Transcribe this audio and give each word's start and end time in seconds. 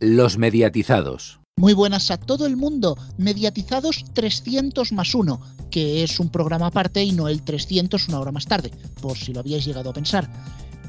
Los 0.00 0.38
mediatizados. 0.38 1.40
Muy 1.56 1.72
buenas 1.72 2.10
a 2.10 2.16
todo 2.16 2.46
el 2.46 2.56
mundo. 2.56 2.98
Mediatizados 3.16 4.04
300 4.12 4.90
más 4.92 5.14
1, 5.14 5.40
que 5.70 6.02
es 6.02 6.18
un 6.18 6.30
programa 6.30 6.66
aparte 6.66 7.04
y 7.04 7.12
no 7.12 7.28
el 7.28 7.42
300 7.42 8.08
una 8.08 8.18
hora 8.18 8.32
más 8.32 8.46
tarde, 8.46 8.72
por 9.00 9.16
si 9.16 9.32
lo 9.32 9.40
habíais 9.40 9.64
llegado 9.64 9.90
a 9.90 9.92
pensar. 9.92 10.28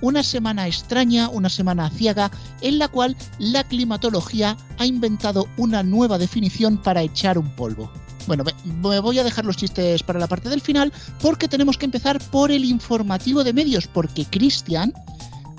Una 0.02 0.23
semana 0.23 0.68
extraña, 0.68 1.29
una 1.29 1.49
semana 1.49 1.89
ciega, 1.91 2.31
en 2.62 2.79
la 2.79 2.88
cual 2.88 3.15
la 3.38 3.63
climatología 3.63 4.57
ha 4.79 4.86
inventado 4.88 5.48
una 5.58 5.84
nueva 5.84 6.18
definición 6.18 6.82
para 6.82 7.04
echar 7.04 7.38
un 7.38 7.56
polvo. 7.56 7.92
Bueno, 8.26 8.44
me 8.82 9.00
voy 9.00 9.20
a 9.20 9.24
dejar 9.24 9.46
los 9.46 9.58
chistes 9.58 10.02
para 10.02 10.20
la 10.20 10.28
parte 10.28 10.50
del 10.50 10.62
final 10.62 10.92
porque 11.22 11.48
tenemos 11.48 11.78
que 11.78 11.86
empezar 11.86 12.20
por 12.32 12.52
el 12.52 12.66
informativo 12.66 13.44
de 13.44 13.54
medios, 13.54 13.88
porque 13.88 14.26
Cristian, 14.26 14.94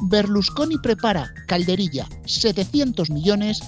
Berlusconi 0.03 0.79
prepara 0.79 1.33
calderilla 1.47 2.09
700 2.27 3.11
millones 3.11 3.61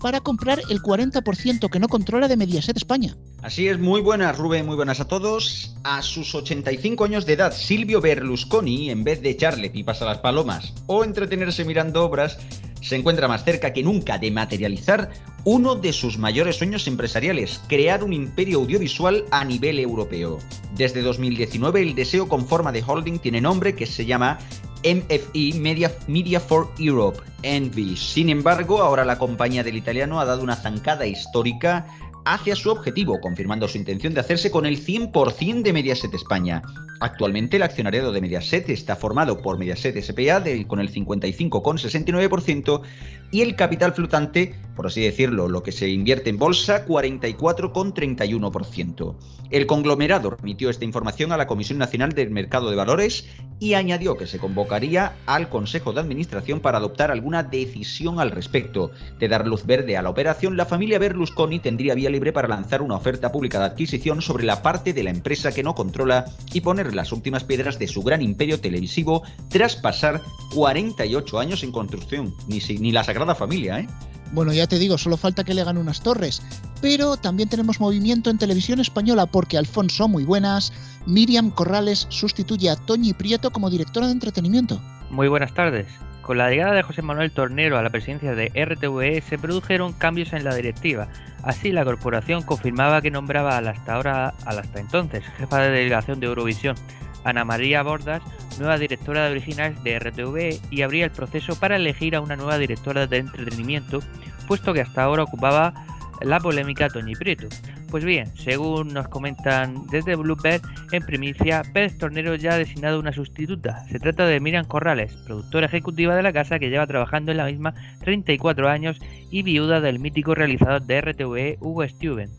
para 0.00 0.20
comprar 0.20 0.60
el 0.68 0.82
40% 0.82 1.70
que 1.70 1.80
no 1.80 1.88
controla 1.88 2.28
de 2.28 2.36
Mediaset 2.36 2.76
España. 2.76 3.16
Así 3.42 3.68
es, 3.68 3.78
muy 3.78 4.00
buenas 4.00 4.36
Rubén, 4.36 4.66
muy 4.66 4.76
buenas 4.76 5.00
a 5.00 5.08
todos. 5.08 5.74
A 5.84 6.02
sus 6.02 6.34
85 6.34 7.04
años 7.04 7.26
de 7.26 7.34
edad, 7.34 7.52
Silvio 7.52 8.00
Berlusconi, 8.00 8.90
en 8.90 9.04
vez 9.04 9.22
de 9.22 9.30
echarle 9.30 9.70
pipas 9.70 10.02
a 10.02 10.06
las 10.06 10.18
palomas 10.18 10.74
o 10.86 11.04
entretenerse 11.04 11.64
mirando 11.64 12.04
obras, 12.04 12.38
se 12.80 12.96
encuentra 12.96 13.28
más 13.28 13.44
cerca 13.44 13.72
que 13.72 13.82
nunca 13.82 14.18
de 14.18 14.30
materializar 14.30 15.10
uno 15.44 15.76
de 15.76 15.92
sus 15.92 16.18
mayores 16.18 16.56
sueños 16.56 16.86
empresariales, 16.88 17.60
crear 17.68 18.02
un 18.02 18.12
imperio 18.12 18.58
audiovisual 18.58 19.24
a 19.30 19.44
nivel 19.44 19.78
europeo. 19.78 20.38
Desde 20.74 21.02
2019 21.02 21.82
el 21.82 21.94
deseo 21.94 22.28
con 22.28 22.46
forma 22.46 22.72
de 22.72 22.82
holding 22.86 23.18
tiene 23.18 23.40
nombre 23.40 23.74
que 23.74 23.86
se 23.86 24.06
llama 24.06 24.38
MFE 24.86 25.58
Media, 25.58 25.90
Media 26.06 26.38
for 26.38 26.68
Europe, 26.78 27.20
Envy. 27.42 27.96
Sin 27.96 28.30
embargo, 28.30 28.82
ahora 28.82 29.04
la 29.04 29.18
compañía 29.18 29.64
del 29.64 29.76
italiano 29.76 30.20
ha 30.20 30.24
dado 30.24 30.44
una 30.44 30.54
zancada 30.54 31.06
histórica 31.06 31.88
hacia 32.26 32.56
su 32.56 32.70
objetivo, 32.70 33.20
confirmando 33.20 33.68
su 33.68 33.78
intención 33.78 34.12
de 34.12 34.20
hacerse 34.20 34.50
con 34.50 34.66
el 34.66 34.84
100% 34.84 35.62
de 35.62 35.72
Mediaset 35.72 36.12
España. 36.12 36.60
Actualmente 37.00 37.56
el 37.56 37.62
accionariado 37.62 38.10
de 38.10 38.20
Mediaset 38.20 38.68
está 38.68 38.96
formado 38.96 39.40
por 39.42 39.58
Mediaset 39.58 39.96
SPA 40.02 40.42
con 40.66 40.80
el 40.80 40.92
55,69% 40.92 42.82
y 43.30 43.42
el 43.42 43.54
capital 43.54 43.92
flotante, 43.92 44.56
por 44.74 44.86
así 44.86 45.02
decirlo, 45.02 45.46
lo 45.48 45.62
que 45.62 45.72
se 45.72 45.88
invierte 45.88 46.30
en 46.30 46.38
bolsa, 46.38 46.86
44,31%. 46.86 49.16
El 49.50 49.66
conglomerado 49.66 50.30
remitió 50.30 50.70
esta 50.70 50.84
información 50.84 51.32
a 51.32 51.36
la 51.36 51.46
Comisión 51.46 51.78
Nacional 51.78 52.12
del 52.12 52.30
Mercado 52.30 52.70
de 52.70 52.76
Valores 52.76 53.28
y 53.60 53.74
añadió 53.74 54.16
que 54.16 54.26
se 54.26 54.38
convocaría 54.38 55.16
al 55.26 55.48
Consejo 55.48 55.92
de 55.92 56.00
Administración 56.00 56.60
para 56.60 56.78
adoptar 56.78 57.10
alguna 57.10 57.42
decisión 57.42 58.20
al 58.20 58.30
respecto. 58.30 58.90
De 59.18 59.28
dar 59.28 59.46
luz 59.46 59.66
verde 59.66 59.96
a 59.96 60.02
la 60.02 60.10
operación, 60.10 60.56
la 60.56 60.66
familia 60.66 60.98
Berlusconi 60.98 61.60
tendría 61.60 61.94
vía 61.94 62.10
libre 62.16 62.32
para 62.32 62.48
lanzar 62.48 62.80
una 62.80 62.96
oferta 62.96 63.30
pública 63.30 63.58
de 63.58 63.66
adquisición 63.66 64.22
sobre 64.22 64.44
la 64.44 64.62
parte 64.62 64.94
de 64.94 65.02
la 65.02 65.10
empresa 65.10 65.52
que 65.52 65.62
no 65.62 65.74
controla 65.74 66.24
y 66.50 66.62
poner 66.62 66.94
las 66.94 67.12
últimas 67.12 67.44
piedras 67.44 67.78
de 67.78 67.88
su 67.88 68.02
gran 68.02 68.22
imperio 68.22 68.58
televisivo 68.58 69.22
tras 69.50 69.76
pasar 69.76 70.22
48 70.54 71.38
años 71.38 71.62
en 71.62 71.72
construcción. 71.72 72.34
Ni, 72.48 72.60
ni 72.78 72.90
la 72.90 73.04
Sagrada 73.04 73.34
Familia, 73.34 73.80
¿eh? 73.80 73.88
Bueno, 74.32 74.54
ya 74.54 74.66
te 74.66 74.78
digo, 74.78 74.96
solo 74.96 75.18
falta 75.18 75.44
que 75.44 75.52
le 75.52 75.60
hagan 75.60 75.76
unas 75.76 76.00
torres. 76.00 76.40
Pero 76.80 77.18
también 77.18 77.50
tenemos 77.50 77.80
movimiento 77.80 78.30
en 78.30 78.38
televisión 78.38 78.80
española 78.80 79.26
porque 79.26 79.58
Alfonso, 79.58 80.08
muy 80.08 80.24
buenas, 80.24 80.72
Miriam 81.06 81.50
Corrales 81.50 82.06
sustituye 82.08 82.70
a 82.70 82.76
Toñi 82.76 83.12
Prieto 83.12 83.50
como 83.50 83.68
directora 83.68 84.06
de 84.06 84.14
entretenimiento. 84.14 84.80
Muy 85.10 85.28
buenas 85.28 85.52
tardes. 85.52 85.86
Con 86.26 86.38
la 86.38 86.50
llegada 86.50 86.72
de 86.72 86.82
José 86.82 87.02
Manuel 87.02 87.30
Tornero 87.30 87.78
a 87.78 87.82
la 87.82 87.90
presidencia 87.90 88.34
de 88.34 88.48
RTVE 88.48 89.20
se 89.20 89.38
produjeron 89.38 89.92
cambios 89.92 90.32
en 90.32 90.42
la 90.42 90.56
directiva. 90.56 91.06
Así, 91.44 91.70
la 91.70 91.84
corporación 91.84 92.42
confirmaba 92.42 93.00
que 93.00 93.12
nombraba 93.12 93.56
al 93.56 93.68
hasta 93.68 93.94
ahora, 93.94 94.34
al 94.44 94.58
hasta 94.58 94.80
entonces, 94.80 95.22
jefa 95.38 95.60
de 95.60 95.70
delegación 95.70 96.18
de 96.18 96.26
Eurovisión, 96.26 96.74
Ana 97.22 97.44
María 97.44 97.84
Bordas, 97.84 98.22
nueva 98.58 98.76
directora 98.76 99.26
de 99.26 99.30
originales 99.30 99.80
de 99.84 100.00
RTV 100.00 100.58
y 100.68 100.82
abría 100.82 101.04
el 101.04 101.12
proceso 101.12 101.60
para 101.60 101.76
elegir 101.76 102.16
a 102.16 102.20
una 102.20 102.34
nueva 102.34 102.58
directora 102.58 103.06
de 103.06 103.18
entretenimiento, 103.18 104.00
puesto 104.48 104.74
que 104.74 104.80
hasta 104.80 105.04
ahora 105.04 105.22
ocupaba 105.22 105.74
la 106.22 106.40
polémica 106.40 106.88
Toñi 106.88 107.14
Prieto. 107.14 107.46
Pues 107.90 108.04
bien, 108.04 108.26
según 108.36 108.88
nos 108.88 109.08
comentan 109.08 109.86
desde 109.86 110.16
Bluebird, 110.16 110.60
en 110.92 111.02
primicia, 111.04 111.62
Pérez 111.72 111.96
Tornero 111.96 112.34
ya 112.34 112.54
ha 112.54 112.58
designado 112.58 112.98
una 112.98 113.12
sustituta. 113.12 113.84
Se 113.88 114.00
trata 114.00 114.26
de 114.26 114.40
Miriam 114.40 114.66
Corrales, 114.66 115.14
productora 115.24 115.66
ejecutiva 115.66 116.16
de 116.16 116.22
la 116.22 116.32
casa 116.32 116.58
que 116.58 116.68
lleva 116.68 116.86
trabajando 116.86 117.30
en 117.30 117.38
la 117.38 117.46
misma 117.46 117.74
34 118.00 118.68
años 118.68 118.98
y 119.30 119.42
viuda 119.42 119.80
del 119.80 120.00
mítico 120.00 120.34
realizador 120.34 120.82
de 120.82 121.00
RTV 121.00 121.56
Hugo 121.60 121.86
Stuben 121.86 122.30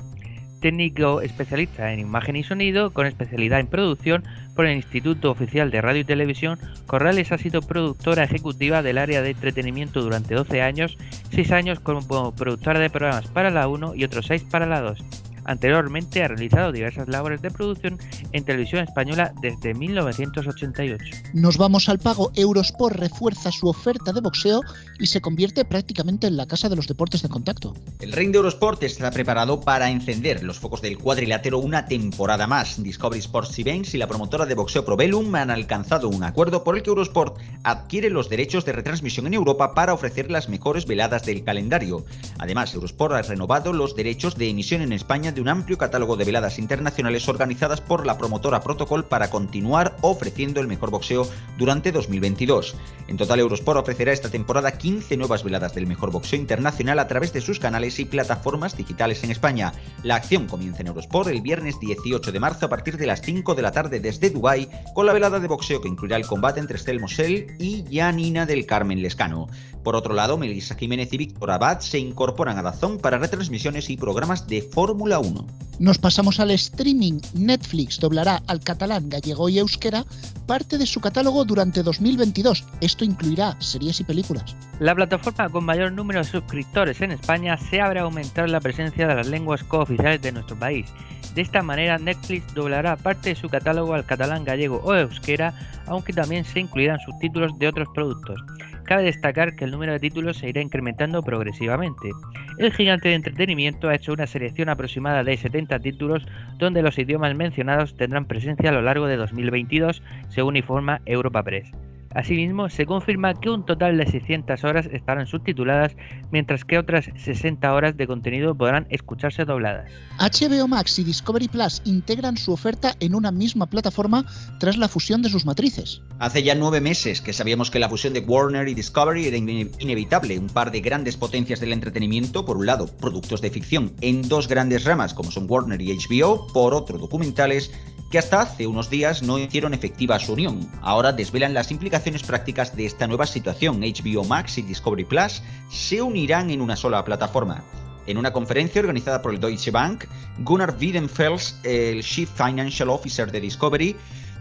técnico 0.60 1.22
especialista 1.22 1.94
en 1.94 2.00
imagen 2.00 2.36
y 2.36 2.44
sonido, 2.44 2.92
con 2.92 3.06
especialidad 3.06 3.60
en 3.60 3.68
producción 3.68 4.24
por 4.56 4.66
el 4.66 4.76
Instituto 4.76 5.32
Oficial 5.32 5.72
de 5.72 5.82
Radio 5.82 6.02
y 6.02 6.06
Televisión, 6.06 6.60
Corrales 6.86 7.32
ha 7.32 7.38
sido 7.38 7.62
productora 7.62 8.24
ejecutiva 8.24 8.82
del 8.82 8.98
área 8.98 9.22
de 9.22 9.32
entretenimiento 9.32 10.02
durante 10.02 10.36
12 10.36 10.62
años, 10.62 10.98
6 11.32 11.52
años 11.52 11.80
como 11.80 12.34
productora 12.34 12.80
de 12.80 12.90
programas 12.90 13.28
para 13.28 13.52
la 13.52 13.68
1 13.68 13.96
y 13.96 14.04
otros 14.04 14.26
6 14.28 14.46
para 14.50 14.66
la 14.66 14.82
2. 14.82 15.27
Anteriormente 15.48 16.22
ha 16.24 16.28
realizado 16.28 16.72
diversas 16.72 17.08
labores 17.08 17.42
de 17.42 17.50
producción 17.50 17.98
en 18.34 18.44
televisión 18.44 18.84
española 18.84 19.34
desde 19.42 19.74
1988. 19.74 21.06
Nos 21.34 21.58
vamos 21.58 21.90
al 21.90 22.00
pago. 22.00 22.32
Eurosport 22.36 22.96
refuerza 22.98 23.52
su 23.52 23.68
oferta 23.68 24.12
de 24.12 24.22
boxeo 24.22 24.62
y 25.00 25.08
se 25.08 25.22
convierte 25.22 25.66
prácticamente 25.66 26.28
en 26.28 26.38
la 26.38 26.48
casa 26.48 26.70
de 26.70 26.76
los 26.76 26.88
deportes 26.88 27.22
de 27.22 27.30
contacto. 27.30 27.74
El 28.00 28.12
ring 28.12 28.32
de 28.32 28.38
Eurosport 28.38 28.84
está 28.84 29.10
preparado 29.10 29.62
para 29.62 29.90
encender 29.90 30.44
los 30.44 30.60
focos 30.60 30.82
del 30.82 30.98
cuadrilátero 30.98 31.60
una 31.60 31.86
temporada 31.86 32.46
más. 32.46 32.82
Discovery 32.84 33.20
Sports 33.20 33.58
Events 33.60 33.94
y 33.94 33.98
la 33.98 34.08
promotora 34.08 34.46
de 34.46 34.56
boxeo 34.56 34.86
Probellum 34.86 35.34
han 35.36 35.50
alcanzado 35.50 36.10
un 36.10 36.24
acuerdo 36.24 36.64
por 36.64 36.76
el 36.76 36.84
que 36.84 36.90
Eurosport 36.90 37.38
adquiere 37.64 38.10
los 38.10 38.30
derechos 38.30 38.66
de 38.66 38.74
retransmisión 38.74 39.28
en 39.28 39.34
Europa 39.34 39.74
para 39.74 39.94
ofrecer 39.94 40.30
las 40.30 40.50
mejores 40.50 40.86
veladas 40.86 41.24
del 41.24 41.44
calendario. 41.44 42.06
Además, 42.38 42.74
Eurosport 42.74 43.14
ha 43.16 43.22
renovado 43.22 43.72
los 43.72 43.96
derechos 43.96 44.36
de 44.36 44.50
emisión 44.50 44.82
en 44.82 44.92
España 44.92 45.32
de 45.38 45.42
un 45.42 45.50
amplio 45.50 45.78
catálogo 45.78 46.18
de 46.18 46.26
veladas 46.26 46.58
internacionales 46.58 47.30
organizadas 47.30 47.80
por 47.80 48.08
la 48.08 48.18
promotora 48.18 48.62
Protocol 48.62 49.06
para 49.06 49.30
continuar 49.30 49.96
ofreciendo 50.02 50.62
el 50.62 50.68
mejor 50.68 50.90
boxeo 50.90 51.30
durante 51.60 51.92
2022. 51.92 52.76
En 53.08 53.18
total, 53.18 53.40
Eurosport 53.40 53.80
ofrecerá 53.80 54.12
esta 54.12 54.32
temporada 54.32 54.80
15 54.80 55.16
nuevas 55.16 55.44
veladas 55.44 55.76
del 55.76 55.86
mejor 55.86 56.10
boxeo 56.12 56.40
internacional 56.40 56.98
a 56.98 57.08
través 57.08 57.34
de 57.34 57.42
sus 57.42 57.60
canales 57.60 58.00
y 58.00 58.06
plataformas 58.06 58.76
digitales 58.76 59.24
en 59.24 59.30
España. 59.30 59.74
La 60.02 60.16
acción 60.16 60.48
comienza 60.48 60.82
en 60.82 60.88
Eurosport 60.88 61.30
el 61.30 61.42
viernes 61.42 61.80
18 61.80 62.32
de 62.32 62.40
marzo 62.40 62.66
a 62.66 62.70
partir 62.70 62.98
de 62.98 63.06
las 63.06 63.22
5 63.22 63.54
de 63.54 63.62
la 63.62 63.72
tarde 63.72 64.00
desde 64.00 64.32
Dubái 64.32 64.70
con 64.96 65.06
la 65.06 65.14
velada 65.14 65.40
de 65.40 65.48
boxeo 65.48 65.82
que 65.82 65.88
incluirá 65.88 66.18
el 66.18 66.26
combate 66.26 66.60
entre 66.60 66.78
Estel 66.78 67.00
Mosel 67.00 67.56
y 67.60 67.86
Janina 67.96 68.48
del 68.48 68.66
Carmen 68.66 69.04
Lescano. 69.04 69.50
Por 69.84 69.96
otro 69.96 70.14
lado, 70.14 70.38
Melissa 70.38 70.76
Jiménez 70.76 71.12
y 71.14 71.18
Víctor 71.18 71.52
Abad 71.52 71.80
se 71.80 72.00
incorporan 72.00 72.58
a 72.58 72.62
Dazón 72.62 72.98
para 72.98 73.18
retransmisiones 73.18 73.90
y 73.90 73.98
programas 73.98 74.48
de 74.48 74.62
Fórmula 74.62 75.20
1. 75.20 75.46
Nos 75.80 76.00
pasamos 76.00 76.40
al 76.40 76.52
streaming. 76.52 77.20
Netflix 77.36 78.00
doblará 78.00 78.42
al 78.48 78.62
catalán, 78.62 79.10
gallego 79.10 79.48
y 79.48 79.60
euskera 79.60 80.06
parte 80.48 80.78
de 80.78 80.88
su 80.88 81.00
catálogo 81.02 81.46
durante 81.46 81.84
2022. 81.84 82.66
Esto 82.82 83.06
incluirá 83.06 83.56
series 83.62 84.00
y 84.00 84.04
películas. 84.04 84.56
La 84.80 84.96
plataforma 84.96 85.50
con 85.50 85.66
mayor 85.66 85.92
número 85.92 86.20
de 86.20 86.26
suscriptores 86.26 87.02
en 87.02 87.12
España 87.12 87.58
se 87.58 87.80
abre 87.80 88.00
a 88.00 88.04
aumentar 88.04 88.50
la 88.50 88.60
presencia 88.60 89.08
de 89.08 89.16
las 89.16 89.28
lenguas 89.28 89.64
cooficiales 89.64 90.22
de 90.22 90.32
nuestro 90.32 90.58
país. 90.58 90.88
De 91.36 91.44
esta 91.44 91.62
manera, 91.62 92.00
Netflix 92.00 92.52
doblará 92.56 92.96
parte 92.96 93.30
de 93.30 93.36
su 93.36 93.48
catálogo 93.48 93.94
al 93.94 94.06
catalán, 94.06 94.44
gallego 94.44 94.82
o 94.84 94.96
euskera, 94.96 95.54
aunque 95.86 96.12
también 96.12 96.44
se 96.44 96.60
incluirán 96.60 96.98
subtítulos 97.00 97.58
de 97.60 97.68
otros 97.68 97.88
productos. 97.94 98.42
Cabe 98.88 99.04
destacar 99.04 99.58
que 99.58 99.66
el 99.66 99.72
número 99.72 99.92
de 99.92 100.00
títulos 100.00 100.38
se 100.38 100.48
irá 100.48 100.62
incrementando 100.62 101.22
progresivamente. 101.22 102.10
El 102.58 102.72
gigante 102.72 103.10
de 103.10 103.16
entretenimiento 103.16 103.90
ha 103.90 103.96
hecho 103.96 104.14
una 104.14 104.28
selección 104.28 104.70
aproximada 104.70 105.26
de 105.26 105.36
70 105.36 105.80
títulos 105.80 106.26
donde 106.58 106.82
los 106.82 106.98
idiomas 106.98 107.36
mencionados 107.36 107.98
tendrán 107.98 108.26
presencia 108.26 108.70
a 108.70 108.74
lo 108.74 108.82
largo 108.82 109.08
de 109.08 109.18
2022, 109.18 110.02
según 110.30 110.56
informa 110.56 111.02
Europa 111.06 111.44
Press. 111.44 111.70
Asimismo, 112.14 112.70
se 112.70 112.86
confirma 112.86 113.34
que 113.34 113.50
un 113.50 113.66
total 113.66 113.98
de 113.98 114.08
600 114.08 114.64
horas 114.64 114.88
estarán 114.92 115.28
subtituladas, 115.28 115.96
mientras 116.32 116.66
que 116.66 116.78
otras 116.78 117.10
60 117.16 117.74
horas 117.74 117.98
de 117.98 118.08
contenido 118.08 118.56
podrán 118.56 118.88
escucharse 118.90 119.46
dobladas. 119.46 119.92
HBO 120.20 120.68
Max 120.68 121.00
y 121.00 121.04
Discovery 121.04 121.48
Plus 121.48 121.82
integran 121.86 122.38
su 122.38 122.54
oferta 122.54 122.94
en 123.00 123.16
una 123.16 123.32
misma 123.32 123.68
plataforma 123.68 124.26
tras 124.60 124.78
la 124.78 124.88
fusión 124.88 125.22
de 125.22 125.30
sus 125.30 125.46
matrices. 125.46 126.02
Hace 126.20 126.44
ya 126.44 126.56
nueve 126.56 126.82
meses 126.82 127.22
que 127.22 127.34
sabíamos 127.34 127.70
que 127.70 127.80
la 127.80 127.90
fusión 127.90 128.14
de 128.14 128.22
Warner 128.22 128.68
y 128.68 128.74
Discovery 128.74 129.28
era 129.28 129.38
inevitable, 129.38 130.40
un 130.40 130.48
par 130.48 130.72
de 130.72 130.82
grandes 130.82 131.18
potencias 131.18 131.60
del 131.60 131.74
entretenimiento, 131.74 132.46
por 132.46 132.58
un 132.58 132.66
lado, 132.66 132.88
productos 133.00 133.42
de 133.42 133.52
ficción 133.52 133.94
en 134.02 134.28
dos 134.28 134.48
grandes 134.48 134.86
ramas 134.86 135.14
como 135.14 135.32
son 135.32 135.46
Warner 135.50 135.82
y 135.82 135.96
HBO, 135.96 136.48
por 136.48 136.74
otro, 136.74 136.98
documentales 136.98 137.72
que 138.10 138.18
hasta 138.18 138.42
hace 138.42 138.68
unos 138.68 138.90
días 138.90 139.22
no 139.22 139.38
hicieron 139.38 139.74
efectiva 139.74 140.20
su 140.20 140.34
unión. 140.34 140.70
Ahora 140.82 141.12
desvelan 141.12 141.54
las 141.54 141.72
implicaciones 141.72 142.24
prácticas 142.24 142.76
de 142.76 142.86
esta 142.86 143.08
nueva 143.08 143.26
situación. 143.26 143.82
HBO 143.82 144.24
Max 144.24 144.58
y 144.58 144.62
Discovery 144.62 145.06
Plus 145.06 145.44
se 145.70 146.02
unirán 146.02 146.50
en 146.50 146.62
una 146.62 146.76
sola 146.76 147.04
plataforma. 147.04 147.64
En 148.06 148.18
una 148.18 148.32
conferencia 148.32 148.80
organizada 148.80 149.22
por 149.22 149.34
el 149.34 149.40
Deutsche 149.40 149.72
Bank, 149.72 150.06
Gunnar 150.40 150.78
Wiedenfels, 150.80 151.60
el 151.64 152.02
Chief 152.04 152.30
Financial 152.30 152.90
Officer 152.90 153.30
de 153.30 153.42
Discovery, 153.42 153.98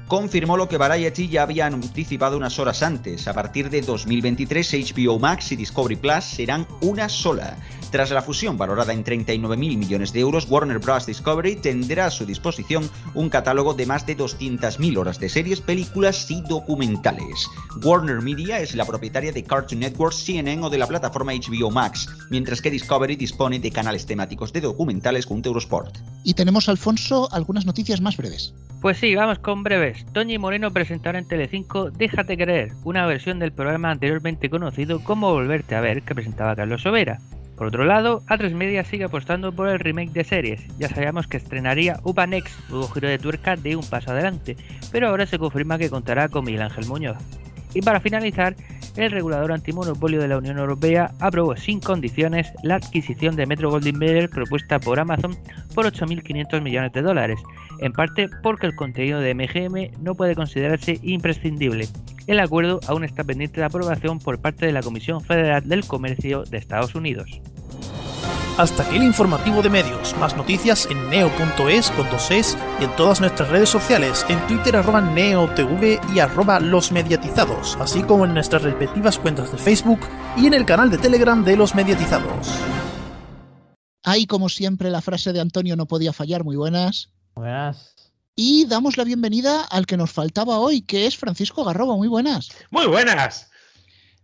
confirmó 0.07 0.57
lo 0.57 0.69
que 0.69 0.79
Variety 0.79 1.29
ya 1.29 1.43
había 1.43 1.67
anticipado 1.67 2.37
unas 2.37 2.59
horas 2.61 2.85
antes. 2.85 3.27
A 3.27 3.35
partir 3.35 3.71
de 3.71 3.81
2023, 3.81 4.95
HBO 4.95 5.19
Max 5.19 5.51
y 5.51 5.57
Discovery 5.57 5.97
Plus 5.97 6.25
serán 6.25 6.67
una 6.81 7.09
sola. 7.09 7.57
Tras 7.97 8.11
la 8.11 8.21
fusión 8.21 8.59
valorada 8.59 8.93
en 8.93 9.03
39.000 9.03 9.57
millones 9.57 10.13
de 10.13 10.21
euros, 10.21 10.47
Warner 10.51 10.81
Bros. 10.81 11.07
Discovery 11.07 11.57
tendrá 11.57 12.05
a 12.05 12.11
su 12.11 12.27
disposición 12.27 12.91
un 13.15 13.31
catálogo 13.31 13.73
de 13.73 13.87
más 13.87 14.05
de 14.05 14.19
200.000 14.19 14.99
horas 14.99 15.19
de 15.19 15.31
series, 15.31 15.63
películas 15.63 16.31
y 16.31 16.43
documentales. 16.43 17.49
Warner 17.83 18.21
Media 18.21 18.61
es 18.61 18.75
la 18.75 18.85
propietaria 18.85 19.33
de 19.33 19.43
Cartoon 19.43 19.81
Network, 19.81 20.13
CNN 20.13 20.63
o 20.63 20.69
de 20.69 20.77
la 20.77 20.87
plataforma 20.87 21.33
HBO 21.33 21.71
Max, 21.71 22.07
mientras 22.29 22.61
que 22.61 22.71
Discovery 22.71 23.17
dispone 23.17 23.61
de 23.61 23.71
canales 23.71 24.05
temáticos 24.05 24.53
de 24.53 24.61
documentales 24.61 25.25
junto 25.25 25.49
a 25.49 25.51
Eurosport. 25.53 25.97
Y 26.23 26.35
tenemos, 26.35 26.69
Alfonso, 26.69 27.33
algunas 27.33 27.65
noticias 27.65 28.03
más 28.03 28.19
breves. 28.19 28.53
Pues 28.83 28.99
sí, 28.99 29.15
vamos 29.15 29.39
con 29.39 29.63
breves. 29.63 30.05
Toñi 30.13 30.37
Moreno 30.37 30.71
presentará 30.71 31.19
en 31.19 31.29
Telecinco 31.29 31.91
Déjate 31.91 32.37
querer, 32.37 32.73
una 32.85 33.07
versión 33.07 33.39
del 33.39 33.53
programa 33.53 33.91
anteriormente 33.91 34.51
conocido 34.51 35.03
como 35.03 35.33
Volverte 35.33 35.75
a 35.77 35.81
ver 35.81 36.03
que 36.03 36.15
presentaba 36.15 36.55
Carlos 36.55 36.83
Sobera. 36.83 37.21
Por 37.57 37.69
otro 37.69 37.85
lado, 37.85 38.23
A3 38.27 38.55
Media 38.55 38.85
sigue 38.85 39.05
apostando 39.05 39.51
por 39.51 39.69
el 39.69 39.79
remake 39.79 40.13
de 40.13 40.25
series. 40.25 40.61
Ya 40.79 40.89
sabíamos 40.89 41.27
que 41.27 41.39
estrenaría 41.39 42.01
Upa 42.05 42.27
Next, 42.27 42.55
nuevo 42.69 42.89
giro 42.89 43.09
de 43.09 43.19
tuerca 43.19 43.57
de 43.57 43.77
un 43.77 43.85
paso 43.85 44.11
adelante, 44.11 44.57
pero 44.93 45.09
ahora 45.09 45.27
se 45.27 45.39
confirma 45.39 45.79
que 45.79 45.89
contará 45.89 46.29
con 46.29 46.45
Miguel 46.45 46.63
Ángel 46.63 46.87
Muñoz. 46.87 47.17
Y 47.73 47.81
para 47.81 48.01
finalizar, 48.01 48.57
el 48.97 49.11
regulador 49.11 49.53
antimonopolio 49.53 50.21
de 50.21 50.29
la 50.29 50.39
Unión 50.39 50.59
Europea 50.59 51.13
aprobó 51.21 51.57
sin 51.57 51.81
condiciones 51.81 52.53
la 52.63 52.77
adquisición 52.77 53.37
de 53.37 53.47
Metro 53.47 53.71
Goldwyn 53.71 53.99
Mayer 53.99 54.31
propuesta 54.31 54.79
por 54.79 54.99
Amazon 54.99 55.37
por 55.75 55.87
8.500 55.87 56.63
millones 56.63 56.93
de 56.93 57.03
dólares, 57.03 57.39
en 57.81 57.93
parte 57.93 58.29
porque 58.43 58.67
el 58.67 58.75
contenido 58.75 59.21
de 59.21 59.35
MGM 59.35 60.03
no 60.03 60.15
puede 60.15 60.35
considerarse 60.35 60.99
imprescindible. 61.03 61.89
El 62.27 62.41
acuerdo 62.41 62.81
aún 62.89 63.05
está 63.05 63.23
pendiente 63.23 63.61
de 63.61 63.67
aprobación 63.67 64.19
por 64.19 64.41
parte 64.41 64.67
de 64.67 64.73
la 64.73 64.83
Comisión 64.83 65.21
Federal 65.21 65.69
del 65.69 65.87
Comercio 65.87 66.45
de 66.45 66.59
Estados 66.59 66.95
Unidos. 66.95 67.41
Hasta 68.59 68.85
aquí 68.85 68.97
el 68.97 69.03
informativo 69.03 69.61
de 69.61 69.69
medios. 69.69 70.17
Más 70.17 70.35
noticias 70.35 70.89
en 70.91 71.11
neo.es 71.11 71.91
con 71.91 72.09
dos 72.09 72.31
es 72.31 72.57
y 72.81 72.85
en 72.85 72.97
todas 72.97 73.21
nuestras 73.21 73.51
redes 73.51 73.69
sociales, 73.69 74.25
en 74.31 74.45
Twitter 74.47 74.77
arroba 74.77 75.03
neotv 75.03 76.01
y 76.15 76.19
arroba 76.21 76.59
los 76.59 76.91
mediatizados, 76.91 77.77
así 77.77 78.03
como 78.03 78.25
en 78.25 78.33
nuestras 78.33 78.63
respectivas 78.63 79.19
cuentas 79.19 79.53
de 79.53 79.59
Facebook 79.59 80.01
y 80.39 80.47
en 80.47 80.55
el 80.55 80.65
canal 80.65 80.91
de 80.91 80.97
Telegram 80.97 81.45
de 81.45 81.57
los 81.57 81.75
mediatizados. 81.75 82.49
Ahí, 84.03 84.27
como 84.27 84.49
siempre, 84.49 84.91
la 84.91 85.03
frase 85.03 85.35
de 85.35 85.41
Antonio 85.41 85.77
no 85.77 85.87
podía 85.87 86.15
fallar. 86.15 86.43
Muy 86.43 86.57
buenas. 86.57 87.11
Buenas. 87.35 87.95
Y 88.35 88.65
damos 88.65 88.97
la 88.97 89.05
bienvenida 89.05 89.65
al 89.65 89.85
que 89.85 89.99
nos 89.99 90.13
faltaba 90.13 90.61
hoy, 90.61 90.81
que 90.81 91.07
es 91.07 91.19
Francisco 91.19 91.65
Garrobo. 91.65 91.99
Muy 91.99 92.09
buenas. 92.09 92.49
Muy 92.71 92.87
buenas. 92.87 93.51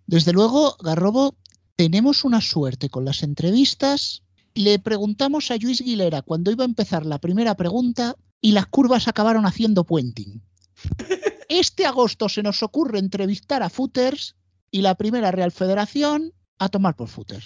Desde 0.06 0.32
luego, 0.32 0.76
Garrobo, 0.81 1.34
tenemos 1.76 2.25
una 2.25 2.40
suerte 2.40 2.88
con 2.88 3.05
las 3.05 3.23
entrevistas. 3.23 4.21
Le 4.54 4.78
preguntamos 4.78 5.50
a 5.50 5.56
Luis 5.56 5.81
Guilera 5.81 6.22
cuando 6.22 6.50
iba 6.50 6.64
a 6.64 6.66
empezar 6.66 7.06
la 7.06 7.19
primera 7.19 7.54
pregunta 7.54 8.16
y 8.40 8.52
las 8.52 8.66
curvas 8.66 9.08
acabaron 9.08 9.46
haciendo 9.46 9.84
puenting. 9.84 10.43
Este 11.49 11.84
agosto 11.84 12.31
se 12.31 12.43
nos 12.43 12.62
ocurre 12.62 12.99
entrevistar 12.99 13.62
a 13.62 13.69
Footers 13.69 14.37
y 14.70 14.81
la 14.81 14.94
primera 14.94 15.31
Real 15.31 15.52
Federación 15.52 16.32
a 16.58 16.70
tomar 16.70 16.96
por 16.96 17.08
Footers. 17.08 17.44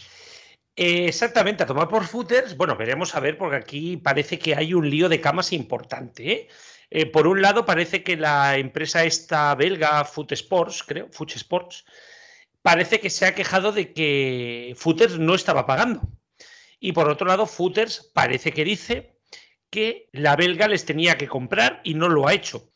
Eh, 0.76 1.06
exactamente, 1.08 1.62
a 1.62 1.66
tomar 1.66 1.88
por 1.88 2.04
footers. 2.04 2.56
Bueno, 2.56 2.76
veremos 2.76 3.14
a 3.14 3.20
ver, 3.20 3.38
porque 3.38 3.56
aquí 3.56 3.96
parece 3.96 4.38
que 4.38 4.54
hay 4.54 4.74
un 4.74 4.88
lío 4.88 5.08
de 5.08 5.20
camas 5.22 5.52
importante. 5.52 6.32
¿eh? 6.32 6.48
Eh, 6.90 7.06
por 7.06 7.26
un 7.26 7.40
lado, 7.40 7.64
parece 7.64 8.02
que 8.02 8.16
la 8.16 8.58
empresa 8.58 9.04
esta 9.04 9.54
belga, 9.54 10.04
Foot 10.04 10.32
Sports, 10.32 10.84
creo, 10.86 11.08
Foot 11.10 11.34
Sports, 11.34 11.84
parece 12.60 13.00
que 13.00 13.10
se 13.10 13.24
ha 13.24 13.34
quejado 13.34 13.72
de 13.72 13.92
que 13.94 14.74
Footers 14.76 15.18
no 15.18 15.34
estaba 15.34 15.66
pagando. 15.66 16.02
Y 16.78 16.92
por 16.92 17.08
otro 17.08 17.26
lado, 17.26 17.46
Footers 17.46 18.10
parece 18.14 18.52
que 18.52 18.64
dice 18.64 19.16
que 19.70 20.08
la 20.12 20.36
belga 20.36 20.68
les 20.68 20.84
tenía 20.84 21.16
que 21.16 21.28
comprar 21.28 21.80
y 21.84 21.94
no 21.94 22.08
lo 22.08 22.28
ha 22.28 22.34
hecho. 22.34 22.70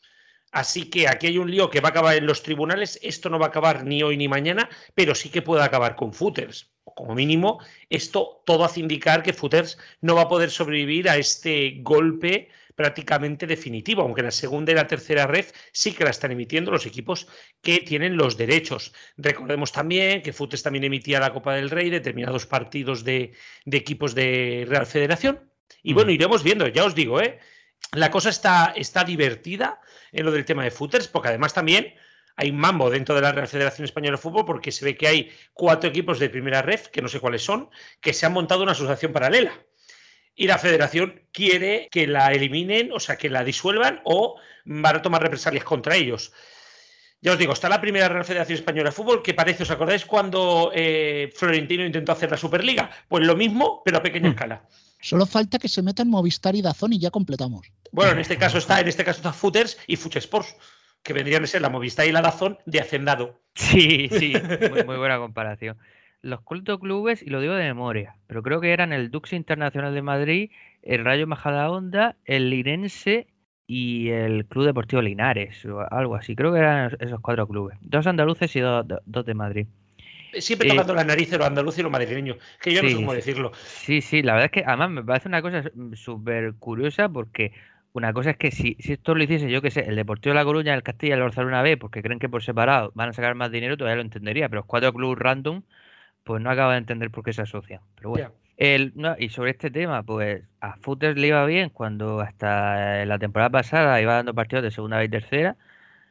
Así 0.51 0.89
que 0.89 1.07
aquí 1.07 1.27
hay 1.27 1.37
un 1.37 1.49
lío 1.49 1.69
que 1.69 1.79
va 1.79 1.89
a 1.89 1.91
acabar 1.91 2.15
en 2.15 2.25
los 2.25 2.43
tribunales. 2.43 2.99
Esto 3.01 3.29
no 3.29 3.39
va 3.39 3.45
a 3.45 3.49
acabar 3.49 3.85
ni 3.85 4.03
hoy 4.03 4.17
ni 4.17 4.27
mañana, 4.27 4.69
pero 4.93 5.15
sí 5.15 5.29
que 5.29 5.41
puede 5.41 5.63
acabar 5.63 5.95
con 5.95 6.13
Footers. 6.13 6.71
Como 6.83 7.15
mínimo, 7.15 7.59
esto 7.89 8.43
todo 8.45 8.65
hace 8.65 8.81
indicar 8.81 9.23
que 9.23 9.33
Footers 9.33 9.77
no 10.01 10.15
va 10.15 10.23
a 10.23 10.27
poder 10.27 10.51
sobrevivir 10.51 11.07
a 11.09 11.15
este 11.15 11.77
golpe 11.81 12.49
prácticamente 12.81 13.45
definitivo, 13.45 14.01
aunque 14.01 14.21
en 14.21 14.25
la 14.25 14.31
segunda 14.31 14.71
y 14.71 14.75
la 14.75 14.87
tercera 14.87 15.27
red 15.27 15.45
sí 15.71 15.93
que 15.93 16.03
la 16.03 16.09
están 16.09 16.31
emitiendo 16.31 16.71
los 16.71 16.87
equipos 16.87 17.27
que 17.61 17.77
tienen 17.79 18.17
los 18.17 18.37
derechos. 18.37 18.91
Recordemos 19.17 19.71
también 19.71 20.23
que 20.23 20.33
Footers 20.33 20.63
también 20.63 20.83
emitía 20.83 21.19
la 21.19 21.31
Copa 21.31 21.53
del 21.53 21.69
Rey, 21.69 21.91
determinados 21.91 22.47
partidos 22.47 23.03
de, 23.03 23.33
de 23.65 23.77
equipos 23.77 24.15
de 24.15 24.65
Real 24.67 24.87
Federación. 24.87 25.51
Y 25.83 25.93
bueno, 25.93 26.09
iremos 26.09 26.41
viendo, 26.41 26.67
ya 26.67 26.83
os 26.83 26.95
digo, 26.95 27.21
¿eh? 27.21 27.37
la 27.93 28.09
cosa 28.09 28.29
está, 28.29 28.73
está 28.75 29.03
divertida 29.03 29.79
en 30.11 30.25
lo 30.25 30.31
del 30.31 30.45
tema 30.45 30.63
de 30.63 30.71
footers, 30.71 31.07
porque 31.07 31.29
además 31.29 31.53
también 31.53 31.93
hay 32.35 32.51
mambo 32.51 32.89
dentro 32.89 33.13
de 33.13 33.21
la 33.21 33.31
Real 33.31 33.47
Federación 33.47 33.85
Española 33.85 34.17
de 34.17 34.23
Fútbol, 34.23 34.45
porque 34.45 34.71
se 34.71 34.85
ve 34.85 34.97
que 34.97 35.07
hay 35.07 35.31
cuatro 35.53 35.87
equipos 35.87 36.17
de 36.17 36.31
primera 36.31 36.63
ref, 36.63 36.87
que 36.87 37.03
no 37.03 37.09
sé 37.09 37.19
cuáles 37.19 37.43
son, 37.43 37.69
que 38.01 38.13
se 38.13 38.25
han 38.25 38.33
montado 38.33 38.63
una 38.63 38.71
asociación 38.71 39.13
paralela. 39.13 39.53
Y 40.35 40.47
la 40.47 40.57
federación 40.57 41.21
quiere 41.31 41.87
que 41.91 42.07
la 42.07 42.31
eliminen, 42.31 42.91
o 42.93 42.99
sea, 42.99 43.17
que 43.17 43.29
la 43.29 43.43
disuelvan 43.43 44.01
o 44.05 44.39
van 44.65 44.95
a 44.95 45.01
tomar 45.01 45.21
represalias 45.21 45.63
contra 45.63 45.95
ellos. 45.95 46.31
Ya 47.23 47.33
os 47.33 47.37
digo, 47.37 47.53
está 47.53 47.69
la 47.69 47.79
primera 47.81 48.07
Real 48.09 48.25
Federación 48.25 48.57
Española 48.57 48.89
de 48.89 48.95
Fútbol, 48.95 49.21
que 49.21 49.35
parece, 49.35 49.61
¿os 49.63 49.69
acordáis 49.71 50.05
cuando 50.05 50.71
eh, 50.73 51.31
Florentino 51.35 51.85
intentó 51.85 52.11
hacer 52.13 52.31
la 52.31 52.37
Superliga? 52.37 52.89
Pues 53.07 53.25
lo 53.27 53.35
mismo, 53.35 53.83
pero 53.85 53.97
a 53.99 54.01
pequeña 54.03 54.29
Mm. 54.29 54.31
escala. 54.31 54.63
Solo 54.99 55.25
falta 55.27 55.59
que 55.59 55.67
se 55.67 55.81
metan 55.83 56.09
Movistar 56.09 56.55
y 56.55 56.61
Dazón 56.63 56.93
y 56.93 56.99
ya 56.99 57.11
completamos. 57.11 57.67
Bueno, 57.91 58.13
en 58.13 58.19
este 58.19 58.37
caso 58.37 58.57
está, 58.57 58.79
en 58.79 58.87
este 58.87 59.03
caso 59.03 59.17
está 59.17 59.33
Footers 59.33 59.77
y 59.85 59.97
Fuch 59.97 60.15
Sports, 60.15 60.55
que 61.03 61.13
vendrían 61.13 61.43
a 61.43 61.47
ser 61.47 61.61
la 61.61 61.69
Movistar 61.69 62.07
y 62.07 62.11
la 62.11 62.21
Dazón 62.21 62.57
de 62.65 62.79
Hacendado. 62.81 63.39
Sí, 63.53 64.09
sí, 64.09 64.33
muy, 64.71 64.83
muy 64.83 64.97
buena 64.97 65.17
comparación. 65.19 65.77
Los 66.23 66.41
culto 66.41 66.79
clubes, 66.79 67.21
y 67.23 67.29
lo 67.29 67.41
digo 67.41 67.53
de 67.55 67.63
memoria, 67.63 68.15
pero 68.27 68.43
creo 68.43 68.61
que 68.61 68.73
eran 68.73 68.93
el 68.93 69.09
Dux 69.11 69.33
Internacional 69.33 69.93
de 69.93 70.01
Madrid, 70.03 70.51
el 70.83 71.03
Rayo 71.03 71.25
Majadahonda, 71.27 72.15
el 72.25 72.49
Linense 72.49 73.27
y 73.67 74.09
el 74.09 74.45
Club 74.45 74.65
Deportivo 74.65 75.01
Linares, 75.01 75.65
o 75.65 75.79
algo 75.91 76.15
así. 76.15 76.35
Creo 76.35 76.53
que 76.53 76.59
eran 76.59 76.95
esos 76.99 77.19
cuatro 77.21 77.47
clubes. 77.47 77.77
Dos 77.81 78.05
andaluces 78.07 78.55
y 78.55 78.59
dos, 78.59 78.85
dos 79.05 79.25
de 79.25 79.33
Madrid. 79.33 79.67
Siempre 80.39 80.65
Eh, 80.65 80.67
tocando 80.67 80.93
la 80.93 81.03
nariz 81.03 81.29
de 81.29 81.37
lo 81.37 81.45
andaluz 81.45 81.77
y 81.77 81.83
lo 81.83 81.89
madrileño, 81.89 82.37
que 82.61 82.73
yo 82.73 82.81
no 82.83 82.87
sí, 82.87 82.89
sé 82.89 82.95
cómo 82.95 83.13
decirlo. 83.13 83.51
Sí, 83.61 84.01
sí, 84.01 84.21
la 84.23 84.33
verdad 84.33 84.45
es 84.47 84.51
que 84.51 84.63
además 84.67 84.91
me 84.91 85.03
parece 85.03 85.27
una 85.29 85.41
cosa 85.41 85.63
súper 85.95 86.55
curiosa 86.55 87.09
porque 87.09 87.53
una 87.93 88.13
cosa 88.13 88.31
es 88.31 88.37
que 88.37 88.51
si, 88.51 88.75
si 88.79 88.93
esto 88.93 89.15
lo 89.15 89.23
hiciese, 89.23 89.51
yo 89.51 89.61
que 89.61 89.71
sé, 89.71 89.81
el 89.81 89.95
Deportivo 89.95 90.33
de 90.33 90.39
La 90.39 90.45
Coruña, 90.45 90.73
el 90.75 90.83
Castilla 90.83 91.15
y 91.15 91.17
el 91.17 91.23
Barcelona 91.23 91.61
B, 91.63 91.77
porque 91.77 92.01
creen 92.03 92.19
que 92.19 92.29
por 92.29 92.43
separado 92.43 92.91
van 92.95 93.09
a 93.09 93.13
sacar 93.13 93.35
más 93.35 93.51
dinero, 93.51 93.77
todavía 93.77 93.97
lo 93.97 94.01
entendería, 94.03 94.49
pero 94.49 94.61
los 94.61 94.67
cuatro 94.67 94.93
clubes 94.93 95.19
random, 95.19 95.63
pues 96.23 96.41
no 96.41 96.49
acabo 96.49 96.71
de 96.71 96.77
entender 96.77 97.11
por 97.11 97.23
qué 97.23 97.33
se 97.33 97.41
asocian. 97.43 97.81
Pero 97.95 98.09
bueno. 98.09 98.31
El, 98.57 98.93
no, 98.95 99.15
y 99.17 99.29
sobre 99.29 99.51
este 99.51 99.71
tema, 99.71 100.03
pues 100.03 100.43
a 100.59 100.75
Footers 100.77 101.17
le 101.19 101.27
iba 101.27 101.43
bien 101.45 101.69
cuando 101.69 102.19
hasta 102.21 103.05
la 103.05 103.17
temporada 103.17 103.49
pasada 103.49 103.99
iba 104.01 104.13
dando 104.15 104.35
partidos 104.35 104.63
de 104.63 104.71
segunda 104.71 105.03
y 105.03 105.09
tercera. 105.09 105.57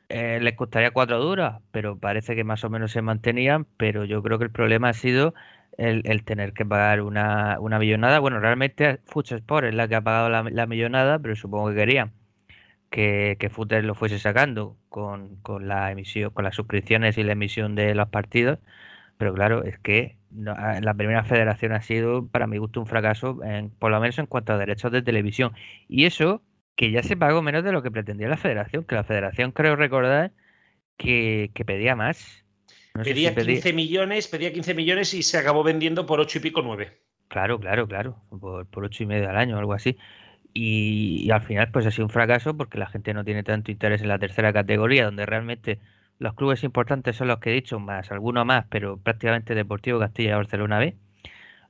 Eh, 0.09 0.41
les 0.43 0.55
costaría 0.55 0.91
cuatro 0.91 1.21
duras, 1.21 1.61
pero 1.71 1.99
parece 1.99 2.35
que 2.35 2.43
más 2.45 2.65
o 2.65 2.71
menos 2.71 2.93
se 2.93 3.03
mantenían. 3.03 3.67
Pero 3.77 4.05
yo 4.05 4.23
creo 4.23 4.39
que 4.39 4.45
el 4.47 4.51
problema 4.51 4.89
ha 4.89 4.95
sido 4.95 5.35
el, 5.79 6.03
el 6.07 6.25
tener 6.25 6.53
que 6.53 6.67
pagar 6.67 7.03
una, 7.03 7.59
una 7.61 7.79
millonada. 7.79 8.19
Bueno, 8.19 8.41
realmente 8.41 9.01
Future 9.07 9.39
Sport 9.41 9.67
es 9.69 9.75
la 9.75 9.87
que 9.89 9.95
ha 9.97 10.01
pagado 10.03 10.29
la, 10.29 10.43
la 10.43 10.67
millonada, 10.67 11.19
pero 11.21 11.37
supongo 11.37 11.69
que 11.71 11.77
querían 11.77 12.13
que, 12.91 13.37
que 13.41 13.51
Footers 13.51 13.85
lo 13.85 13.95
fuese 13.95 14.19
sacando 14.19 14.77
con, 14.89 15.37
con 15.43 15.69
la 15.69 15.91
emisión, 15.93 16.31
con 16.33 16.45
las 16.45 16.55
suscripciones 16.57 17.19
y 17.19 17.23
la 17.25 17.33
emisión 17.33 17.75
de 17.75 17.95
los 17.95 18.09
partidos. 18.09 18.59
Pero 19.21 19.35
claro, 19.35 19.65
es 19.65 19.79
que 19.79 20.17
no- 20.31 20.53
a- 20.53 20.81
la 20.81 20.95
primera 20.95 21.23
federación 21.25 21.73
ha 21.73 21.83
sido, 21.83 22.27
para 22.27 22.47
mi 22.47 22.57
gusto, 22.57 22.81
un 22.81 22.87
fracaso, 22.87 23.45
en, 23.45 23.69
por 23.69 23.91
lo 23.91 24.01
menos 24.01 24.19
en 24.19 24.25
cuanto 24.25 24.55
a 24.55 24.57
derechos 24.59 24.91
de 24.91 25.03
televisión. 25.03 25.53
Y 25.89 26.07
eso 26.07 26.43
que 26.75 26.91
ya 26.91 27.03
se 27.03 27.19
pagó 27.19 27.43
menos 27.43 27.63
de 27.63 27.73
lo 27.73 27.83
que 27.83 27.91
pretendía 27.91 28.29
la 28.29 28.39
federación, 28.39 28.85
que 28.85 28.95
la 28.95 29.05
federación 29.05 29.53
creo 29.53 29.77
recordar 29.77 30.33
que, 30.97 31.51
que 31.53 31.67
pedía 31.67 31.95
más. 31.97 32.47
No 32.95 33.05
si 33.05 33.11
Pedía 33.11 33.35
pedí- 33.35 33.57
15 33.57 33.75
millones, 33.75 34.27
pedía 34.27 34.55
15 34.55 34.73
millones 34.73 35.13
y 35.13 35.23
se 35.23 35.37
acabó 35.37 35.63
vendiendo 35.63 36.07
por 36.07 36.19
8 36.19 36.39
y 36.39 36.41
pico 36.41 36.63
9. 36.63 37.03
Claro, 37.29 37.61
claro, 37.61 37.87
claro, 37.87 38.17
por, 38.41 38.67
por 38.69 38.85
ocho 38.85 39.03
y 39.03 39.07
medio 39.07 39.29
al 39.29 39.37
año, 39.37 39.59
algo 39.59 39.75
así. 39.75 39.99
Y, 40.55 41.31
al 41.31 41.43
final 41.43 41.71
pues 41.71 41.85
ha 41.87 41.91
sido 41.91 42.07
un 42.07 42.11
fracaso 42.11 42.57
porque 42.57 42.79
la 42.79 42.87
gente 42.87 43.13
no 43.13 43.23
tiene 43.25 43.43
tanto 43.43 43.71
interés 43.71 44.01
en 44.01 44.09
la 44.09 44.19
tercera 44.19 44.53
categoría, 44.55 45.05
donde 45.05 45.27
realmente 45.27 45.79
los 46.21 46.35
clubes 46.35 46.63
importantes 46.65 47.17
son 47.17 47.29
los 47.29 47.39
que 47.41 47.51
he 47.51 47.55
dicho, 47.55 47.81
más 47.81 48.13
algunos 48.13 48.47
más, 48.47 48.67
pero 48.69 48.99
prácticamente 48.99 49.55
Deportivo 49.55 49.99
Castilla 49.99 50.33
y 50.33 50.35
Barcelona 50.35 50.79
B. 50.79 50.97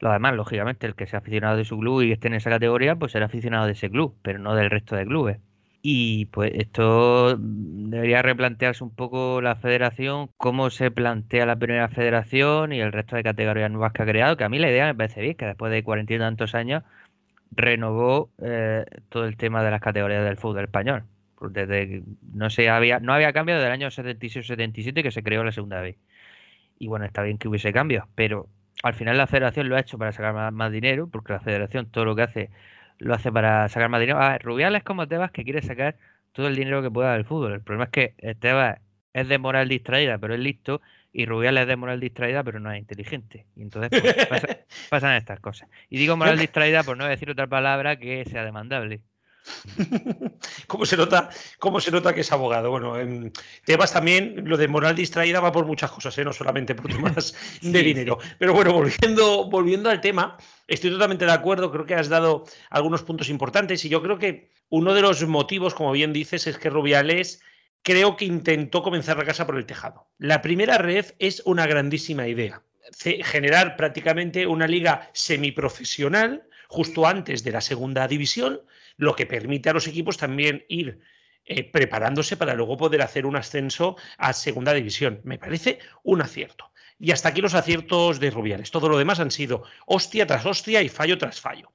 Lo 0.01 0.13
demás, 0.13 0.35
lógicamente, 0.35 0.87
el 0.87 0.97
que 0.97 1.07
sea 1.07 1.21
aficionado 1.21 1.57
de 1.57 1.65
su 1.65 1.79
club 1.79 2.03
y 2.03 2.13
esté 2.13 2.29
en 2.29 2.35
esa 2.35 2.51
categoría, 2.51 2.97
pues 2.97 3.13
será 3.13 3.27
aficionado 3.27 3.67
de 3.67 3.73
ese 3.73 3.91
club, 3.91 4.17
pero 4.23 4.39
no 4.41 4.57
del 4.57 4.71
resto 4.71 4.97
de 4.97 5.07
clubes. 5.07 5.39
Y 5.83 6.27
pues 6.27 6.53
esto 6.55 7.37
debería 7.39 8.23
replantearse 8.23 8.83
un 8.85 8.95
poco 8.95 9.41
la 9.41 9.57
federación, 9.57 10.31
cómo 10.37 10.71
se 10.71 10.91
plantea 10.91 11.47
la 11.47 11.57
primera 11.57 11.89
federación 11.89 12.73
y 12.73 12.81
el 12.81 12.93
resto 12.93 13.17
de 13.17 13.23
categorías 13.23 13.71
nuevas 13.71 13.93
que 13.93 14.03
ha 14.03 14.07
creado, 14.07 14.37
que 14.37 14.45
a 14.45 14.49
mí 14.49 14.59
la 14.59 14.71
idea 14.71 14.87
me 14.87 14.95
parece 14.97 15.21
bien, 15.23 15.37
que 15.37 15.47
después 15.47 15.73
de 15.73 15.85
cuarenta 15.85 16.15
y 16.15 16.19
tantos 16.19 16.55
años 16.55 16.83
renovó 17.53 18.31
eh, 18.43 18.85
todo 19.11 19.27
el 19.27 19.37
tema 19.37 19.63
de 19.63 19.71
las 19.71 19.81
categorías 19.81 20.25
del 20.25 20.37
fútbol 20.37 20.65
español. 20.65 21.05
Desde 21.49 22.03
no 22.33 22.51
se 22.51 22.69
había, 22.69 23.01
no 23.01 23.13
había 23.15 23.33
cambio 23.33 23.55
desde 23.55 23.67
el 23.69 23.73
año 23.73 23.89
76-77 23.89 25.03
que 25.03 25.11
se 25.11 25.23
creó 25.23 25.45
la 25.45 25.53
segunda 25.53 25.81
vez. 25.81 25.97
Y 26.79 26.89
bueno, 26.89 27.05
está 27.07 27.23
bien 27.23 27.39
que 27.39 27.49
hubiese 27.49 27.73
cambios, 27.73 28.05
pero 28.15 28.49
al 28.83 28.95
final 28.95 29.19
la 29.19 29.27
federación 29.27 29.69
lo 29.69 29.77
ha 29.77 29.81
hecho 29.81 29.99
para 29.99 30.13
sacar 30.13 30.53
más 30.53 30.73
dinero, 30.73 31.09
porque 31.09 31.33
la 31.33 31.41
federación 31.41 31.91
todo 31.91 32.05
lo 32.05 32.17
que 32.17 32.23
hace 32.23 32.51
lo 32.99 33.15
hace 33.15 33.33
para 33.33 33.69
sacar 33.69 33.89
más 33.89 34.01
dinero. 34.01 34.19
Ah, 34.21 34.39
Rubiales 34.39 34.83
como 34.85 35.09
Tebas 35.09 35.31
que 35.31 35.45
quiere 35.45 35.63
sacar 35.63 35.97
todo 36.33 36.49
el 36.49 36.57
dinero 36.57 36.83
que 36.83 36.91
pueda 36.91 37.15
del 37.15 37.25
fútbol. 37.25 37.55
El 37.55 37.63
problema 37.63 37.85
es 37.85 37.91
que 37.91 38.37
Tebas 38.41 38.79
es 39.13 39.29
de 39.29 39.39
moral 39.39 39.69
distraída, 39.69 40.19
pero 40.19 40.35
es 40.35 40.41
listo, 40.41 40.81
y 41.13 41.27
Rubiales 41.27 41.63
es 41.63 41.69
de 41.69 41.77
moral 41.77 42.01
distraída, 42.01 42.45
pero 42.45 42.61
no 42.61 42.71
es 42.71 42.79
inteligente. 42.79 43.47
Y 43.57 43.63
entonces 43.63 43.91
pues, 44.29 44.43
pasan 44.91 45.17
estas 45.17 45.41
cosas. 45.41 45.69
Y 45.89 45.99
digo 45.99 46.17
moral 46.17 46.39
distraída 46.39 46.83
por 46.85 46.97
no 46.97 47.07
decir 47.07 47.31
otra 47.31 47.47
palabra 47.47 47.97
que 47.97 48.25
sea 48.27 48.45
demandable. 48.45 49.01
¿Cómo 50.67 50.87
se 50.87 50.97
nota, 50.97 51.31
cómo 51.59 51.81
se 51.81 51.91
nota 51.91 52.15
que 52.15 52.21
es 52.21 52.33
abogado? 52.33 52.71
Bueno, 52.71 52.99
en 52.99 53.33
Tebas 53.65 53.93
también, 53.93 54.49
lo 54.49 54.57
de 54.57 54.69
moral 54.69 54.95
distraída 54.95 55.41
va 55.41 55.53
por 55.53 55.67
muchas 55.67 55.91
cosas, 55.91 56.17
¿eh? 56.19 56.25
no 56.25 56.33
solamente 56.33 56.75
por 56.75 56.91
temas 56.91 57.35
de 57.63 57.83
dinero. 57.83 58.19
Pero 58.39 58.55
bueno, 58.55 58.73
volviendo, 58.73 59.49
volviendo 59.49 59.91
al 59.91 60.01
tema, 60.01 60.37
estoy 60.67 60.91
totalmente 60.91 61.25
de 61.25 61.33
acuerdo, 61.33 61.71
creo 61.71 61.87
que 61.87 61.95
has 61.95 62.09
dado 62.09 62.45
algunos 62.71 63.03
puntos 63.03 63.29
importantes 63.29 63.85
y 63.85 63.89
yo 63.89 64.03
creo 64.03 64.19
que 64.19 64.51
uno 64.69 64.95
de 64.95 65.03
los 65.03 65.27
motivos, 65.27 65.75
como 65.75 65.93
bien 65.93 66.13
dices, 66.13 66.47
es 66.47 66.59
que 66.59 66.71
Rubiales 66.71 67.43
creo 67.83 68.17
que 68.17 68.25
intentó 68.25 68.83
comenzar 68.83 69.17
la 69.19 69.25
casa 69.25 69.47
por 69.47 69.57
el 69.57 69.67
tejado. 69.67 70.09
La 70.19 70.43
primera 70.43 70.79
red 70.79 71.07
es 71.19 71.43
una 71.45 71.67
grandísima 71.67 72.29
idea, 72.29 72.63
generar 73.25 73.77
prácticamente 73.77 74.47
una 74.47 74.67
liga 74.67 75.11
semiprofesional 75.13 76.47
justo 76.69 77.07
antes 77.07 77.43
de 77.43 77.51
la 77.51 77.61
segunda 77.61 78.07
división, 78.07 78.61
lo 79.01 79.17
que 79.17 79.27
permite 79.27 79.71
a 79.71 79.73
los 79.73 79.89
equipos 79.89 80.17
también 80.19 80.65
ir 80.69 81.01
eh, 81.47 81.65
preparándose 81.65 82.37
para 82.37 82.55
luego 82.55 82.77
poder 82.77 83.01
hacer 83.03 83.25
un 83.27 83.35
ascenso 83.35 83.97
a 84.19 84.33
segunda 84.33 84.75
división. 84.75 85.21
Me 85.25 85.39
parece 85.39 85.79
un 86.03 86.21
acierto. 86.21 86.71
Y 86.99 87.13
hasta 87.13 87.31
aquí 87.31 87.41
los 87.41 87.55
aciertos 87.55 88.21
de 88.21 88.31
Rubiales. 88.31 88.71
Todo 88.71 88.91
lo 88.91 88.99
demás 88.99 89.19
han 89.21 89.31
sido 89.31 89.65
hostia 89.87 90.27
tras 90.27 90.45
hostia 90.45 90.83
y 90.83 90.91
fallo 90.91 91.17
tras 91.17 91.41
fallo. 91.41 91.73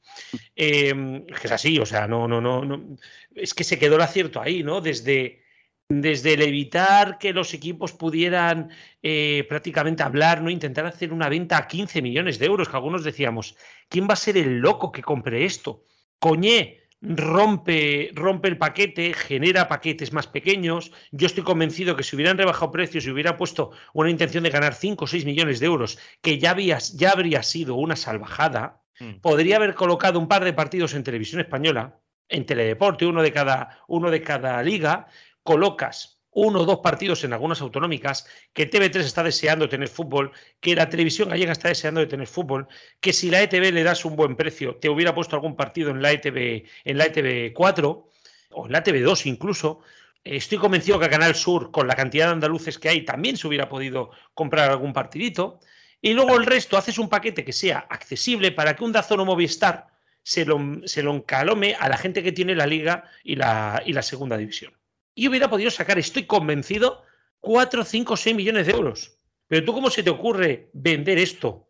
Em, 0.55 1.25
es 1.43 1.51
así, 1.51 1.79
o 1.79 1.85
sea, 1.85 2.07
no, 2.07 2.27
no, 2.27 2.39
no, 2.39 2.63
no. 2.63 2.95
Es 3.33 3.55
que 3.55 3.63
se 3.63 3.79
quedó 3.79 3.95
el 3.95 4.03
acierto 4.03 4.39
ahí, 4.39 4.61
¿no? 4.61 4.81
Desde, 4.81 5.43
desde 5.89 6.35
el 6.35 6.43
evitar 6.43 7.17
que 7.17 7.33
los 7.33 7.55
equipos 7.55 7.91
pudieran 7.91 8.69
eh, 9.01 9.47
prácticamente 9.49 10.03
hablar, 10.03 10.43
no 10.43 10.51
intentar 10.51 10.85
hacer 10.85 11.11
una 11.11 11.27
venta 11.27 11.57
a 11.57 11.67
15 11.67 12.03
millones 12.03 12.37
de 12.37 12.45
euros, 12.45 12.69
que 12.69 12.75
algunos 12.75 13.03
decíamos, 13.03 13.57
¿quién 13.89 14.07
va 14.07 14.13
a 14.13 14.17
ser 14.17 14.37
el 14.37 14.59
loco 14.59 14.91
que 14.91 15.01
compre 15.01 15.43
esto? 15.43 15.81
Coñé, 16.19 16.84
rompe, 17.01 18.11
rompe 18.13 18.47
el 18.47 18.57
paquete, 18.57 19.13
genera 19.13 19.67
paquetes 19.67 20.13
más 20.13 20.27
pequeños. 20.27 20.91
Yo 21.11 21.27
estoy 21.27 21.43
convencido 21.43 21.95
que 21.95 22.03
si 22.03 22.15
hubieran 22.15 22.37
rebajado 22.37 22.71
precios 22.71 23.05
y 23.05 23.11
hubiera 23.11 23.37
puesto 23.37 23.71
una 23.93 24.09
intención 24.09 24.43
de 24.43 24.49
ganar 24.49 24.73
5 24.73 25.03
o 25.03 25.07
6 25.07 25.25
millones 25.25 25.59
de 25.59 25.67
euros, 25.67 25.99
que 26.21 26.39
ya, 26.39 26.55
ya 26.57 27.11
habría 27.11 27.43
sido 27.43 27.75
una 27.75 27.95
salvajada, 27.95 28.81
mm. 28.99 29.19
podría 29.21 29.57
haber 29.57 29.75
colocado 29.75 30.19
un 30.19 30.27
par 30.27 30.43
de 30.43 30.53
partidos 30.53 30.93
en 30.93 31.03
televisión 31.03 31.41
española, 31.41 31.99
en 32.27 32.45
Teledeporte, 32.45 33.05
uno 33.05 33.21
de 33.21 33.31
cada, 33.31 33.79
uno 33.87 34.09
de 34.09 34.21
cada 34.21 34.61
liga, 34.63 35.07
colocas 35.43 36.14
uno 36.35 36.61
o 36.61 36.65
dos 36.65 36.79
partidos 36.79 37.23
en 37.23 37.31
algunas 37.33 37.61
autonómicas, 37.61 38.27
que 38.53 38.69
TV3 38.69 38.99
está 38.99 39.23
deseando 39.23 39.69
tener 39.69 39.87
fútbol, 39.87 40.31
que 40.59 40.75
la 40.75 40.89
televisión 40.89 41.29
gallega 41.29 41.53
está 41.53 41.69
deseando 41.69 42.01
de 42.01 42.07
tener 42.07 42.27
fútbol, 42.27 42.67
que 42.99 43.13
si 43.13 43.29
la 43.31 43.41
ETV 43.41 43.71
le 43.71 43.83
das 43.83 44.03
un 44.03 44.17
buen 44.17 44.35
precio, 44.35 44.75
te 44.75 44.89
hubiera 44.89 45.15
puesto 45.15 45.37
algún 45.37 45.55
partido 45.55 45.91
en 45.91 46.01
la 46.01 46.11
ETV, 46.11 46.65
en 46.83 46.97
la 46.97 47.05
ETV 47.05 47.53
4 47.53 48.09
o 48.51 48.65
en 48.65 48.71
la 48.71 48.79
ETV 48.79 49.01
2 49.01 49.25
incluso. 49.27 49.79
Estoy 50.25 50.57
convencido 50.57 50.99
que 50.99 51.05
a 51.05 51.09
Canal 51.09 51.35
Sur, 51.35 51.71
con 51.71 51.87
la 51.87 51.95
cantidad 51.95 52.25
de 52.25 52.33
andaluces 52.33 52.79
que 52.79 52.89
hay, 52.89 53.05
también 53.05 53.37
se 53.37 53.47
hubiera 53.47 53.69
podido 53.69 54.11
comprar 54.33 54.69
algún 54.69 54.91
partidito. 54.91 55.59
Y 56.01 56.13
luego 56.13 56.35
el 56.35 56.45
resto, 56.45 56.77
haces 56.77 56.99
un 56.99 57.07
paquete 57.07 57.45
que 57.45 57.53
sea 57.53 57.87
accesible 57.89 58.51
para 58.51 58.75
que 58.75 58.83
un 58.83 58.91
Dazón 58.91 59.21
o 59.21 59.25
Movistar 59.25 59.87
se 60.21 60.43
lo, 60.43 60.59
se 60.85 61.01
lo 61.01 61.13
encalome 61.13 61.75
a 61.75 61.87
la 61.87 61.97
gente 61.97 62.23
que 62.23 62.33
tiene 62.33 62.55
la 62.55 62.67
Liga 62.67 63.05
y 63.23 63.35
la, 63.37 63.81
y 63.85 63.93
la 63.93 64.01
Segunda 64.01 64.35
División 64.35 64.73
y 65.15 65.27
hubiera 65.27 65.49
podido 65.49 65.71
sacar, 65.71 65.97
estoy 65.97 66.25
convencido, 66.25 67.03
4, 67.39 67.85
5, 67.85 68.17
6 68.17 68.35
millones 68.35 68.67
de 68.67 68.73
euros. 68.73 69.17
Pero 69.47 69.65
tú, 69.65 69.73
¿cómo 69.73 69.89
se 69.89 70.03
te 70.03 70.09
ocurre 70.09 70.69
vender 70.73 71.17
esto? 71.17 71.69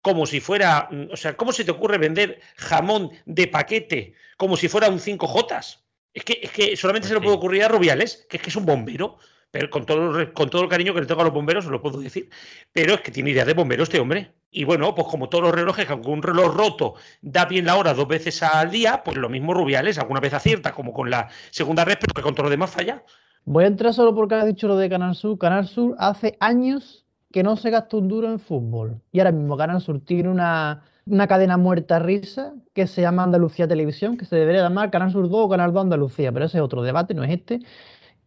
Como 0.00 0.26
si 0.26 0.40
fuera, 0.40 0.88
mm, 0.90 1.12
o 1.12 1.16
sea, 1.16 1.36
¿cómo 1.36 1.52
se 1.52 1.64
te 1.64 1.70
ocurre 1.70 1.98
vender 1.98 2.40
jamón 2.56 3.10
de 3.26 3.48
paquete 3.48 4.14
como 4.36 4.56
si 4.56 4.68
fuera 4.68 4.88
un 4.88 4.98
5J? 4.98 5.78
Es 6.14 6.24
que, 6.24 6.40
es 6.42 6.50
que 6.50 6.76
solamente 6.76 7.08
se 7.08 7.14
lo 7.14 7.20
puede 7.20 7.36
ocurrir 7.36 7.64
a 7.64 7.68
Rubiales, 7.68 8.26
que 8.28 8.38
es 8.38 8.42
que 8.42 8.48
es 8.48 8.56
un 8.56 8.64
bombero. 8.64 9.18
Pero 9.50 9.70
con 9.70 9.86
todo, 9.86 10.32
con 10.34 10.50
todo 10.50 10.62
el 10.62 10.68
cariño 10.68 10.92
que 10.92 11.00
le 11.00 11.06
tengo 11.06 11.20
a 11.22 11.24
los 11.24 11.32
bomberos, 11.32 11.64
os 11.64 11.70
lo 11.70 11.80
puedo 11.80 12.00
decir. 12.00 12.28
Pero 12.72 12.94
es 12.94 13.00
que 13.00 13.10
tiene 13.10 13.30
idea 13.30 13.44
de 13.44 13.54
bombero 13.54 13.84
este 13.84 14.00
hombre. 14.00 14.34
Y 14.50 14.64
bueno, 14.64 14.94
pues 14.94 15.08
como 15.08 15.28
todos 15.28 15.44
los 15.44 15.54
relojes, 15.54 15.86
que 15.86 15.92
aunque 15.92 16.10
un 16.10 16.22
reloj 16.22 16.54
roto 16.54 16.94
da 17.20 17.44
bien 17.44 17.66
la 17.66 17.76
hora 17.76 17.94
dos 17.94 18.08
veces 18.08 18.42
al 18.42 18.70
día, 18.70 19.02
pues 19.04 19.16
lo 19.16 19.28
mismo 19.28 19.54
Rubiales, 19.54 19.98
alguna 19.98 20.20
vez 20.20 20.34
acierta, 20.34 20.72
como 20.72 20.92
con 20.92 21.10
la 21.10 21.28
segunda 21.50 21.84
red, 21.84 21.98
pero 22.00 22.12
que 22.14 22.22
con 22.22 22.34
todo 22.34 22.44
lo 22.44 22.50
demás 22.50 22.70
falla. 22.70 23.02
Voy 23.44 23.64
a 23.64 23.68
entrar 23.68 23.94
solo 23.94 24.14
porque 24.14 24.34
has 24.34 24.46
dicho 24.46 24.66
lo 24.66 24.76
de 24.76 24.88
Canal 24.88 25.14
Sur. 25.14 25.38
Canal 25.38 25.66
Sur 25.66 25.94
hace 25.98 26.36
años 26.40 27.06
que 27.32 27.42
no 27.42 27.56
se 27.56 27.70
gasta 27.70 27.96
un 27.96 28.08
duro 28.08 28.30
en 28.30 28.40
fútbol. 28.40 29.00
Y 29.12 29.20
ahora 29.20 29.32
mismo 29.32 29.56
Canal 29.56 29.80
Sur 29.80 30.00
tiene 30.00 30.28
una, 30.28 30.82
una 31.06 31.28
cadena 31.28 31.56
muerta 31.56 31.98
risa 31.98 32.54
que 32.74 32.86
se 32.86 33.02
llama 33.02 33.22
Andalucía 33.22 33.68
Televisión, 33.68 34.16
que 34.16 34.24
se 34.24 34.36
debería 34.36 34.62
llamar 34.62 34.90
Canal 34.90 35.12
Sur 35.12 35.28
2 35.28 35.32
o 35.32 35.48
Canal 35.48 35.72
2 35.72 35.82
Andalucía, 35.82 36.32
pero 36.32 36.46
ese 36.46 36.58
es 36.58 36.64
otro 36.64 36.82
debate, 36.82 37.14
no 37.14 37.22
es 37.24 37.30
este. 37.30 37.60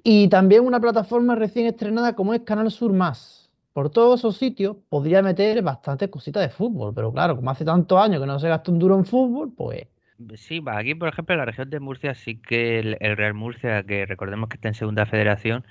Y 0.03 0.29
también 0.29 0.65
una 0.65 0.79
plataforma 0.79 1.36
recién 1.36 1.68
estrenada 1.68 2.13
como 2.13 2.34
es 2.34 2.41
Canal 2.41 2.72
Sur 2.72 2.94
Más 2.94 3.39
por 3.74 3.89
todos 3.89 4.20
esos 4.20 4.38
sitios 4.38 4.75
podría 4.89 5.22
meter 5.22 5.62
bastantes 5.62 6.10
cositas 6.10 6.44
de 6.44 6.50
fútbol, 6.50 6.94
pero 6.94 7.13
claro, 7.13 7.36
como 7.38 7.50
hace 7.50 7.63
tantos 7.63 7.98
años 7.98 8.20
que 8.20 8.27
no 8.27 8.39
se 8.39 8.50
gasta 8.50 8.72
un 8.72 8.79
duro 8.79 8.98
en 8.98 9.06
fútbol, 9.06 9.53
pues... 9.56 9.88
Sí, 10.36 10.62
aquí 10.68 10.96
por 10.96 11.08
ejemplo 11.08 11.34
en 11.34 11.39
la 11.39 11.46
región 11.46 11.70
de 11.70 11.79
Murcia 11.79 12.13
sí 12.13 12.41
que 12.41 12.79
el, 12.79 12.98
Real 13.00 13.34
Murcia, 13.34 13.84
que 13.84 14.06
recordemos 14.06 14.50
que 14.50 14.56
está 14.56 14.68
en 14.68 14.74
segunda 14.74 15.06
federación, 15.06 15.65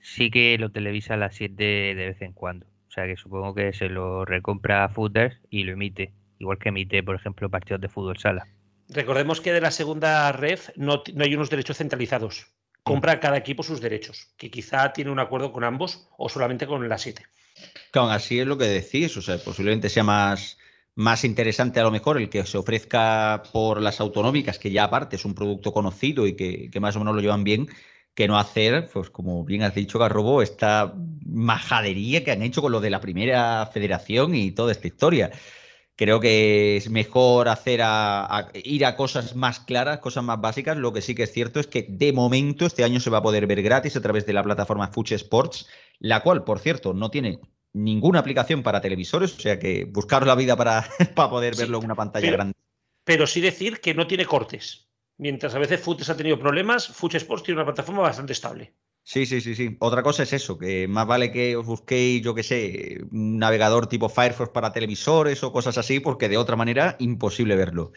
sí 0.00 0.30
que 0.30 0.56
lo 0.58 0.70
televisa 0.70 1.14
a 1.14 1.16
las 1.18 1.34
7 1.34 1.62
de 1.62 1.94
vez 1.94 2.22
en 2.22 2.32
cuando. 2.32 2.64
O 2.88 2.92
sea 2.92 3.06
que 3.06 3.16
supongo 3.16 3.54
que 3.54 3.74
se 3.74 3.90
lo 3.90 4.24
recompra 4.24 4.84
a 4.84 4.88
Footers 4.88 5.38
y 5.50 5.64
lo 5.64 5.72
emite, 5.72 6.14
igual 6.38 6.58
que 6.58 6.70
emite, 6.70 7.02
por 7.02 7.16
ejemplo, 7.16 7.50
partidos 7.50 7.82
de 7.82 7.90
fútbol 7.90 8.16
sala. 8.16 8.46
Recordemos 8.88 9.42
que 9.42 9.52
de 9.52 9.60
la 9.60 9.70
segunda 9.70 10.32
red 10.32 10.60
no, 10.76 11.02
no 11.14 11.24
hay 11.24 11.34
unos 11.34 11.50
derechos 11.50 11.76
centralizados. 11.76 12.50
Compra 12.82 13.20
cada 13.20 13.36
equipo 13.36 13.62
sus 13.62 13.80
derechos, 13.80 14.28
que 14.36 14.50
quizá 14.50 14.92
tiene 14.92 15.10
un 15.10 15.18
acuerdo 15.18 15.52
con 15.52 15.64
ambos 15.64 16.08
o 16.16 16.28
solamente 16.28 16.66
con 16.66 16.88
la 16.88 16.98
7. 16.98 17.24
Claro, 17.90 18.10
así 18.10 18.40
es 18.40 18.46
lo 18.46 18.56
que 18.56 18.64
decís, 18.64 19.16
o 19.16 19.22
sea, 19.22 19.38
posiblemente 19.38 19.88
sea 19.88 20.04
más, 20.04 20.58
más 20.94 21.24
interesante 21.24 21.80
a 21.80 21.82
lo 21.82 21.90
mejor 21.90 22.18
el 22.18 22.30
que 22.30 22.44
se 22.46 22.58
ofrezca 22.58 23.42
por 23.52 23.80
las 23.80 24.00
autonómicas, 24.00 24.58
que 24.58 24.70
ya 24.70 24.84
aparte 24.84 25.16
es 25.16 25.24
un 25.24 25.34
producto 25.34 25.72
conocido 25.72 26.26
y 26.26 26.36
que, 26.36 26.70
más 26.80 26.96
o 26.96 27.00
menos 27.00 27.14
lo 27.14 27.20
llevan 27.20 27.44
bien, 27.44 27.68
que 28.14 28.28
no 28.28 28.38
hacer, 28.38 28.88
pues 28.92 29.10
como 29.10 29.44
bien 29.44 29.62
has 29.62 29.74
dicho, 29.74 29.98
Garrobo, 29.98 30.42
esta 30.42 30.94
majadería 31.26 32.24
que 32.24 32.32
han 32.32 32.42
hecho 32.42 32.62
con 32.62 32.72
lo 32.72 32.80
de 32.80 32.90
la 32.90 33.00
primera 33.00 33.66
federación 33.72 34.34
y 34.34 34.52
toda 34.52 34.72
esta 34.72 34.88
historia. 34.88 35.30
Creo 36.00 36.18
que 36.18 36.78
es 36.78 36.88
mejor 36.88 37.50
hacer 37.50 37.80
ir 38.54 38.86
a 38.86 38.96
cosas 38.96 39.36
más 39.36 39.60
claras, 39.60 39.98
cosas 39.98 40.24
más 40.24 40.40
básicas. 40.40 40.78
Lo 40.78 40.94
que 40.94 41.02
sí 41.02 41.14
que 41.14 41.24
es 41.24 41.30
cierto 41.30 41.60
es 41.60 41.66
que 41.66 41.84
de 41.90 42.14
momento 42.14 42.64
este 42.64 42.84
año 42.84 43.00
se 43.00 43.10
va 43.10 43.18
a 43.18 43.22
poder 43.22 43.46
ver 43.46 43.60
gratis 43.60 43.96
a 43.96 44.00
través 44.00 44.24
de 44.24 44.32
la 44.32 44.42
plataforma 44.42 44.88
Fuche 44.88 45.16
Sports, 45.16 45.68
la 45.98 46.22
cual, 46.22 46.42
por 46.44 46.58
cierto, 46.58 46.94
no 46.94 47.10
tiene 47.10 47.38
ninguna 47.74 48.20
aplicación 48.20 48.62
para 48.62 48.80
televisores, 48.80 49.36
o 49.36 49.40
sea 49.40 49.58
que 49.58 49.84
buscaros 49.84 50.26
la 50.26 50.36
vida 50.36 50.56
para, 50.56 50.88
para 51.14 51.28
poder 51.28 51.54
verlo 51.54 51.76
en 51.76 51.84
una 51.84 51.94
pantalla 51.94 52.30
grande. 52.30 52.54
Pero 53.04 53.26
sí 53.26 53.42
decir 53.42 53.82
que 53.82 53.92
no 53.92 54.06
tiene 54.06 54.24
cortes. 54.24 54.88
Mientras 55.18 55.54
a 55.54 55.58
veces 55.58 55.82
Fuches 55.82 56.08
ha 56.08 56.16
tenido 56.16 56.38
problemas, 56.38 56.88
Fuche 56.88 57.18
Sports 57.18 57.44
tiene 57.44 57.60
una 57.60 57.66
plataforma 57.66 58.00
bastante 58.00 58.32
estable. 58.32 58.72
Sí, 59.02 59.26
sí, 59.26 59.40
sí, 59.40 59.54
sí. 59.54 59.76
Otra 59.80 60.02
cosa 60.02 60.22
es 60.22 60.32
eso, 60.32 60.58
que 60.58 60.86
más 60.86 61.06
vale 61.06 61.32
que 61.32 61.56
os 61.56 61.66
busquéis, 61.66 62.22
yo 62.22 62.34
qué 62.34 62.42
sé, 62.42 63.00
un 63.10 63.38
navegador 63.38 63.86
tipo 63.86 64.08
Firefox 64.08 64.50
para 64.50 64.72
televisores 64.72 65.42
o 65.42 65.52
cosas 65.52 65.78
así, 65.78 66.00
porque 66.00 66.28
de 66.28 66.36
otra 66.36 66.56
manera 66.56 66.96
imposible 67.00 67.56
verlo. 67.56 67.92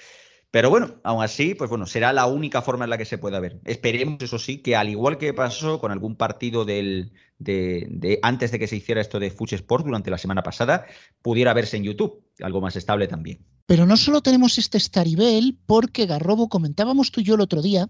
Pero 0.54 0.70
bueno, 0.70 1.02
aún 1.04 1.24
así, 1.24 1.56
pues 1.56 1.68
bueno, 1.68 1.88
será 1.88 2.14
la 2.14 2.28
única 2.28 2.62
forma 2.62 2.84
en 2.84 2.92
la 2.92 3.00
que 3.00 3.06
se 3.06 3.18
pueda 3.18 3.40
ver. 3.40 3.60
Esperemos, 3.66 4.22
eso 4.22 4.38
sí, 4.38 4.60
que 4.60 4.76
al 4.76 4.88
igual 4.88 5.18
que 5.18 5.34
pasó 5.34 5.80
con 5.80 5.92
algún 5.92 6.16
partido 6.16 6.64
del, 6.64 7.12
de, 7.40 8.20
antes 8.22 8.52
de 8.52 8.60
que 8.60 8.68
se 8.68 8.76
hiciera 8.76 9.02
esto 9.02 9.20
de 9.20 9.32
Fuch 9.32 9.54
Sport 9.54 9.86
durante 9.86 10.12
la 10.12 10.20
semana 10.20 10.44
pasada, 10.44 10.86
pudiera 11.24 11.56
verse 11.56 11.78
en 11.78 11.86
YouTube, 11.86 12.24
algo 12.40 12.62
más 12.62 12.76
estable 12.76 13.08
también. 13.08 13.44
Pero 13.66 13.88
no 13.88 13.98
solo 13.98 14.22
tenemos 14.22 14.60
este 14.60 14.80
Staribel, 14.80 15.58
porque 15.66 16.06
Garrobo, 16.06 16.50
comentábamos 16.50 17.12
tú 17.12 17.22
y 17.22 17.24
yo 17.24 17.34
el 17.34 17.42
otro 17.42 17.64
día, 17.64 17.90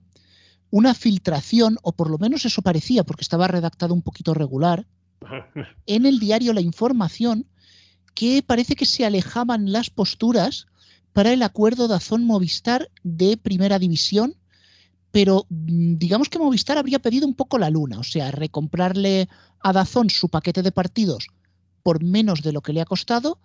una 0.74 0.96
filtración, 0.96 1.78
o 1.84 1.92
por 1.92 2.10
lo 2.10 2.18
menos 2.18 2.46
eso 2.46 2.64
parecía, 2.64 3.04
porque 3.04 3.22
estaba 3.22 3.48
redactado 3.48 3.94
un 3.94 4.02
poquito 4.02 4.34
regular, 4.34 4.88
en 5.86 6.08
el 6.08 6.20
diario 6.20 6.52
La 6.52 6.62
Información, 6.62 7.46
que 8.16 8.42
parece 8.42 8.76
que 8.76 8.88
se 8.88 9.06
alejaban 9.06 9.72
las 9.72 9.92
posturas 9.92 10.66
para 11.14 11.32
el 11.32 11.44
acuerdo 11.44 11.88
de 11.88 11.94
Azón 11.94 12.26
Movistar 12.26 12.90
de 13.04 13.38
Primera 13.38 13.78
División, 13.78 14.36
pero 15.12 15.46
mm, 15.50 15.98
digamos 15.98 16.28
que 16.28 16.40
Movistar 16.40 16.80
habría 16.80 16.98
pedido 16.98 17.28
un 17.28 17.36
poco 17.36 17.60
la 17.60 17.70
luna, 17.70 18.00
o 18.00 18.04
sea, 18.04 18.32
recomprarle 18.32 19.30
a 19.60 19.74
Dazón 19.74 20.10
su 20.10 20.30
paquete 20.30 20.64
de 20.64 20.72
partidos 20.72 21.28
por 21.84 22.04
menos 22.04 22.42
de 22.42 22.52
lo 22.52 22.62
que 22.62 22.74
le 22.74 22.82
ha 22.82 22.86
costado, 22.86 23.38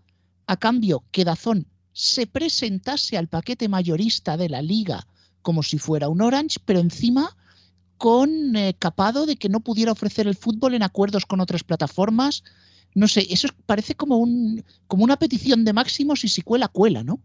a 0.47 0.57
cambio 0.57 1.05
que 1.11 1.27
Dazón 1.27 1.67
se 1.93 2.27
presentase 2.27 3.19
al 3.19 3.29
paquete 3.29 3.69
mayorista 3.69 4.39
de 4.39 4.49
la 4.49 4.63
liga 4.63 5.07
como 5.49 5.63
si 5.63 5.79
fuera 5.79 6.11
un 6.11 6.21
Orange, 6.21 6.59
pero 6.67 6.79
encima 6.79 7.35
con 7.97 8.55
eh, 8.55 8.77
capado 8.79 9.25
de 9.25 9.37
que 9.37 9.49
no 9.49 9.61
pudiera 9.61 9.93
ofrecer 9.93 10.27
el 10.27 10.37
fútbol 10.37 10.75
en 10.75 10.83
acuerdos 10.83 11.25
con 11.25 11.41
otras 11.41 11.65
plataformas. 11.65 12.45
No 12.95 13.09
sé, 13.09 13.27
eso 13.31 13.49
parece 13.65 13.95
como, 13.95 14.19
un, 14.19 14.63
como 14.87 15.05
una 15.05 15.17
petición 15.17 15.65
de 15.65 15.73
máximos 15.73 16.23
y 16.23 16.29
si 16.29 16.43
cuela, 16.43 16.69
cuela, 16.69 17.03
¿no? 17.03 17.23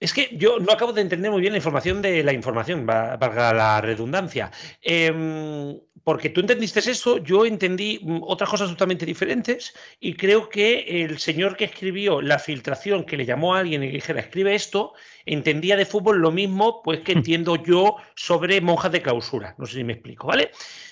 Es 0.00 0.12
que 0.12 0.36
yo 0.36 0.58
no 0.58 0.72
acabo 0.72 0.92
de 0.92 1.00
entender 1.00 1.30
muy 1.30 1.40
bien 1.40 1.52
la 1.52 1.58
información 1.58 2.02
de 2.02 2.24
la 2.24 2.32
información, 2.32 2.84
valga 2.84 3.54
la 3.54 3.80
redundancia. 3.80 4.50
Em, 4.82 5.78
porque 6.04 6.30
tú 6.30 6.40
entendiste 6.40 6.80
eso, 6.80 7.18
yo 7.18 7.44
entendí 7.46 8.00
mm, 8.02 8.20
otras 8.22 8.50
cosas 8.50 8.68
totalmente 8.70 9.06
diferentes 9.06 9.74
y 10.00 10.14
creo 10.14 10.48
que 10.48 11.04
el 11.04 11.18
señor 11.18 11.56
que 11.56 11.64
escribió 11.64 12.20
la 12.20 12.38
filtración, 12.38 13.04
que 13.04 13.16
le 13.16 13.26
llamó 13.26 13.54
a 13.54 13.60
alguien 13.60 13.82
y 13.82 13.86
le 13.86 13.92
dijera, 13.92 14.20
escribe 14.20 14.54
esto, 14.54 14.94
entendía 15.26 15.76
de 15.76 15.86
fútbol 15.86 16.18
lo 16.18 16.30
mismo 16.30 16.82
pues 16.82 17.00
que 17.00 17.12
entiendo 17.12 17.56
yo 17.56 17.96
sobre 18.14 18.60
monjas 18.60 18.92
de 18.92 19.02
clausura. 19.02 19.54
No 19.58 19.66
sé 19.66 19.74
si 19.74 19.84
me 19.84 19.94
explico, 19.94 20.26
¿vale? 20.26 20.50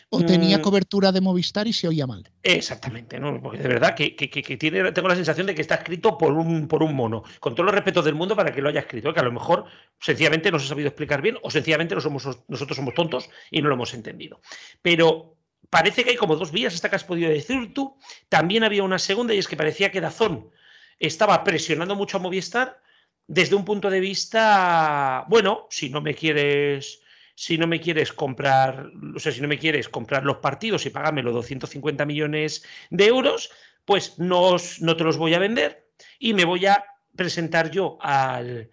O 0.09 0.25
tenía 0.25 0.59
mm. 0.59 0.63
cobertura 0.63 1.11
de 1.11 1.21
Movistar 1.21 1.67
y 1.67 1.73
se 1.73 1.89
oía 1.89 2.07
mal. 2.07 2.31
Exactamente, 2.43 3.19
¿no? 3.19 3.41
porque 3.43 3.59
de 3.59 3.69
verdad 3.69 3.95
que, 3.95 4.11
tiene, 4.59 4.93
tengo 4.93 5.09
la 5.09 5.17
sensación 5.17 5.47
de 5.47 5.55
que 5.55 5.63
está 5.63 5.77
escrito 5.77 6.17
por 6.17 6.33
un, 6.33 6.69
por 6.69 6.83
un 6.83 6.95
mono, 6.95 7.25
con 7.41 7.55
todos 7.55 7.67
los 7.67 7.75
respetos 7.75 8.05
del 8.05 8.15
mundo 8.15 8.37
para 8.37 8.53
que 8.53 8.63
lo 8.63 8.69
haya 8.69 8.81
escrito, 8.81 9.13
que 9.13 9.21
a 9.21 9.25
lo 9.25 9.33
mejor 9.33 9.65
sencillamente 10.01 10.51
no 10.51 10.59
se 10.59 10.67
ha 10.67 10.69
sabido 10.69 10.89
explicar 10.89 11.23
bien 11.23 11.39
o 11.43 11.51
sencillamente 11.51 11.95
no 11.95 12.01
somos, 12.01 12.25
nosotros 12.47 12.77
somos 12.77 12.95
tontos 12.95 13.29
y 13.51 13.61
no 13.63 13.69
lo 13.69 13.75
hemos 13.75 13.95
entendido. 13.95 14.41
Pero 14.81 15.37
parece 15.71 16.05
que 16.05 16.11
hay 16.11 16.17
como 16.17 16.37
dos 16.37 16.53
vías, 16.53 16.75
esta 16.75 16.89
que 16.89 16.97
has 16.97 17.05
podido 17.05 17.29
decir 17.29 17.75
tú. 17.75 17.99
También 18.29 18.63
había 18.63 18.85
una 18.85 18.99
segunda 18.99 19.35
y 19.35 19.39
es 19.39 19.49
que 19.49 19.57
parecía 19.57 19.91
que 19.91 20.01
Dazón 20.01 20.51
estaba 20.99 21.43
presionando 21.43 21.97
mucho 21.97 22.19
a 22.19 22.21
Movistar 22.21 22.81
desde 23.27 23.57
un 23.57 23.65
punto 23.65 23.91
de 23.91 23.99
vista, 23.99 25.25
bueno, 25.29 25.67
si 25.69 25.91
no 25.91 26.01
me 26.01 26.15
quieres 26.15 27.01
si 27.37 27.59
no 27.59 27.67
me 27.67 27.81
quieres 27.81 28.15
comprar, 28.15 28.91
o 29.15 29.19
sea, 29.21 29.31
si 29.31 29.43
no 29.43 29.47
me 29.47 29.59
quieres 29.59 29.91
comprar 29.91 30.25
los 30.25 30.39
partidos 30.39 30.87
y 30.87 30.91
pagarme 30.91 31.23
los 31.23 31.35
250 31.35 32.07
millones 32.07 32.65
de 32.89 33.05
euros, 33.05 33.51
pues 33.85 34.19
no, 34.19 34.57
no 34.81 34.97
te 34.97 35.05
los 35.05 35.19
voy 35.19 35.35
a 35.35 35.39
vender 35.39 35.87
y 36.19 36.33
me 36.33 36.47
voy 36.47 36.65
a 36.65 36.83
presentar 37.15 37.71
yo 37.71 37.99
al, 38.01 38.71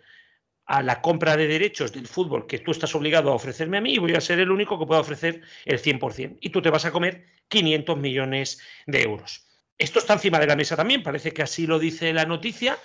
a 0.65 0.81
la 0.81 1.01
compra 1.01 1.35
de 1.35 1.45
derechos 1.45 1.91
del 1.91 2.07
fútbol 2.07 2.47
que 2.47 2.59
tú 2.59 2.71
estás 2.71 2.95
obligado 2.95 3.31
a 3.31 3.35
ofrecerme 3.35 3.77
a 3.77 3.81
mí 3.81 3.95
y 3.95 3.99
voy 3.99 4.15
a 4.15 4.21
ser 4.21 4.39
el 4.39 4.49
único 4.49 4.79
que 4.79 4.85
pueda 4.85 5.01
ofrecer 5.01 5.41
el 5.65 5.81
100%. 5.81 6.37
Y 6.39 6.49
tú 6.49 6.61
te 6.61 6.69
vas 6.69 6.85
a 6.85 6.91
comer 6.91 7.25
500 7.49 7.97
millones 7.97 8.61
de 8.87 9.01
euros. 9.01 9.45
Esto 9.77 9.99
está 9.99 10.13
encima 10.13 10.39
de 10.39 10.47
la 10.47 10.55
mesa 10.55 10.77
también, 10.77 11.03
parece 11.03 11.33
que 11.33 11.43
así 11.43 11.67
lo 11.67 11.79
dice 11.79 12.13
la 12.13 12.25
noticia 12.25 12.77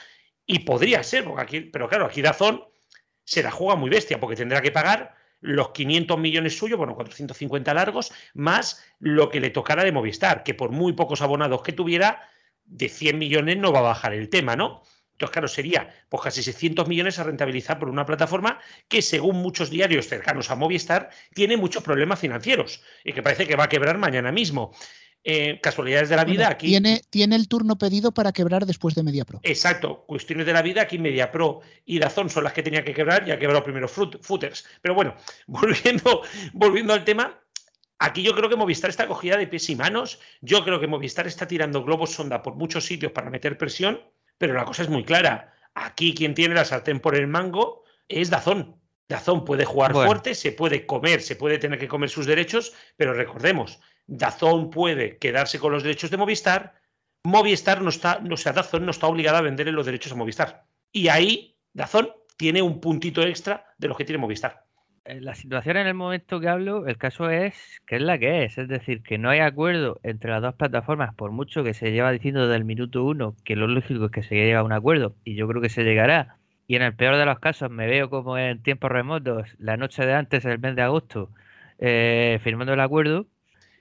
y 0.45 0.61
podría 0.61 1.05
ser, 1.05 1.23
porque 1.23 1.43
aquí, 1.43 1.61
pero 1.61 1.89
claro, 1.89 2.07
aquí 2.07 2.21
Dazón 2.21 2.65
se 3.23 3.45
la 3.45 3.53
juega 3.53 3.77
muy 3.77 3.91
bestia 3.91 4.19
porque 4.19 4.35
tendrá 4.35 4.61
que 4.61 4.73
pagar 4.73 5.18
los 5.41 5.71
500 5.71 6.19
millones 6.19 6.59
suyos, 6.59 6.79
bueno, 6.79 6.95
450 6.95 7.75
largos, 7.75 8.13
más 8.35 8.85
lo 8.99 9.29
que 9.31 9.41
le 9.41 9.51
tocara 9.51 9.85
de 9.85 9.93
Movistar, 9.93 10.43
que 10.43 10.55
por 10.55 10.71
muy 10.71 10.93
pocos 10.93 11.23
abonados 11.23 11.63
que 11.63 11.73
tuviera, 11.73 12.29
de 12.65 12.89
100 12.89 13.19
millones 13.19 13.57
no 13.57 13.73
va 13.73 13.79
a 13.81 13.83
bajar 13.83 14.13
el 14.13 14.29
tema, 14.29 14.57
¿no? 14.57 14.83
Entonces, 15.13 15.33
claro, 15.33 15.49
sería 15.49 15.93
pues 16.09 16.23
casi 16.23 16.45
600 16.45 16.87
millones 16.87 17.19
a 17.19 17.25
rentabilizar 17.25 17.81
por 17.81 17.89
una 17.89 18.07
plataforma 18.07 18.61
que, 18.87 19.03
según 19.03 19.37
muchos 19.37 19.69
diarios 19.69 20.07
cercanos 20.07 20.51
a 20.51 20.55
Movistar, 20.55 21.11
tiene 21.35 21.57
muchos 21.57 21.83
problemas 21.83 22.21
financieros 22.21 22.83
y 23.03 23.13
que 23.13 23.23
parece 23.23 23.47
que 23.47 23.57
va 23.57 23.65
a 23.65 23.69
quebrar 23.69 23.99
mañana 23.99 24.31
mismo. 24.31 24.73
Eh, 25.25 25.61
casualidades 25.61 26.09
de 26.09 26.17
la 26.17 26.25
vida 26.25 26.49
aquí. 26.49 26.69
Tiene, 26.69 27.03
tiene 27.11 27.37
el 27.37 27.49
turno 27.49 27.77
pedido 27.77 28.13
para 28.13 28.33
quebrar 28.33 28.65
después 28.65 28.95
de 28.95 29.03
MediaPro. 29.03 29.41
Exacto, 29.43 30.05
cuestiones 30.07 30.47
de 30.47 30.53
la 30.53 30.63
vida, 30.63 30.83
aquí 30.83 30.99
MediaPro 30.99 31.61
y 31.85 31.99
Dazón 31.99 32.31
son 32.31 32.45
las 32.45 32.53
que 32.53 32.63
tenía 32.63 32.85
que 32.85 32.95
quebrar, 32.95 33.27
ya 33.27 33.39
quebrado 33.39 33.65
primero 33.65 33.89
Footers. 33.89 34.65
Pero 34.81 34.95
bueno, 34.95 35.17
volviendo, 35.47 36.23
volviendo 36.53 36.95
al 36.95 37.05
tema, 37.05 37.39
Aquí 38.01 38.23
yo 38.23 38.35
creo 38.35 38.49
que 38.49 38.55
Movistar 38.55 38.91
está 38.91 39.09
cogida 39.09 39.37
de 39.37 39.49
pies 39.49 39.69
y 39.71 39.77
manos. 39.77 40.21
Yo 40.41 40.65
creo 40.65 40.79
que 40.79 40.87
Movistar 40.87 41.27
está 41.27 41.49
tirando 41.49 41.83
globos 41.83 42.13
sonda 42.13 42.43
por 42.43 42.55
muchos 42.55 42.85
sitios 42.85 43.11
para 43.11 43.29
meter 43.29 43.59
presión, 43.59 44.01
pero 44.39 44.55
la 44.55 44.65
cosa 44.65 44.83
es 44.83 44.89
muy 44.89 45.05
clara. 45.05 45.53
Aquí 45.75 46.15
quien 46.15 46.35
tiene 46.35 46.55
la 46.55 46.65
sartén 46.65 47.01
por 47.01 47.17
el 47.17 47.27
mango 47.27 47.83
es 48.07 48.31
Dazón. 48.31 48.81
Dazón 49.09 49.45
puede 49.45 49.65
jugar 49.65 49.93
fuerte, 49.93 50.35
se 50.35 50.53
puede 50.53 50.87
comer, 50.87 51.23
se 51.23 51.35
puede 51.35 51.59
tener 51.59 51.79
que 51.79 51.89
comer 51.89 52.11
sus 52.11 52.27
derechos, 52.27 52.75
pero 52.97 53.15
recordemos, 53.15 53.81
Dazón 54.09 54.71
puede 54.71 55.19
quedarse 55.19 55.59
con 55.59 55.71
los 55.71 55.83
derechos 55.83 56.11
de 56.11 56.17
Movistar, 56.17 56.75
Movistar 57.25 57.83
no 57.83 57.91
está, 57.91 58.23
o 58.29 58.37
sea, 58.37 58.53
Dazón 58.53 58.87
no 58.87 58.91
está 58.91 59.07
obligado 59.07 59.37
a 59.37 59.43
venderle 59.43 59.73
los 59.73 59.87
derechos 59.87 60.13
a 60.13 60.15
Movistar. 60.17 60.65
Y 60.91 61.09
ahí 61.09 61.57
Dazón 61.75 62.09
tiene 62.39 62.63
un 62.63 62.81
puntito 62.81 63.23
extra 63.23 63.67
de 63.77 63.87
lo 63.87 63.95
que 63.95 64.05
tiene 64.05 64.19
Movistar. 64.19 64.65
Eh, 65.05 65.21
la 65.21 65.35
situación 65.35 65.77
en 65.77 65.87
el 65.87 65.95
momento 65.95 66.41
que 66.41 66.49
hablo, 66.49 66.87
el 66.87 66.97
caso 66.97 67.29
es 67.29 67.83
que 67.87 67.97
es 67.97 68.03
la 68.03 68.19
que 68.19 68.45
es, 68.45 68.57
es 68.57 68.69
decir, 68.69 69.03
que 69.03 69.19
no 69.19 69.29
hay 69.29 69.41
acuerdo 69.41 70.01
entre 70.03 70.31
las 70.31 70.41
dos 70.41 70.55
plataformas, 70.55 71.15
por 71.15 71.31
mucho 71.31 71.63
que 71.63 71.75
se 71.75 71.93
lleva 71.93 72.11
diciendo 72.11 72.43
desde 72.43 72.57
el 72.57 72.65
minuto 72.65 73.05
uno 73.05 73.37
que 73.45 73.57
lo 73.57 73.67
lógico 73.67 74.07
es 74.07 74.11
que 74.11 74.23
se 74.23 74.35
llegue 74.35 74.55
a 74.55 74.63
un 74.63 74.73
acuerdo, 74.73 75.15
y 75.25 75.35
yo 75.35 75.47
creo 75.49 75.61
que 75.61 75.69
se 75.69 75.85
llegará. 75.85 76.39
Y 76.67 76.77
en 76.77 76.83
el 76.83 76.95
peor 76.95 77.17
de 77.17 77.27
los 77.27 77.39
casos 77.41 77.71
me 77.71 77.87
veo 77.87 78.09
como 78.09 78.39
en 78.39 78.63
tiempos 78.63 78.91
remotos, 78.91 79.49
la 79.59 79.77
noche 79.77 80.07
de 80.07 80.15
antes 80.15 80.45
del 80.45 80.59
mes 80.59 80.77
de 80.77 80.83
agosto, 80.83 81.31
eh, 81.79 82.39
firmando 82.43 82.73
el 82.73 82.81
acuerdo, 82.81 83.27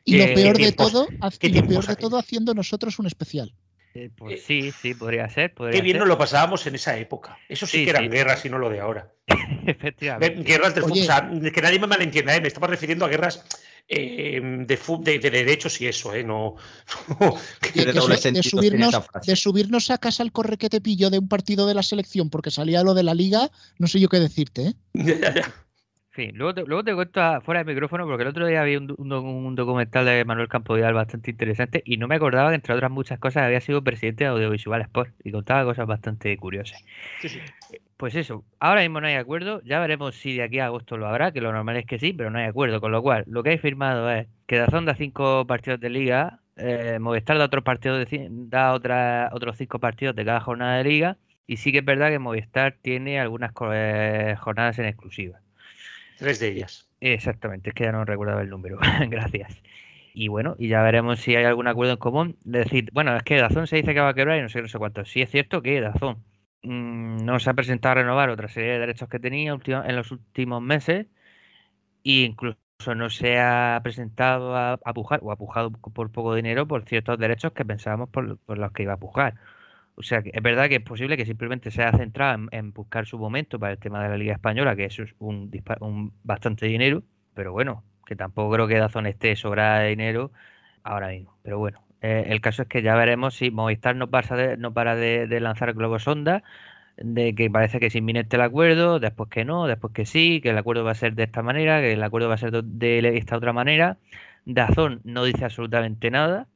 y 0.08 0.17
lo 0.17 0.34
peor 0.34 0.58
de 0.58 0.72
todo, 0.72 1.08
peor 1.08 1.86
de 1.86 1.96
todo 1.98 2.17
haciendo 2.17 2.54
nosotros 2.54 2.98
un 2.98 3.08
especial. 3.08 3.54
Eh, 3.93 4.10
pues 4.15 4.43
sí, 4.43 4.72
sí, 4.72 4.93
podría 4.93 5.28
ser. 5.28 5.54
Qué 5.72 5.82
bien 5.82 5.98
nos 5.98 6.08
lo 6.08 6.17
pasábamos 6.17 6.65
en 6.67 6.76
esa 6.76 6.98
época. 6.98 7.38
Eso 7.50 7.65
sí, 7.65 7.84
que 7.84 7.89
eran 7.89 8.10
guerras 8.10 8.46
y 8.46 8.50
no 8.50 8.58
lo 8.58 8.70
de 8.70 8.80
ahora. 8.80 9.12
Efectivamente. 9.65 10.43
Guerras 10.43 10.76
del 10.76 10.84
fútbol. 10.84 11.00
O 11.00 11.04
sea, 11.04 11.30
que 11.54 11.62
nadie 11.62 11.80
me 11.80 11.88
malentienda, 11.88 12.36
¿eh? 12.36 12.39
me 12.39 12.48
estaba 12.48 12.67
refiriendo 12.67 13.06
a 13.06 13.10
guerras 13.10 13.43
eh, 13.89 14.39
de, 14.41 15.20
de, 15.20 15.30
derechos 15.32 15.82
y 15.82 15.88
eso, 15.88 16.13
¿eh? 16.13 16.24
No. 16.24 16.56
de, 17.74 18.43
subirnos, 18.43 18.96
de 19.26 19.36
subirnos 19.36 19.89
a 19.89 19.98
casa 19.98 20.24
al 20.24 20.32
corre 20.32 20.58
que 20.58 20.70
te 20.70 20.80
pillo 20.80 21.10
de 21.10 21.20
un 21.20 21.28
partido 21.28 21.67
de 21.67 21.74
la 21.74 21.84
selección 21.84 22.30
porque 22.30 22.52
salía 22.52 22.84
lo 22.84 22.93
de 22.93 23.04
la 23.04 23.13
liga, 23.13 23.52
no 23.78 23.88
sé 23.88 24.00
yo 24.00 24.10
qué 24.10 24.20
decirte, 24.20 24.67
¿eh? 24.67 24.74
ya 26.17 26.32
luego 26.34 26.53
te, 26.53 26.63
luego 26.65 26.84
te 26.84 26.95
cuento 26.95 27.41
fuera 27.41 27.63
del 27.63 27.73
micrófono 27.73 28.06
porque 28.06 28.23
el 28.23 28.30
otro 28.30 28.45
día 28.47 28.62
había 28.62 28.80
un, 28.80 29.56
documental 29.56 30.06
de 30.06 30.25
Manuel 30.25 30.47
Campodal 30.47 30.93
bastante 30.93 31.32
interesante 31.32 31.82
y 31.86 31.97
no 31.97 32.08
me 32.08 32.15
acordaba 32.15 32.49
que 32.49 32.56
entre 32.56 32.73
otras 32.73 32.91
muchas 32.91 33.19
cosas 33.19 33.43
había 33.43 33.62
sido 33.62 33.84
presidente 33.84 34.23
de 34.23 34.32
Audiovisual 34.32 34.82
Sport 34.82 35.13
y 35.23 35.32
contaba 35.32 35.63
cosas 35.63 35.88
bastante 35.88 36.36
curiosas. 36.38 36.84
Pues 37.97 38.15
eso, 38.15 38.43
ahora 38.60 38.82
mismo 38.82 39.01
no 39.01 39.08
hay 39.08 39.15
acuerdo, 39.15 39.62
ya 39.63 39.80
veremos 39.80 40.15
si 40.15 40.36
de 40.36 40.43
aquí 40.43 40.60
a 40.60 40.67
agosto 40.67 40.97
lo 40.97 41.08
habrá, 41.08 41.32
que 41.32 41.41
lo 41.41 41.51
normal 41.51 41.77
es 41.77 41.86
que 41.86 41.97
sí, 41.97 42.13
pero 42.13 42.30
no 42.30 42.38
hay 42.38 42.45
acuerdo, 42.45 42.80
con 42.80 42.91
lo 42.91 43.01
cual 43.01 43.23
lo 43.27 43.41
que 43.43 43.51
hay 43.51 43.58
firmado 43.58 44.10
es 44.12 44.27
que 44.45 44.58
Dazón 44.58 44.86
da 44.86 44.95
cinco 44.95 45.45
partidos 45.47 45.80
de 45.80 45.89
liga, 45.89 46.41
eh, 46.58 46.99
Movistar 46.99 47.38
da 47.38 47.45
otros 47.45 47.63
partidos 47.63 48.08
de, 48.10 48.27
da 48.30 48.73
otra, 48.73 49.30
otros 49.34 49.58
cinco 49.58 49.80
partidos 49.80 50.15
de 50.15 50.25
cada 50.25 50.41
jornada 50.41 50.77
de 50.77 50.84
liga 50.84 51.17
y 51.47 51.58
sí 51.58 51.71
que 51.71 51.80
es 51.80 51.86
verdad 51.86 52.10
que 52.10 52.19
Movistar 52.19 52.77
tiene 52.82 53.19
algunas 53.19 53.51
eh, 53.71 54.36
jornadas 54.39 54.77
en 54.80 54.86
exclusiva. 54.86 55.39
Tres 56.17 56.39
de 56.39 56.47
ellas. 56.47 56.89
Exactamente, 56.99 57.69
es 57.69 57.75
que 57.75 57.84
ya 57.86 57.91
no 57.91 58.06
recuerdo 58.06 58.39
el 58.39 58.49
número. 58.49 58.77
Gracias. 59.10 59.62
Y 60.13 60.30
bueno, 60.30 60.56
y 60.58 60.67
ya 60.67 60.82
veremos 60.82 61.19
si 61.19 61.36
hay 61.36 61.45
algún 61.45 61.67
acuerdo 61.67 61.93
en 61.93 61.99
común. 61.99 62.38
decir, 62.43 62.89
bueno, 62.91 63.15
es 63.15 63.23
que 63.23 63.36
Dazón 63.36 63.67
se 63.67 63.75
dice 63.75 63.93
que 63.93 63.99
va 63.99 64.10
a 64.10 64.13
quebrar 64.15 64.39
y 64.39 64.41
no 64.41 64.49
sé, 64.49 64.62
no 64.62 64.67
sé 64.67 64.80
cuánto. 64.80 65.06
Sí 65.06 65.21
es 65.21 65.30
cierto 65.30 65.62
que 65.62 65.80
Dazón 65.80 66.23
mm, 66.63 67.17
no 67.23 67.39
se 67.39 67.49
ha 67.51 67.53
presentado 67.53 67.91
a 67.91 67.95
renovar 67.95 68.30
otra 68.30 68.47
serie 68.47 68.71
de 68.73 68.80
derechos 68.80 69.10
que 69.10 69.19
tenía 69.19 69.56
en 69.63 69.95
los 69.95 70.12
últimos 70.12 70.62
meses 70.62 71.06
e 72.03 72.12
incluso 72.25 72.58
no 72.95 73.10
se 73.10 73.39
ha 73.39 73.80
presentado 73.84 74.56
a, 74.56 74.77
pujar 74.93 75.19
o 75.23 75.32
ha 75.32 75.36
pujado 75.36 75.71
por 75.71 76.12
poco 76.12 76.36
dinero 76.36 76.67
por 76.67 76.86
ciertos 76.86 77.19
derechos 77.19 77.53
que 77.53 77.65
pensábamos 77.65 78.10
por, 78.10 78.39
los 78.58 78.71
que 78.71 78.84
iba 78.84 78.93
a 78.93 78.97
pujar. 78.97 79.36
O 80.00 80.04
sea, 80.04 80.22
es 80.24 80.44
verdad 80.44 80.70
que 80.70 80.76
es 80.76 80.84
posible 80.84 81.18
que 81.18 81.26
simplemente 81.26 81.72
se 81.72 81.82
haya 81.82 81.98
centrado 81.98 82.48
en, 82.52 82.72
buscar 82.72 83.08
su 83.08 83.18
momento 83.18 83.58
para 83.58 83.74
el 83.74 83.80
tema 83.80 84.04
de 84.04 84.10
la 84.10 84.18
Liga 84.18 84.34
Española, 84.34 84.76
que 84.76 84.86
eso 84.86 85.02
es 85.02 85.16
un, 85.18 85.52
un 85.80 86.14
bastante 86.24 86.68
dinero, 86.68 87.02
pero 87.34 87.52
bueno, 87.52 87.84
que 88.06 88.16
tampoco 88.16 88.54
creo 88.54 88.68
que 88.68 88.78
Dazón 88.78 89.08
esté 89.08 89.36
sobrada 89.36 89.80
de 89.80 89.90
dinero 89.90 90.32
ahora 90.84 91.08
mismo. 91.10 91.36
Pero 91.42 91.58
bueno, 91.58 91.82
eh, 92.02 92.26
el 92.28 92.42
caso 92.42 92.62
es 92.62 92.68
que 92.68 92.84
ya 92.84 92.96
veremos 92.96 93.36
si 93.36 93.50
Movistar 93.50 93.96
no, 93.96 94.08
pasa 94.12 94.36
de, 94.36 94.56
no 94.56 94.72
para 94.72 94.96
de, 94.96 95.26
de 95.26 95.40
lanzar 95.40 95.74
globos 95.74 96.04
sonda, 96.04 96.44
de 96.98 97.34
que 97.34 97.50
parece 97.50 97.80
que 97.80 97.88
es 97.88 97.96
inminente 97.96 98.36
el 98.36 98.44
acuerdo, 98.44 99.00
después 99.00 99.30
que 99.32 99.46
no, 99.46 99.66
después 99.66 99.94
que 99.94 100.06
sí, 100.06 100.42
que 100.42 100.52
el 100.52 100.60
acuerdo 100.60 100.84
va 100.84 100.92
a 100.92 100.96
ser 100.96 101.16
de 101.16 101.24
esta 101.24 101.42
manera, 101.42 101.82
que 101.82 101.94
el 101.94 102.04
acuerdo 102.04 102.28
va 102.28 102.36
a 102.36 102.38
ser 102.38 102.52
de 102.52 103.18
esta 103.18 103.38
otra 103.38 103.52
manera. 103.52 103.98
Dazón 104.46 105.02
no 105.04 105.24
dice 105.24 105.44
absolutamente 105.46 106.12
nada 106.12 106.48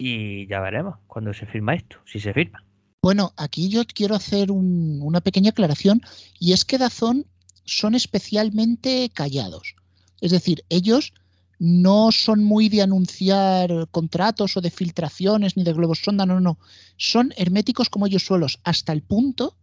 y 0.00 0.46
ya 0.46 0.60
veremos 0.60 0.96
cuando 1.06 1.34
se 1.34 1.44
firma 1.44 1.74
esto, 1.74 1.98
si 2.06 2.20
se 2.20 2.32
firma. 2.32 2.64
Bueno, 3.02 3.34
aquí 3.36 3.68
yo 3.68 3.82
quiero 3.84 4.14
hacer 4.14 4.50
una 4.50 5.20
pequeña 5.20 5.50
aclaración 5.50 6.00
y 6.38 6.52
es 6.54 6.64
que 6.64 6.78
Dazón 6.78 7.26
son 7.66 7.94
especialmente 7.94 9.10
callados. 9.12 9.76
Es 10.22 10.30
decir, 10.30 10.64
ellos 10.70 11.12
no 11.58 12.12
son 12.12 12.42
muy 12.42 12.70
de 12.70 12.80
anunciar 12.80 13.88
contratos 13.90 14.56
o 14.56 14.62
de 14.62 14.70
filtraciones 14.70 15.58
ni 15.58 15.64
de 15.64 15.74
globos 15.74 16.02
sonda, 16.02 16.24
no, 16.24 16.34
no, 16.34 16.40
no. 16.40 16.58
Son 16.96 17.34
herméticos 17.36 17.90
como 17.90 18.06
ellos 18.06 18.24
solos, 18.24 18.58
hasta 18.64 18.94
el 18.94 19.02
punto 19.02 19.54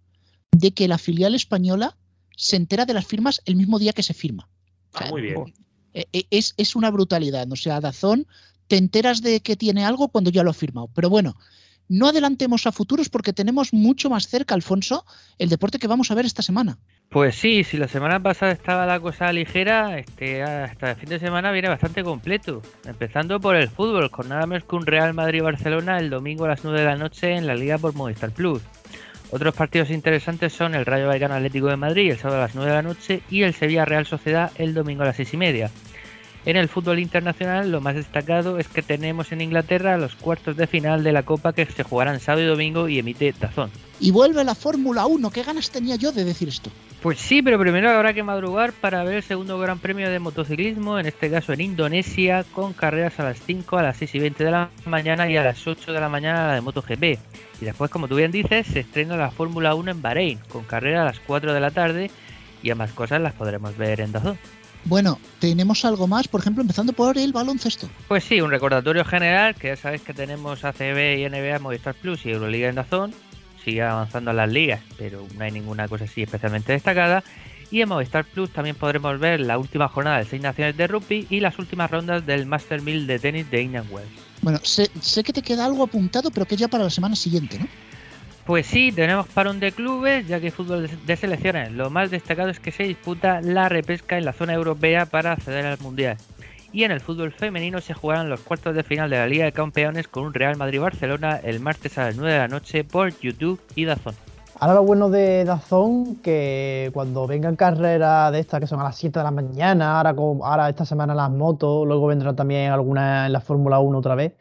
de 0.51 0.71
que 0.71 0.87
la 0.87 0.99
filial 0.99 1.33
española 1.33 1.97
se 2.35 2.57
entera 2.57 2.85
de 2.85 2.93
las 2.93 3.07
firmas 3.07 3.41
el 3.45 3.55
mismo 3.55 3.79
día 3.79 3.93
que 3.93 4.03
se 4.03 4.13
firma. 4.13 4.47
Ah, 4.93 5.07
muy 5.09 5.21
bien. 5.23 5.53
Eh, 5.95 6.05
eh, 6.13 6.27
es, 6.29 6.53
es, 6.57 6.75
una 6.75 6.91
brutalidad. 6.91 7.51
O 7.51 7.55
sea, 7.55 7.81
Dazón 7.81 8.27
te 8.67 8.77
enteras 8.77 9.21
de 9.21 9.39
que 9.39 9.55
tiene 9.55 9.85
algo 9.85 10.09
cuando 10.09 10.29
ya 10.29 10.43
lo 10.43 10.51
ha 10.51 10.53
firmado. 10.53 10.89
Pero 10.93 11.09
bueno, 11.09 11.35
no 11.89 12.07
adelantemos 12.07 12.67
a 12.67 12.71
futuros 12.71 13.09
porque 13.09 13.33
tenemos 13.33 13.73
mucho 13.73 14.09
más 14.09 14.27
cerca, 14.27 14.55
Alfonso, 14.55 15.05
el 15.37 15.49
deporte 15.49 15.79
que 15.79 15.87
vamos 15.87 16.11
a 16.11 16.15
ver 16.15 16.25
esta 16.25 16.41
semana. 16.41 16.77
Pues 17.09 17.35
sí, 17.35 17.63
si 17.63 17.77
la 17.77 17.87
semana 17.87 18.21
pasada 18.21 18.51
estaba 18.51 18.85
la 18.85 18.99
cosa 18.99 19.31
ligera, 19.31 19.97
este 19.97 20.43
hasta 20.43 20.91
el 20.91 20.97
fin 20.97 21.07
de 21.07 21.19
semana 21.19 21.53
viene 21.53 21.69
bastante 21.69 22.03
completo. 22.03 22.61
Empezando 22.85 23.39
por 23.39 23.55
el 23.55 23.69
fútbol, 23.69 24.11
con 24.11 24.27
nada 24.27 24.45
menos 24.45 24.65
que 24.65 24.75
un 24.75 24.85
Real 24.85 25.13
Madrid-Barcelona 25.13 25.99
el 25.99 26.09
domingo 26.09 26.43
a 26.43 26.49
las 26.49 26.65
9 26.65 26.81
de 26.81 26.85
la 26.85 26.97
noche 26.97 27.33
en 27.33 27.47
la 27.47 27.55
Liga 27.55 27.77
por 27.77 27.95
Movistar 27.95 28.31
Plus. 28.31 28.61
Otros 29.31 29.55
partidos 29.55 29.89
interesantes 29.89 30.51
son 30.51 30.75
el 30.75 30.85
Rayo 30.85 31.07
Vallecano 31.07 31.35
Atlético 31.35 31.67
de 31.67 31.77
Madrid 31.77 32.11
el 32.11 32.17
sábado 32.17 32.41
a 32.41 32.45
las 32.45 32.55
9 32.55 32.69
de 32.69 32.75
la 32.75 32.81
noche 32.81 33.21
y 33.29 33.43
el 33.43 33.53
Sevilla 33.53 33.85
Real 33.85 34.05
Sociedad 34.05 34.51
el 34.55 34.73
domingo 34.73 35.03
a 35.03 35.05
las 35.05 35.15
6 35.15 35.33
y 35.33 35.37
media. 35.37 35.71
En 36.45 36.55
el 36.55 36.69
fútbol 36.69 36.99
internacional, 36.99 37.71
lo 37.71 37.81
más 37.81 37.95
destacado 37.95 38.57
es 38.57 38.67
que 38.67 38.81
tenemos 38.81 39.31
en 39.31 39.41
Inglaterra 39.41 39.97
los 39.97 40.15
cuartos 40.15 40.55
de 40.55 40.67
final 40.67 41.03
de 41.03 41.11
la 41.11 41.23
Copa 41.23 41.53
que 41.53 41.65
se 41.65 41.83
jugarán 41.83 42.19
sábado 42.19 42.43
y 42.43 42.47
domingo 42.47 42.87
y 42.87 42.99
emite 42.99 43.33
Tazón. 43.33 43.69
Y 43.99 44.11
vuelve 44.11 44.43
la 44.43 44.55
Fórmula 44.55 45.05
1, 45.07 45.29
¿qué 45.31 45.43
ganas 45.43 45.71
tenía 45.71 45.95
yo 45.95 46.11
de 46.11 46.23
decir 46.23 46.47
esto? 46.47 46.69
Pues 47.01 47.19
sí, 47.19 47.41
pero 47.41 47.59
primero 47.59 47.89
habrá 47.89 48.13
que 48.13 48.23
madrugar 48.23 48.71
para 48.71 49.03
ver 49.03 49.15
el 49.15 49.23
segundo 49.23 49.59
Gran 49.59 49.79
Premio 49.79 50.09
de 50.09 50.19
motociclismo, 50.19 50.99
en 50.99 51.07
este 51.07 51.29
caso 51.29 51.53
en 51.53 51.61
Indonesia, 51.61 52.45
con 52.53 52.73
carreras 52.73 53.19
a 53.19 53.23
las 53.23 53.39
5, 53.41 53.77
a 53.77 53.83
las 53.83 53.97
6 53.97 54.15
y 54.15 54.19
20 54.19 54.43
de 54.43 54.51
la 54.51 54.69
mañana 54.85 55.29
y 55.29 55.35
a 55.37 55.43
las 55.43 55.67
8 55.67 55.93
de 55.93 55.99
la 55.99 56.09
mañana 56.09 56.47
la 56.47 56.53
de 56.53 56.61
MotoGP. 56.61 57.03
Y 57.61 57.65
después, 57.65 57.91
como 57.91 58.07
tú 58.07 58.15
bien 58.15 58.31
dices, 58.31 58.67
se 58.67 58.81
estrena 58.81 59.17
la 59.17 59.31
Fórmula 59.31 59.75
1 59.75 59.91
en 59.91 60.01
Bahrein, 60.01 60.39
con 60.47 60.63
carrera 60.63 61.01
a 61.01 61.05
las 61.05 61.19
4 61.19 61.53
de 61.53 61.59
la 61.59 61.71
tarde 61.71 62.11
y 62.63 62.69
ambas 62.71 62.91
cosas 62.91 63.21
las 63.21 63.33
podremos 63.33 63.77
ver 63.77 64.01
en 64.01 64.11
Dazón. 64.11 64.37
Bueno, 64.87 65.19
tenemos 65.39 65.83
algo 65.83 66.07
más, 66.07 66.29
por 66.29 66.39
ejemplo, 66.39 66.61
empezando 66.61 66.93
por 66.93 67.17
el 67.17 67.33
baloncesto. 67.33 67.89
Pues 68.07 68.23
sí, 68.23 68.39
un 68.39 68.51
recordatorio 68.51 69.03
general, 69.03 69.53
que 69.55 69.67
ya 69.67 69.75
sabéis 69.75 70.01
que 70.01 70.13
tenemos 70.13 70.63
ACB 70.63 71.17
y 71.19 71.29
NBA 71.29 71.59
Movistar 71.59 71.93
Plus 71.93 72.25
y 72.25 72.31
Euroliga 72.31 72.69
en 72.69 72.75
Dazón. 72.75 73.13
Sigue 73.65 73.81
avanzando 73.81 74.31
las 74.31 74.49
ligas, 74.49 74.81
pero 74.97 75.27
no 75.37 75.43
hay 75.43 75.51
ninguna 75.51 75.89
cosa 75.89 76.05
así 76.05 76.23
especialmente 76.23 76.71
destacada. 76.71 77.21
Y 77.69 77.81
en 77.81 77.89
Movistar 77.89 78.23
Plus 78.23 78.49
también 78.53 78.77
podremos 78.77 79.19
ver 79.19 79.41
la 79.41 79.57
última 79.57 79.89
jornada 79.89 80.19
de 80.19 80.25
seis 80.25 80.41
naciones 80.41 80.77
de 80.77 80.87
rugby 80.87 81.27
y 81.29 81.41
las 81.41 81.59
últimas 81.59 81.91
rondas 81.91 82.25
del 82.25 82.45
Master 82.45 82.81
1000 82.81 83.07
de 83.07 83.19
tenis 83.19 83.51
de 83.51 83.63
Indian 83.63 83.87
Wells. 83.91 84.09
Bueno, 84.41 84.59
sé, 84.63 84.89
sé 85.01 85.21
que 85.21 85.33
te 85.33 85.41
queda 85.41 85.65
algo 85.65 85.83
apuntado, 85.83 86.31
pero 86.31 86.45
que 86.45 86.55
ya 86.55 86.69
para 86.69 86.85
la 86.85 86.89
semana 86.89 87.17
siguiente, 87.17 87.59
¿no? 87.59 87.67
Pues 88.47 88.65
sí, 88.65 88.93
tenemos 88.93 89.27
parón 89.27 89.59
de 89.59 89.73
clubes, 89.73 90.25
ya 90.25 90.39
que 90.39 90.51
fútbol 90.51 90.89
de 91.05 91.15
selecciones. 91.17 91.73
Lo 91.73 91.89
más 91.89 92.09
destacado 92.09 92.47
es 92.47 92.61
que 92.61 92.71
se 92.71 92.83
disputa 92.83 93.41
la 93.41 93.67
repesca 93.67 94.17
en 94.17 94.23
la 94.23 94.31
zona 94.31 94.53
europea 94.53 95.05
para 95.05 95.33
acceder 95.33 95.65
al 95.65 95.77
Mundial. 95.79 96.15
Y 96.71 96.85
en 96.85 96.91
el 96.91 97.01
fútbol 97.01 97.33
femenino 97.33 97.81
se 97.81 97.93
jugarán 97.93 98.29
los 98.29 98.39
cuartos 98.39 98.73
de 98.73 98.83
final 98.83 99.09
de 99.09 99.17
la 99.17 99.27
Liga 99.27 99.43
de 99.43 99.51
Campeones 99.51 100.07
con 100.07 100.23
un 100.23 100.33
Real 100.33 100.55
Madrid-Barcelona 100.55 101.41
el 101.43 101.59
martes 101.59 101.97
a 101.97 102.05
las 102.05 102.15
9 102.15 102.31
de 102.31 102.39
la 102.39 102.47
noche 102.47 102.85
por 102.85 103.09
YouTube 103.19 103.59
y 103.75 103.83
Dazón. 103.83 104.15
Ahora 104.57 104.75
lo 104.75 104.83
bueno 104.83 105.09
de 105.09 105.43
Dazón, 105.43 106.15
que 106.23 106.89
cuando 106.93 107.27
vengan 107.27 107.57
carreras 107.57 108.31
de 108.31 108.39
estas 108.39 108.61
que 108.61 108.67
son 108.67 108.79
a 108.79 108.85
las 108.85 108.95
7 108.95 109.19
de 109.19 109.23
la 109.25 109.31
mañana, 109.31 109.97
ahora, 109.97 110.15
ahora 110.17 110.69
esta 110.69 110.85
semana 110.85 111.13
las 111.13 111.31
motos, 111.31 111.85
luego 111.85 112.07
vendrán 112.07 112.37
también 112.37 112.71
algunas 112.71 113.27
en 113.27 113.33
la 113.33 113.41
Fórmula 113.41 113.79
1 113.79 113.97
otra 113.97 114.15
vez. 114.15 114.35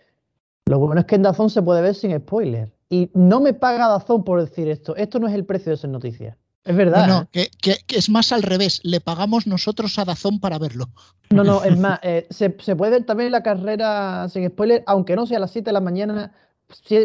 Lo 0.67 0.79
bueno 0.79 1.01
es 1.01 1.07
que 1.07 1.17
en 1.17 1.23
Dazón 1.23 1.51
se 1.51 1.61
puede 1.61 1.83
ver 1.83 1.97
sin 1.97 2.17
spoiler. 2.17 2.76
Y 2.89 3.11
no 3.15 3.41
me 3.41 3.53
paga 3.53 3.89
Dazón 3.89 4.25
por 4.25 4.41
decir 4.41 4.69
esto. 4.69 4.95
Esto 4.97 5.19
no 5.19 5.29
es 5.29 5.35
el 5.35 5.45
precio 5.45 5.73
de 5.73 5.77
ser 5.77 5.91
noticia. 5.91 6.39
Es 6.65 6.77
verdad. 6.77 7.07
No, 7.07 7.29
¿eh? 7.33 7.49
que, 7.61 7.77
es 7.89 8.09
más 8.11 8.33
al 8.33 8.43
revés. 8.43 8.81
Le 8.83 9.01
pagamos 9.01 9.47
nosotros 9.47 9.99
a 9.99 10.05
Dazón 10.05 10.41
para 10.41 10.59
verlo. 10.59 10.87
No, 11.31 11.45
no, 11.45 11.63
es 11.63 11.79
más. 11.79 12.01
Eh, 12.03 12.27
se, 12.31 12.51
puede 12.51 12.91
ver 12.91 13.07
también 13.07 13.33
la 13.33 13.43
carrera 13.43 14.29
sin 14.29 14.49
spoiler, 14.49 14.83
aunque 14.87 15.17
no 15.17 15.27
sea 15.27 15.39
a 15.39 15.41
las 15.41 15.53
7 15.53 15.67
de 15.67 15.73
la 15.73 15.81
mañana, 15.81 16.33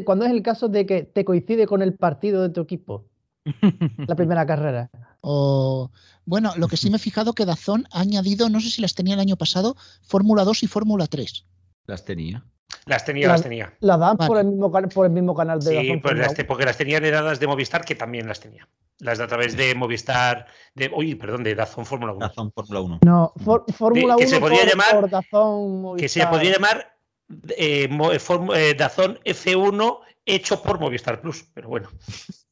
cuando 0.05 0.25
es 0.25 0.31
el 0.31 0.41
caso 0.41 0.67
de 0.67 0.85
que 0.85 1.03
te 1.03 1.25
coincide 1.25 1.67
con 1.67 1.81
el 1.81 1.93
partido 1.93 2.41
de 2.41 2.49
tu 2.49 2.61
equipo. 2.61 3.05
la 4.07 4.15
primera 4.15 4.45
carrera. 4.45 4.89
O, 5.21 5.91
bueno, 6.25 6.53
lo 6.57 6.67
que 6.67 6.77
sí 6.77 6.89
me 6.89 6.97
he 6.97 6.99
fijado 6.99 7.33
que 7.33 7.45
Dazón 7.45 7.87
ha 7.91 8.01
añadido, 8.01 8.49
no 8.49 8.59
sé 8.59 8.69
si 8.69 8.81
las 8.81 8.95
tenía 8.95 9.13
el 9.15 9.19
año 9.19 9.37
pasado, 9.37 9.75
Fórmula 10.01 10.43
2 10.43 10.63
y 10.63 10.67
Fórmula 10.67 11.07
3. 11.07 11.45
Las 11.85 12.05
tenía. 12.05 12.45
Las 12.85 13.05
tenía, 13.05 13.27
las 13.27 13.43
tenía. 13.43 13.73
Las 13.79 13.99
dan 13.99 14.17
por, 14.17 14.37
el 14.37 14.47
mismo, 14.47 14.71
por 14.71 15.05
el 15.05 15.11
mismo 15.11 15.35
canal 15.35 15.59
de 15.59 15.81
Sí, 15.81 15.97
pues 15.97 16.17
las, 16.17 16.33
porque 16.47 16.65
las 16.65 16.77
tenían 16.77 17.03
heredadas 17.03 17.39
de 17.39 17.47
Movistar, 17.47 17.85
que 17.85 17.95
también 17.95 18.27
las 18.27 18.39
tenía. 18.39 18.67
Las 18.99 19.17
de 19.17 19.23
a 19.23 19.27
través 19.27 19.55
de 19.55 19.73
Movistar, 19.75 20.47
de, 20.75 20.91
uy, 20.95 21.15
perdón, 21.15 21.43
de 21.43 21.55
Dazón 21.55 21.85
Fórmula 21.85 22.13
1. 22.13 22.27
Dazón 22.27 22.51
Fórmula 22.51 22.81
1. 22.81 22.99
No, 23.03 23.33
Fórmula 23.73 24.15
1 24.15 24.17
que 24.17 24.27
se 24.27 24.39
podía 24.39 24.65
llamar, 24.65 25.09
Dazón 25.09 25.81
Movistar. 25.81 26.01
Que 26.01 26.09
se 26.09 26.27
podría 26.27 26.53
llamar 26.53 26.95
eh, 27.57 27.89
eh, 27.89 28.75
Dazón 28.77 29.19
F1 29.23 29.99
hecho 30.25 30.61
por 30.61 30.79
Movistar 30.79 31.21
Plus, 31.21 31.45
pero 31.53 31.69
bueno. 31.69 31.89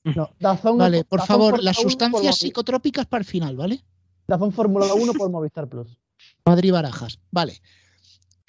No, 0.01 0.31
Dazón, 0.39 0.77
vale, 0.77 1.03
por 1.03 1.21
favor, 1.21 1.61
las 1.61 1.75
sustancias 1.75 2.37
psicotrópicas 2.37 3.05
para 3.05 3.19
el 3.19 3.25
final, 3.25 3.57
¿vale? 3.57 3.83
Dazón 4.25 4.53
Fórmula 4.53 4.93
1 4.93 5.13
por 5.13 5.29
Movistar 5.29 5.67
Plus. 5.67 5.99
Madrid 6.45 6.71
Barajas, 6.71 7.19
vale. 7.29 7.61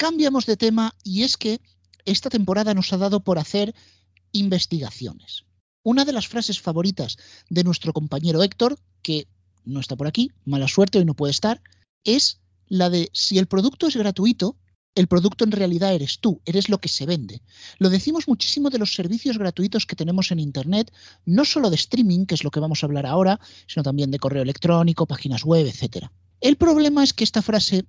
Cambiamos 0.01 0.47
de 0.47 0.57
tema 0.57 0.95
y 1.05 1.25
es 1.25 1.37
que 1.37 1.61
esta 2.07 2.31
temporada 2.31 2.73
nos 2.73 2.91
ha 2.95 2.97
dado 2.97 3.21
por 3.21 3.39
hacer 3.39 3.75
investigaciones. 4.33 5.45
Una 5.83 6.07
de 6.07 6.15
las 6.15 6.27
frases 6.27 6.59
favoritas 6.59 7.19
de 7.51 7.65
nuestro 7.65 7.93
compañero 7.93 8.43
Héctor, 8.43 8.79
que 9.03 9.29
no 9.63 9.79
está 9.79 9.97
por 9.97 10.07
aquí, 10.07 10.31
mala 10.47 10.69
suerte, 10.69 10.97
hoy 10.97 11.05
no 11.05 11.13
puede 11.13 11.33
estar, 11.33 11.61
es 12.03 12.41
la 12.67 12.89
de 12.89 13.11
si 13.13 13.37
el 13.37 13.47
producto 13.47 13.89
es 13.89 13.97
gratuito, 13.97 14.57
el 14.95 15.07
producto 15.07 15.45
en 15.45 15.53
realidad 15.53 15.95
eres 15.95 16.19
tú, 16.19 16.41
eres 16.47 16.71
lo 16.71 16.79
que 16.79 16.89
se 16.89 17.05
vende. 17.05 17.43
Lo 17.79 17.91
decimos 17.91 18.27
muchísimo 18.27 18.71
de 18.71 18.79
los 18.79 18.95
servicios 18.95 19.37
gratuitos 19.37 19.85
que 19.85 19.97
tenemos 19.97 20.31
en 20.33 20.39
Internet, 20.39 20.95
no 21.27 21.45
solo 21.45 21.69
de 21.69 21.77
streaming, 21.77 22.25
que 22.25 22.37
es 22.37 22.43
lo 22.43 22.51
que 22.51 22.61
vamos 22.61 22.83
a 22.83 22.87
hablar 22.87 23.05
ahora, 23.05 23.39
sino 23.67 23.83
también 23.83 24.11
de 24.11 24.19
correo 24.19 24.45
electrónico, 24.45 25.05
páginas 25.05 25.45
web, 25.45 25.67
etc. 25.67 26.07
El 26.41 26.57
problema 26.57 27.05
es 27.05 27.13
que 27.13 27.25
esta 27.25 27.43
frase 27.43 27.85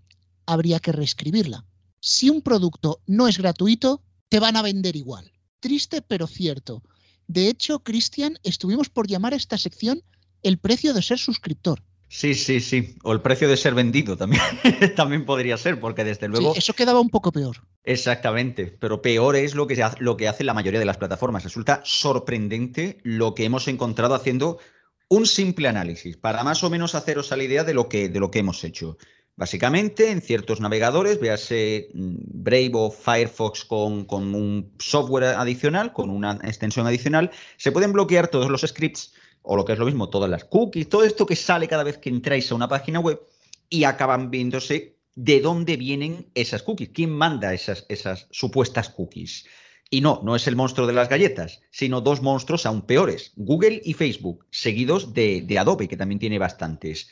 habría 0.46 0.82
que 0.82 0.92
reescribirla 0.92 1.66
si 2.02 2.30
un 2.30 2.42
producto 2.42 3.00
no 3.08 3.28
es 3.28 3.38
gratuito, 3.38 4.02
te 4.28 4.40
van 4.40 4.58
a 4.58 4.62
vender 4.62 4.96
igual. 4.96 5.32
Triste 5.60 6.02
pero 6.02 6.28
cierto. 6.28 6.84
De 7.28 7.48
hecho, 7.48 7.80
Cristian, 7.80 8.38
estuvimos 8.44 8.90
por 8.90 9.08
llamar 9.08 9.34
a 9.34 9.38
esta 9.38 9.58
sección 9.58 10.04
el 10.44 10.58
precio 10.58 10.94
de 10.94 11.02
ser 11.02 11.20
suscriptor. 11.20 11.84
Sí, 12.10 12.36
sí, 12.36 12.60
sí. 12.60 12.98
O 13.04 13.14
el 13.14 13.22
precio 13.22 13.48
de 13.48 13.56
ser 13.56 13.74
vendido 13.74 14.18
también, 14.18 14.42
también 14.98 15.26
podría 15.26 15.56
ser, 15.56 15.80
porque 15.80 16.04
desde 16.04 16.28
luego. 16.28 16.52
Sí, 16.52 16.60
eso 16.60 16.74
quedaba 16.74 17.00
un 17.00 17.10
poco 17.10 17.32
peor. 17.32 17.58
Exactamente, 17.86 18.66
pero 18.66 19.02
peor 19.02 19.38
es 19.38 19.56
lo 19.56 19.66
que, 19.66 19.82
lo 20.00 20.18
que 20.18 20.28
hace 20.28 20.44
la 20.44 20.54
mayoría 20.54 20.80
de 20.80 20.86
las 20.86 20.98
plataformas. 20.98 21.46
Resulta 21.46 21.82
sorprendente 21.86 23.00
lo 23.04 23.34
que 23.34 23.46
hemos 23.46 23.70
encontrado 23.70 24.14
haciendo 24.14 24.60
un 25.08 25.26
simple 25.26 25.70
análisis, 25.70 26.18
para 26.18 26.44
más 26.44 26.64
o 26.64 26.70
menos 26.70 26.96
haceros 26.96 27.32
a 27.32 27.38
la 27.38 27.44
idea 27.44 27.64
de 27.64 27.74
lo 27.74 27.88
que, 27.88 28.10
de 28.10 28.20
lo 28.20 28.30
que 28.30 28.40
hemos 28.40 28.64
hecho. 28.64 28.98
Básicamente, 29.42 30.12
en 30.12 30.22
ciertos 30.22 30.62
navegadores, 30.62 31.20
véase 31.20 31.90
mm, 31.96 32.46
Brave 32.46 32.74
o 32.76 32.92
Firefox 32.92 33.66
con, 33.66 34.06
un 34.36 34.72
software 34.78 35.34
adicional, 35.34 35.94
con 35.94 36.12
una 36.12 36.34
extensión 36.44 36.86
adicional, 36.86 37.32
se 37.58 37.72
pueden 37.72 37.92
bloquear 37.92 38.28
todos 38.28 38.52
los 38.52 38.62
scripts, 38.62 39.14
o 39.42 39.56
lo 39.56 39.66
que 39.66 39.74
es 39.74 39.80
lo 39.80 39.88
mismo, 39.88 40.10
todas 40.10 40.30
las 40.30 40.44
cookies, 40.46 40.90
todo 40.90 41.04
esto 41.04 41.26
que 41.26 41.36
sale 41.36 41.68
cada 41.68 41.82
vez 41.82 41.98
que 41.98 42.10
entráis 42.10 42.52
a 42.52 42.56
una 42.56 42.68
página 42.68 43.00
web 43.00 43.20
y 43.68 43.86
acaban 43.86 44.30
viéndose 44.30 44.98
de 45.16 45.42
dónde 45.42 45.76
vienen 45.76 46.28
esas 46.36 46.62
cookies, 46.62 46.92
quién 46.94 47.10
manda 47.10 47.52
esas, 47.52 47.88
esas 47.90 48.28
supuestas 48.30 48.90
cookies. 48.90 49.48
Y 49.90 50.02
no, 50.02 50.22
no 50.24 50.36
es 50.36 50.46
el 50.46 50.56
monstruo 50.56 50.86
de 50.86 50.94
las 50.94 51.10
galletas, 51.10 51.64
sino 51.72 52.02
dos 52.02 52.22
monstruos 52.22 52.68
aún 52.68 52.84
peores, 52.84 53.32
Google 53.38 53.82
y 53.84 53.94
Facebook, 53.94 54.46
seguidos 54.52 55.16
de, 55.16 55.42
de 55.42 55.58
Adobe, 55.58 55.88
que 55.88 55.98
también 55.98 56.20
tiene 56.20 56.38
bastantes. 56.38 57.10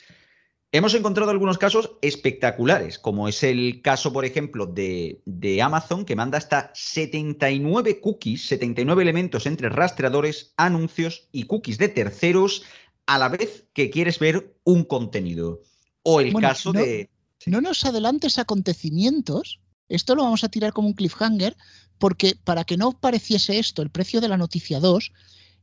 Hemos 0.72 0.94
encontrado 0.94 1.32
algunos 1.32 1.58
casos 1.58 1.92
espectaculares, 2.00 3.00
como 3.00 3.28
es 3.28 3.42
el 3.42 3.82
caso, 3.82 4.12
por 4.12 4.24
ejemplo, 4.24 4.66
de, 4.66 5.20
de, 5.26 5.60
Amazon, 5.62 6.04
que 6.04 6.14
manda 6.14 6.38
hasta 6.38 6.70
79 6.74 8.00
cookies, 8.00 8.46
79 8.46 9.02
elementos 9.02 9.46
entre 9.46 9.68
rastreadores, 9.68 10.54
anuncios 10.56 11.28
y 11.32 11.44
cookies 11.44 11.78
de 11.78 11.88
terceros 11.88 12.62
a 13.06 13.18
la 13.18 13.28
vez 13.28 13.66
que 13.72 13.90
quieres 13.90 14.20
ver 14.20 14.56
un 14.62 14.84
contenido. 14.84 15.60
O 16.04 16.20
el 16.20 16.30
Bueno, 16.32 16.48
caso 16.48 16.72
no- 16.72 16.80
de... 16.80 17.10
No 17.46 17.60
nos 17.60 17.84
adelantes 17.84 18.38
acontecimientos. 18.38 19.60
Esto 19.88 20.14
lo 20.14 20.22
vamos 20.22 20.44
a 20.44 20.50
tirar 20.50 20.72
como 20.72 20.86
un 20.88 20.94
cliffhanger, 20.94 21.56
porque 21.98 22.36
para 22.44 22.64
que 22.64 22.76
no 22.76 22.92
pareciese 22.92 23.58
esto 23.58 23.82
el 23.82 23.90
precio 23.90 24.20
de 24.20 24.28
la 24.28 24.36
noticia 24.36 24.78
2, 24.78 25.10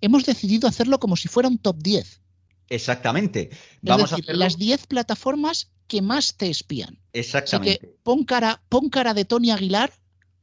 hemos 0.02 0.26
decidido 0.26 0.68
hacerlo 0.68 1.00
como 1.00 1.16
si 1.16 1.30
fuera 1.30 1.48
un 1.48 1.60
top 1.60 1.78
10. 1.82 2.22
Exactamente. 2.70 3.50
Es 3.52 3.58
Vamos 3.82 4.10
decir, 4.10 4.24
a 4.24 4.26
hacerlo... 4.26 4.40
las 4.40 4.58
10 4.58 4.88
plataformas 4.88 5.72
que 5.88 6.02
más 6.02 6.36
te 6.36 6.50
espían. 6.50 6.96
Así 6.96 7.00
Exactamente. 7.14 7.80
que 7.80 7.88
pon 8.04 8.24
cara, 8.26 8.62
pon 8.70 8.90
cara 8.90 9.14
de 9.14 9.26
Tony 9.26 9.52
Aguilar, 9.52 9.94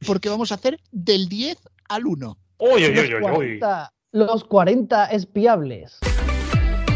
porque 0.05 0.29
vamos 0.29 0.51
a 0.51 0.55
hacer 0.55 0.79
del 0.91 1.29
10 1.29 1.57
al 1.87 2.05
1. 2.05 2.37
Uy, 2.57 2.85
uy, 2.85 2.95
Los 2.95 3.09
uy. 3.13 3.21
40, 3.21 3.93
los 4.11 4.43
40 4.45 5.05
espiables. 5.07 5.97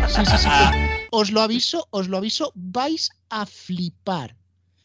Sí, 0.07 0.25
sí, 0.25 0.37
sí. 0.37 0.49
os 1.11 1.31
lo 1.31 1.41
aviso, 1.41 1.87
os 1.91 2.07
lo 2.07 2.17
aviso, 2.17 2.51
vais 2.55 3.11
a 3.29 3.45
flipar. 3.45 4.35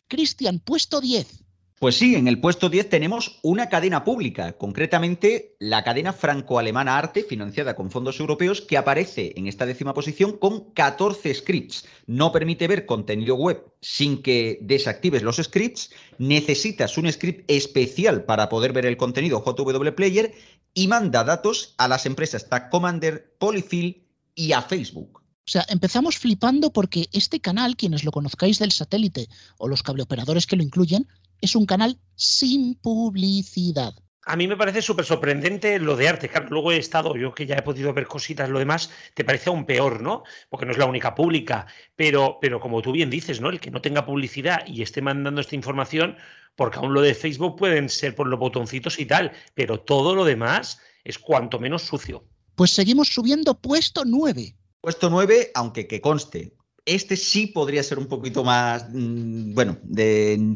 Cristian, 0.09 0.59
puesto 0.59 1.00
10. 1.00 1.43
Pues 1.81 1.97
sí, 1.97 2.15
en 2.15 2.29
el 2.29 2.41
puesto 2.41 2.69
10 2.69 2.89
tenemos 2.89 3.41
una 3.43 3.69
cadena 3.69 4.05
pública, 4.05 4.53
concretamente 4.53 5.57
la 5.59 5.83
cadena 5.83 6.13
franco-alemana 6.13 6.97
Arte, 6.97 7.25
financiada 7.25 7.75
con 7.75 7.91
fondos 7.91 8.21
europeos, 8.21 8.61
que 8.61 8.77
aparece 8.77 9.35
en 9.37 9.49
esta 9.49 9.67
décima 9.67 9.93
posición 9.93 10.39
con 10.39 10.73
14 10.73 11.35
scripts. 11.35 11.85
No 12.07 12.31
permite 12.31 12.69
ver 12.69 12.87
contenido 12.87 13.35
web 13.35 13.65
sin 13.81 14.23
que 14.23 14.59
desactives 14.63 15.23
los 15.23 15.37
scripts. 15.37 15.91
Necesitas 16.19 16.97
un 16.97 17.13
script 17.13 17.45
especial 17.51 18.25
para 18.25 18.49
poder 18.49 18.73
ver 18.73 18.87
el 18.87 18.97
contenido 18.97 19.45
JW 19.45 19.95
Player 19.97 20.33
y 20.75 20.87
manda 20.87 21.25
datos 21.25 21.75
a 21.77 21.89
las 21.89 22.07
empresas 22.07 22.49
Tag 22.49 22.71
Commander, 22.71 23.35
Polyfill 23.39 24.07
y 24.35 24.53
a 24.53 24.63
Facebook. 24.63 25.25
O 25.47 25.51
sea, 25.51 25.67
empezamos 25.69 26.19
flipando 26.19 26.73
porque 26.73 27.09
este 27.13 27.41
canal, 27.41 27.77
quienes 27.77 28.05
lo 28.05 28.13
conozcáis 28.13 28.59
del 28.59 28.73
satélite 28.73 29.29
o 29.59 29.69
los 29.69 29.83
cableoperadores 29.83 30.47
que 30.47 30.57
lo 30.57 30.63
incluyen, 30.63 31.07
es 31.40 31.57
un 31.57 31.66
canal 31.66 31.99
sin 32.14 32.75
publicidad. 32.75 33.94
A 34.27 34.37
mí 34.37 34.49
me 34.49 34.57
parece 34.57 34.81
súper 34.81 35.05
sorprendente 35.05 35.79
lo 35.79 35.97
de 35.97 36.09
arte. 36.09 36.31
Claro, 36.31 36.47
luego 36.49 36.73
he 36.73 36.79
estado, 36.79 37.14
yo 37.16 37.35
que 37.35 37.44
ya 37.44 37.57
he 37.57 37.62
podido 37.62 37.92
ver 37.92 38.07
cositas, 38.07 38.49
lo 38.49 38.59
demás, 38.59 38.90
te 39.12 39.23
parece 39.23 39.51
aún 39.51 39.66
peor, 39.66 40.01
¿no? 40.01 40.23
Porque 40.49 40.64
no 40.64 40.73
es 40.73 40.79
la 40.79 40.87
única 40.87 41.14
pública. 41.14 41.66
Pero, 41.94 42.38
pero 42.40 42.59
como 42.59 42.81
tú 42.81 42.92
bien 42.92 43.11
dices, 43.11 43.42
¿no? 43.42 43.51
El 43.51 43.61
que 43.61 43.70
no 43.70 43.83
tenga 43.83 44.07
publicidad 44.07 44.66
y 44.66 44.81
esté 44.81 45.03
mandando 45.03 45.42
esta 45.42 45.57
información, 45.57 46.16
porque 46.57 46.79
aún 46.79 46.94
lo 46.94 47.03
de 47.03 47.14
Facebook 47.14 47.57
pueden 47.57 47.90
ser 47.90 48.14
por 48.14 48.27
los 48.27 48.38
botoncitos 48.38 48.99
y 48.99 49.05
tal, 49.05 49.33
pero 49.55 49.81
todo 49.81 50.14
lo 50.14 50.25
demás 50.25 50.81
es 51.05 51.18
cuanto 51.18 51.59
menos 51.59 51.83
sucio. 51.83 52.25
Pues 52.55 52.70
seguimos 52.70 53.09
subiendo 53.09 53.61
puesto 53.61 54.05
9. 54.07 54.57
Puesto 54.81 55.11
9, 55.11 55.51
aunque 55.55 55.87
que 55.87 56.01
conste, 56.01 56.55
este 56.87 57.16
sí 57.16 57.47
podría 57.47 57.83
ser 57.83 57.99
un 57.99 58.07
poquito 58.07 58.44
más, 58.44 58.87
mm, 58.90 59.55
bueno, 59.55 59.79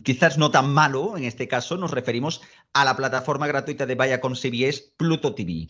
quizás 0.04 0.36
no 0.38 0.50
tan 0.50 0.70
malo 0.72 1.16
en 1.16 1.24
este 1.24 1.48
caso. 1.48 1.76
Nos 1.76 1.90
referimos 1.90 2.42
a 2.72 2.84
la 2.84 2.96
plataforma 2.96 3.46
gratuita 3.46 3.86
de 3.86 3.94
Viacom 3.94 4.34
CBS, 4.34 4.92
Pluto 4.96 5.34
TV. 5.34 5.68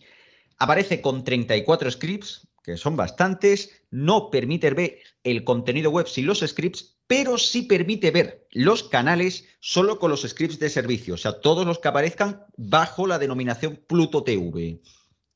Aparece 0.57 1.01
con 1.01 1.23
34 1.23 1.91
scripts, 1.91 2.47
que 2.63 2.75
son 2.75 2.97
bastantes. 2.97 3.83
No 3.89 4.29
permite 4.29 4.69
ver 4.71 4.99
el 5.23 5.43
contenido 5.45 5.91
web 5.91 6.07
sin 6.07 6.25
los 6.25 6.39
scripts, 6.39 6.97
pero 7.07 7.37
sí 7.37 7.63
permite 7.63 8.11
ver 8.11 8.45
los 8.51 8.83
canales 8.83 9.45
solo 9.61 9.97
con 9.97 10.11
los 10.11 10.21
scripts 10.21 10.59
de 10.59 10.69
servicio. 10.69 11.13
O 11.13 11.17
sea, 11.17 11.39
todos 11.39 11.65
los 11.65 11.79
que 11.79 11.87
aparezcan 11.87 12.45
bajo 12.57 13.07
la 13.07 13.17
denominación 13.17 13.81
Pluto 13.87 14.23
TV. 14.23 14.81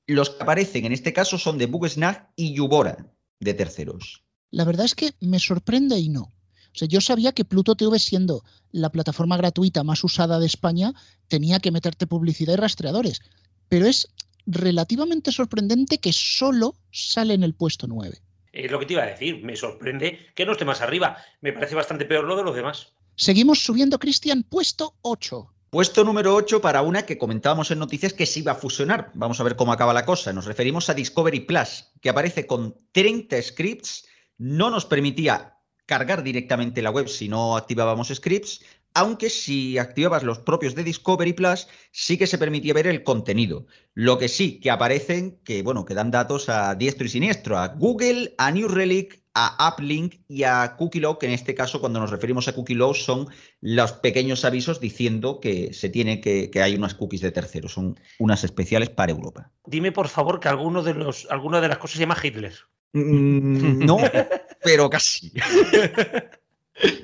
Los 0.05 0.31
que 0.31 0.43
aparecen 0.43 0.85
en 0.85 0.91
este 0.91 1.13
caso 1.13 1.37
son 1.37 1.57
de 1.57 1.67
Bugsnag 1.67 2.29
y 2.35 2.53
Yubora, 2.53 3.09
de 3.39 3.53
terceros. 3.53 4.23
La 4.53 4.65
verdad 4.65 4.85
es 4.85 4.93
que 4.93 5.15
me 5.19 5.39
sorprende 5.39 5.97
y 5.97 6.09
no. 6.09 6.21
O 6.21 6.75
sea, 6.75 6.87
yo 6.87 7.01
sabía 7.01 7.31
que 7.31 7.43
Pluto 7.43 7.73
TV, 7.73 7.97
siendo 7.97 8.43
la 8.71 8.91
plataforma 8.91 9.35
gratuita 9.35 9.83
más 9.83 10.03
usada 10.03 10.37
de 10.37 10.45
España, 10.45 10.93
tenía 11.27 11.59
que 11.59 11.71
meterte 11.71 12.05
publicidad 12.05 12.53
y 12.53 12.57
rastreadores. 12.57 13.21
Pero 13.67 13.87
es 13.87 14.09
relativamente 14.45 15.31
sorprendente 15.31 15.97
que 15.97 16.13
solo 16.13 16.75
sale 16.91 17.33
en 17.33 17.41
el 17.41 17.55
puesto 17.55 17.87
9. 17.87 18.21
Es 18.51 18.71
lo 18.71 18.79
que 18.79 18.85
te 18.85 18.93
iba 18.93 19.01
a 19.01 19.07
decir. 19.07 19.43
Me 19.43 19.55
sorprende 19.55 20.19
que 20.35 20.45
no 20.45 20.51
esté 20.51 20.65
más 20.65 20.81
arriba. 20.81 21.17
Me 21.41 21.51
parece 21.51 21.73
bastante 21.73 22.05
peor 22.05 22.25
lo 22.25 22.35
de 22.35 22.43
los 22.43 22.55
demás. 22.55 22.89
Seguimos 23.15 23.63
subiendo, 23.65 23.97
Cristian, 23.97 24.43
puesto 24.43 24.93
8. 25.01 25.51
Puesto 25.71 26.03
número 26.03 26.35
8 26.35 26.61
para 26.61 26.83
una 26.83 27.07
que 27.07 27.17
comentábamos 27.17 27.71
en 27.71 27.79
noticias 27.79 28.13
que 28.13 28.27
se 28.27 28.41
iba 28.41 28.51
a 28.51 28.55
fusionar. 28.55 29.09
Vamos 29.15 29.39
a 29.39 29.43
ver 29.43 29.55
cómo 29.55 29.73
acaba 29.73 29.95
la 29.95 30.05
cosa. 30.05 30.31
Nos 30.31 30.45
referimos 30.45 30.91
a 30.91 30.93
Discovery 30.93 31.39
Plus, 31.39 31.85
que 31.99 32.09
aparece 32.09 32.45
con 32.45 32.77
30 32.91 33.41
scripts. 33.41 34.05
No 34.37 34.69
nos 34.69 34.85
permitía 34.85 35.59
cargar 35.85 36.23
directamente 36.23 36.81
la 36.81 36.91
web 36.91 37.07
si 37.07 37.27
no 37.27 37.57
activábamos 37.57 38.09
scripts, 38.09 38.61
aunque 38.93 39.29
si 39.29 39.77
activabas 39.77 40.23
los 40.23 40.39
propios 40.39 40.75
de 40.75 40.83
Discovery 40.83 41.33
Plus, 41.33 41.67
sí 41.91 42.17
que 42.17 42.27
se 42.27 42.37
permitía 42.37 42.73
ver 42.73 42.87
el 42.87 43.03
contenido. 43.03 43.65
Lo 43.93 44.17
que 44.17 44.27
sí 44.27 44.59
que 44.59 44.69
aparecen, 44.69 45.39
que 45.43 45.63
bueno, 45.63 45.85
que 45.85 45.95
dan 45.95 46.11
datos 46.11 46.47
a 46.49 46.75
diestro 46.75 47.05
y 47.05 47.09
siniestro, 47.09 47.57
a 47.57 47.69
Google, 47.69 48.35
a 48.37 48.51
New 48.51 48.67
Relic, 48.67 49.23
a 49.33 49.73
Uplink 49.73 50.15
y 50.27 50.43
a 50.43 50.75
CookieLog, 50.77 51.17
que 51.17 51.25
en 51.25 51.31
este 51.31 51.55
caso, 51.55 51.79
cuando 51.79 51.99
nos 51.99 52.11
referimos 52.11 52.47
a 52.47 52.53
CookieLog, 52.53 52.95
son 52.95 53.27
los 53.61 53.93
pequeños 53.93 54.45
avisos 54.45 54.79
diciendo 54.79 55.39
que 55.39 55.73
se 55.73 55.89
tiene 55.89 56.21
que, 56.21 56.51
que 56.51 56.61
hay 56.61 56.75
unas 56.75 56.93
cookies 56.93 57.21
de 57.21 57.31
terceros, 57.31 57.73
son 57.73 57.99
unas 58.19 58.43
especiales 58.43 58.91
para 58.91 59.11
Europa. 59.11 59.51
Dime, 59.65 59.91
por 59.91 60.07
favor, 60.07 60.39
que 60.39 60.49
alguno 60.49 60.83
de 60.83 60.93
los, 60.93 61.27
alguna 61.31 61.61
de 61.61 61.67
las 61.67 61.79
cosas 61.79 61.95
se 61.95 62.01
llama 62.01 62.17
Hitler. 62.21 62.53
Mm, 62.93 63.85
no, 63.85 63.97
pero 64.63 64.89
casi. 64.89 65.31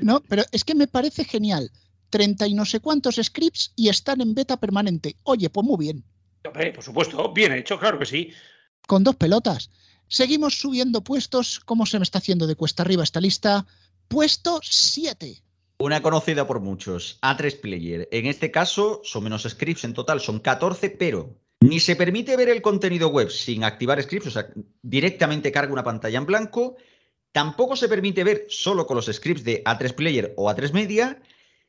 No, 0.02 0.22
pero 0.28 0.44
es 0.52 0.64
que 0.64 0.74
me 0.74 0.88
parece 0.88 1.24
genial. 1.24 1.72
30 2.10 2.48
y 2.48 2.56
no 2.56 2.66
sé 2.66 2.80
cuántos 2.80 3.18
scripts 3.22 3.72
y 3.76 3.90
están 3.90 4.20
en 4.20 4.34
beta 4.34 4.58
permanente. 4.58 5.16
Oye, 5.24 5.50
pues 5.52 5.64
muy 5.64 5.78
bien. 5.78 6.04
Hombre, 6.44 6.74
por 6.74 6.84
supuesto, 6.84 7.32
bien 7.34 7.54
hecho, 7.54 7.80
claro 7.80 8.00
que 8.00 8.08
sí. 8.08 8.32
Con 8.88 9.04
dos 9.04 9.16
pelotas. 9.16 9.70
Seguimos 10.08 10.58
subiendo 10.58 11.04
puestos. 11.04 11.60
¿Cómo 11.60 11.86
se 11.86 12.00
me 12.00 12.04
está 12.04 12.18
haciendo 12.18 12.48
de 12.48 12.56
cuesta 12.56 12.82
arriba 12.82 13.04
esta 13.04 13.22
lista? 13.22 13.68
Puesto 14.08 14.60
7. 14.64 15.44
Una 15.78 16.02
conocida 16.02 16.48
por 16.48 16.60
muchos, 16.60 17.20
A3 17.22 17.62
Player. 17.62 18.10
En 18.12 18.26
este 18.26 18.50
caso 18.50 19.02
son 19.04 19.24
menos 19.24 19.44
scripts 19.44 19.84
en 19.84 19.94
total, 19.94 20.20
son 20.20 20.40
14, 20.40 20.90
pero 20.90 21.38
ni 21.62 21.80
se 21.80 21.96
permite 21.96 22.38
ver 22.38 22.50
el 22.50 22.62
contenido 22.62 23.10
web 23.10 23.30
sin 23.30 23.64
activar 23.64 24.02
scripts, 24.02 24.28
o 24.28 24.32
sea, 24.32 24.48
directamente 24.82 25.52
carga 25.52 25.74
una 25.74 25.84
pantalla 25.84 26.18
en 26.18 26.26
blanco. 26.26 26.78
Tampoco 27.32 27.76
se 27.76 27.90
permite 27.90 28.24
ver 28.24 28.46
solo 28.50 28.88
con 28.88 28.96
los 28.96 29.08
scripts 29.08 29.44
de 29.44 29.64
A3 29.64 29.94
Player 29.94 30.34
o 30.38 30.50
A3 30.50 30.72
Media. 30.74 31.22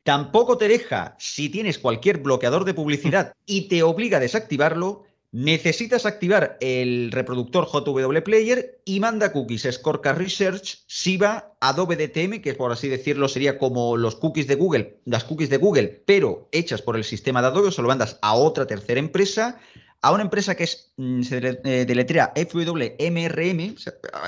Tampoco 0.03 0.57
te 0.57 0.67
deja 0.67 1.15
si 1.19 1.49
tienes 1.49 1.77
cualquier 1.77 2.19
bloqueador 2.19 2.65
de 2.65 2.73
publicidad 2.73 3.33
y 3.45 3.67
te 3.67 3.83
obliga 3.83 4.17
a 4.17 4.21
desactivarlo. 4.21 5.03
Necesitas 5.33 6.05
activar 6.05 6.57
el 6.59 7.09
reproductor 7.09 7.65
JW 7.65 8.21
Player 8.21 8.81
y 8.83 8.99
manda 8.99 9.31
cookies 9.31 9.65
Scorecard 9.71 10.17
Research, 10.17 10.83
Siva, 10.87 11.55
Adobe 11.61 11.95
DTM, 11.95 12.41
que 12.41 12.53
por 12.53 12.73
así 12.73 12.89
decirlo 12.89 13.29
sería 13.29 13.57
como 13.57 13.95
los 13.95 14.17
cookies 14.17 14.47
de 14.47 14.55
Google, 14.55 14.99
las 15.05 15.23
cookies 15.23 15.49
de 15.49 15.55
Google, 15.55 16.03
pero 16.05 16.49
hechas 16.51 16.81
por 16.81 16.97
el 16.97 17.05
sistema 17.05 17.41
de 17.41 17.47
Adobe, 17.47 17.71
se 17.71 17.81
lo 17.81 17.87
mandas 17.87 18.19
a 18.21 18.33
otra 18.33 18.67
tercera 18.67 18.99
empresa, 18.99 19.57
a 20.01 20.11
una 20.11 20.23
empresa 20.23 20.55
que 20.55 20.65
es, 20.65 20.91
mm, 20.97 21.21
se 21.21 21.37
eh, 21.37 21.85
deletrea 21.85 22.33
FWMRM, 22.35 23.75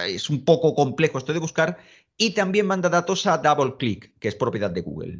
es 0.07 0.29
un 0.29 0.45
poco 0.45 0.73
complejo 0.73 1.17
esto 1.17 1.33
de 1.33 1.39
buscar, 1.39 1.79
y 2.15 2.29
también 2.29 2.65
manda 2.65 2.87
datos 2.87 3.25
a 3.25 3.39
DoubleClick, 3.39 4.17
que 4.19 4.29
es 4.29 4.35
propiedad 4.35 4.71
de 4.71 4.81
Google. 4.81 5.19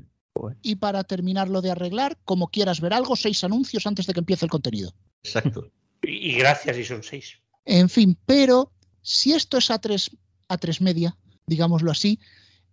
Y 0.61 0.77
para 0.77 1.03
terminarlo 1.03 1.61
de 1.61 1.71
arreglar, 1.71 2.17
como 2.23 2.47
quieras 2.47 2.79
ver 2.79 2.93
algo, 2.93 3.17
seis 3.17 3.43
anuncios 3.43 3.85
antes 3.85 4.07
de 4.07 4.13
que 4.13 4.19
empiece 4.21 4.45
el 4.45 4.51
contenido. 4.51 4.93
Exacto. 5.23 5.69
Y, 6.05 6.31
y 6.31 6.33
gracias, 6.35 6.77
y 6.77 6.83
son 6.83 7.01
seis. 7.01 7.37
En 7.63 7.87
fin, 7.87 8.17
pero 8.25 8.73
si 9.01 9.31
esto 9.31 9.57
es 9.57 9.69
A3, 9.71 10.11
A3 10.49 10.81
media, 10.81 11.15
digámoslo 11.47 11.91
así, 11.91 12.19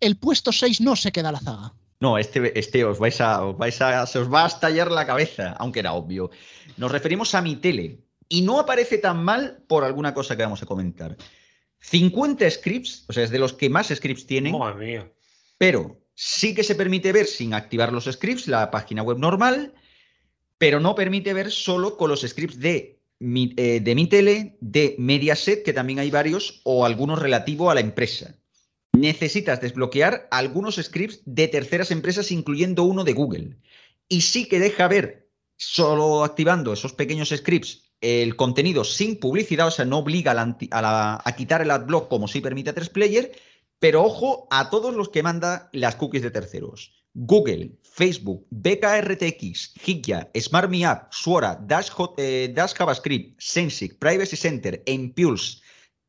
el 0.01 0.17
puesto 0.17 0.51
6 0.51 0.81
no 0.81 0.97
se 0.97 1.13
queda 1.13 1.29
a 1.29 1.33
la 1.33 1.39
zaga. 1.39 1.75
No, 2.01 2.19
este, 2.19 2.59
este 2.59 2.85
os 2.85 2.99
vais 2.99 3.21
a, 3.21 3.45
os 3.45 3.57
vais 3.57 3.81
a, 3.83 4.05
se 4.07 4.19
os 4.19 4.33
va 4.33 4.43
a 4.45 4.49
estallar 4.49 4.91
la 4.91 5.07
cabeza, 5.07 5.53
aunque 5.61 5.79
era 5.79 5.93
obvio. 5.93 6.31
Nos 6.77 6.91
referimos 6.91 7.37
a 7.37 7.41
mi 7.41 7.55
tele 7.55 8.01
y 8.29 8.43
no 8.43 8.59
aparece 8.59 8.99
tan 8.99 9.23
mal 9.23 9.63
por 9.69 9.85
alguna 9.85 10.13
cosa 10.13 10.37
que 10.37 10.43
vamos 10.43 10.63
a 10.63 10.67
comentar. 10.67 11.17
50 11.83 12.51
scripts, 12.51 13.05
o 13.09 13.13
sea, 13.13 13.23
es 13.23 13.31
de 13.31 13.39
los 13.39 13.53
que 13.53 13.71
más 13.71 13.89
scripts 13.95 14.27
tienen, 14.27 14.59
Madre 14.59 14.87
mía. 14.87 15.13
pero 15.57 16.01
sí 16.17 16.53
que 16.53 16.65
se 16.65 16.75
permite 16.75 17.13
ver 17.13 17.27
sin 17.27 17.55
activar 17.55 17.93
los 17.93 18.07
scripts 18.07 18.49
la 18.49 18.73
página 18.73 19.03
web 19.05 19.19
normal. 19.19 19.73
Pero 20.61 20.79
no 20.79 20.94
permite 20.94 21.33
ver 21.33 21.51
solo 21.51 21.96
con 21.96 22.11
los 22.11 22.20
scripts 22.20 22.61
de, 22.61 23.01
mi, 23.18 23.55
eh, 23.57 23.81
de 23.81 24.57
de 24.61 24.94
Mediaset, 24.99 25.64
que 25.64 25.73
también 25.73 26.01
hay 26.01 26.11
varios, 26.11 26.61
o 26.64 26.85
algunos 26.85 27.18
relativos 27.18 27.70
a 27.70 27.75
la 27.75 27.81
empresa. 27.81 28.37
Necesitas 28.92 29.62
desbloquear 29.62 30.29
algunos 30.31 30.77
scripts 30.77 31.23
de 31.25 31.49
terceras 31.49 31.90
empresas, 31.90 32.31
incluyendo 32.31 32.83
uno 32.83 33.05
de 33.05 33.14
Google. 33.14 33.57
Y 34.07 34.20
sí 34.20 34.49
que 34.49 34.61
deja 34.61 34.87
ver, 34.87 35.31
solo 35.57 36.25
activando 36.25 36.75
esos 36.75 36.92
pequeños 36.92 37.31
scripts, 37.31 37.94
el 38.03 38.37
contenido 38.37 38.85
sin 38.85 39.18
publicidad, 39.18 39.68
o 39.68 39.70
sea, 39.70 39.87
no 39.87 40.01
obliga 40.01 40.33
a, 40.73 41.23
a 41.25 41.37
quitar 41.37 41.62
el 41.62 41.70
adblock 41.70 42.11
como 42.11 42.29
sí 42.29 42.42
permite 42.42 42.68
a 42.68 42.75
3Player, 42.75 43.33
pero 43.79 44.05
ojo 44.05 44.46
a 44.51 44.68
todos 44.68 44.94
los 44.94 45.09
que 45.09 45.23
manda 45.23 45.70
las 45.73 45.96
cookies 45.96 46.23
de 46.23 46.31
terceros. 46.31 47.00
Google, 47.14 47.73
Facebook, 47.83 48.46
BKRTX, 48.51 49.75
Hikya, 49.85 50.31
SmartMeUp, 50.38 51.12
Suora, 51.12 51.57
Dash, 51.61 51.90
Hot- 51.90 52.14
eh, 52.18 52.53
Dash 52.55 52.73
JavaScript, 52.75 53.40
Sensic, 53.40 53.99
Privacy 53.99 54.37
Center, 54.37 54.83
Impulse 54.87 55.59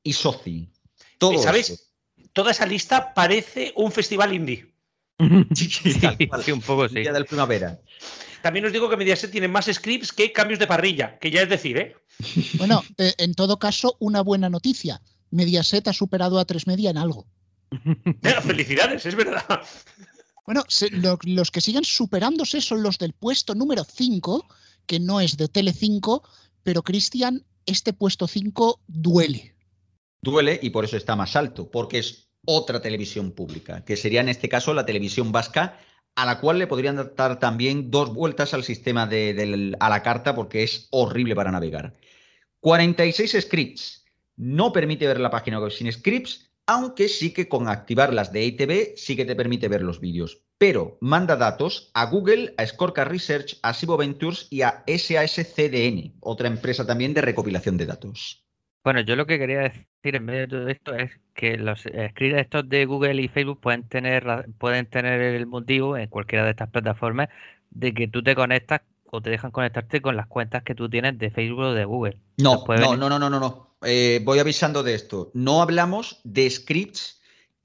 y 0.04 0.14
Soci. 0.14 0.70
Todo 1.18 1.42
¿Sabéis? 1.42 1.70
esto. 1.72 1.86
Toda 2.34 2.52
esa 2.52 2.66
lista 2.66 3.14
parece 3.14 3.74
un 3.76 3.92
festival 3.92 4.34
indie. 4.34 4.72
Sí, 5.56 6.00
Tal 6.00 6.18
cual. 6.28 6.44
sí, 6.44 6.52
un 6.52 6.62
poco 6.62 6.88
sí. 6.90 6.96
Día 6.96 7.14
del 7.14 7.26
primavera. 7.26 7.80
También 8.42 8.66
os 8.66 8.72
digo 8.74 8.90
que 8.90 8.98
Mediaset 8.98 9.30
tiene 9.30 9.48
más 9.48 9.66
scripts 9.72 10.12
que 10.14 10.32
cambios 10.32 10.58
de 10.60 10.66
parrilla, 10.66 11.20
que 11.20 11.30
ya 11.30 11.42
es 11.44 11.50
decir, 11.50 11.78
¿eh? 11.78 11.96
Bueno, 12.58 12.84
eh, 12.98 13.14
en 13.20 13.36
todo 13.36 13.60
caso, 13.60 13.98
una 14.00 14.22
buena 14.22 14.50
noticia. 14.50 15.02
Mediaset 15.30 15.88
ha 15.88 15.94
superado 15.94 16.40
a 16.40 16.46
3 16.46 16.66
Media 16.68 16.90
en 16.90 16.98
algo. 16.98 17.28
Felicidades, 18.44 19.06
es 19.06 19.16
verdad. 19.16 19.62
Bueno, 20.46 20.64
los 21.24 21.52
que 21.52 21.62
siguen 21.62 21.84
superándose 21.84 22.62
son 22.62 22.84
los 22.84 22.98
del 22.98 23.14
puesto 23.14 23.56
número 23.56 23.84
5, 23.84 24.48
que 24.86 25.00
no 25.00 25.22
es 25.22 25.38
de 25.38 25.46
Tele5, 25.50 26.22
pero 26.64 26.84
Cristian, 26.84 27.46
este 27.66 27.94
puesto 27.94 28.28
5 28.28 28.82
duele. 28.88 29.56
Duele 30.22 30.60
y 30.62 30.72
por 30.72 30.84
eso 30.86 30.98
está 30.98 31.16
más 31.16 31.36
alto, 31.36 31.70
porque 31.70 32.00
es 32.00 32.30
otra 32.46 32.82
televisión 32.82 33.32
pública, 33.32 33.86
que 33.86 33.96
sería 33.96 34.22
en 34.22 34.30
este 34.30 34.50
caso 34.50 34.74
la 34.74 34.86
televisión 34.86 35.32
vasca, 35.32 35.80
a 36.16 36.26
la 36.26 36.40
cual 36.40 36.60
le 36.60 36.68
podrían 36.68 37.12
dar 37.16 37.40
también 37.40 37.90
dos 37.90 38.14
vueltas 38.14 38.54
al 38.54 38.64
sistema 38.64 39.08
de, 39.08 39.34
del- 39.34 39.78
a 39.80 39.90
la 39.90 40.04
carta, 40.04 40.36
porque 40.36 40.64
es 40.64 40.88
horrible 40.92 41.36
para 41.36 41.52
navegar. 41.52 41.94
46 42.60 43.38
scripts. 43.42 44.06
No 44.36 44.74
permite 44.74 45.08
ver 45.08 45.20
la 45.20 45.30
página 45.30 45.60
web 45.60 45.72
sin 45.72 45.92
scripts, 45.92 46.51
aunque 46.72 47.10
sí 47.10 47.34
que 47.34 47.50
con 47.50 47.68
activar 47.68 48.14
las 48.14 48.32
de 48.32 48.46
ITV 48.46 48.96
sí 48.96 49.18
que 49.18 49.26
te 49.26 49.36
permite 49.36 49.68
ver 49.68 49.82
los 49.82 50.00
vídeos. 50.00 50.42
Pero 50.58 50.98
manda 51.02 51.36
datos 51.36 51.92
a 51.94 52.06
Google, 52.06 52.54
a 52.58 52.66
Scorecard 52.66 53.12
Research, 53.12 53.60
a 53.62 53.74
Sibo 53.74 53.98
Ventures 53.98 54.48
y 54.50 54.62
a 54.62 54.86
SASCDN, 54.88 56.14
otra 56.22 56.48
empresa 56.48 56.88
también 56.88 57.14
de 57.14 57.22
recopilación 57.22 57.76
de 57.76 57.88
datos. 57.88 58.46
Bueno, 58.86 59.02
yo 59.02 59.18
lo 59.18 59.28
que 59.28 59.38
quería 59.38 59.60
decir 59.60 60.16
en 60.16 60.24
medio 60.24 60.40
de 60.40 60.48
todo 60.48 60.68
esto 60.68 60.96
es 60.96 61.12
que 61.34 61.58
los 61.58 61.82
scripts 61.82 62.40
estos 62.40 62.70
de 62.70 62.86
Google 62.86 63.22
y 63.22 63.28
Facebook 63.28 63.60
pueden 63.60 63.84
tener, 63.90 64.26
pueden 64.58 64.86
tener 64.86 65.22
el 65.22 65.48
motivo 65.48 65.98
en 65.98 66.08
cualquiera 66.08 66.46
de 66.46 66.52
estas 66.52 66.70
plataformas 66.70 67.28
de 67.70 67.94
que 67.94 68.08
tú 68.08 68.24
te 68.24 68.34
conectas 68.34 68.82
o 69.12 69.22
te 69.22 69.30
dejan 69.30 69.52
conectarte 69.52 70.02
con 70.02 70.16
las 70.16 70.28
cuentas 70.28 70.64
que 70.64 70.74
tú 70.74 70.90
tienes 70.90 71.20
de 71.20 71.32
Facebook 71.32 71.60
o 71.60 71.74
de 71.74 71.84
Google. 71.84 72.18
No, 72.38 72.64
no, 72.66 72.96
no, 72.96 73.20
no, 73.20 73.30
no, 73.30 73.40
no. 73.42 73.71
Eh, 73.84 74.22
voy 74.24 74.40
avisando 74.40 74.84
de 74.84 74.94
esto. 74.94 75.32
No 75.34 75.62
hablamos 75.62 76.20
de 76.24 76.50
scripts 76.50 77.20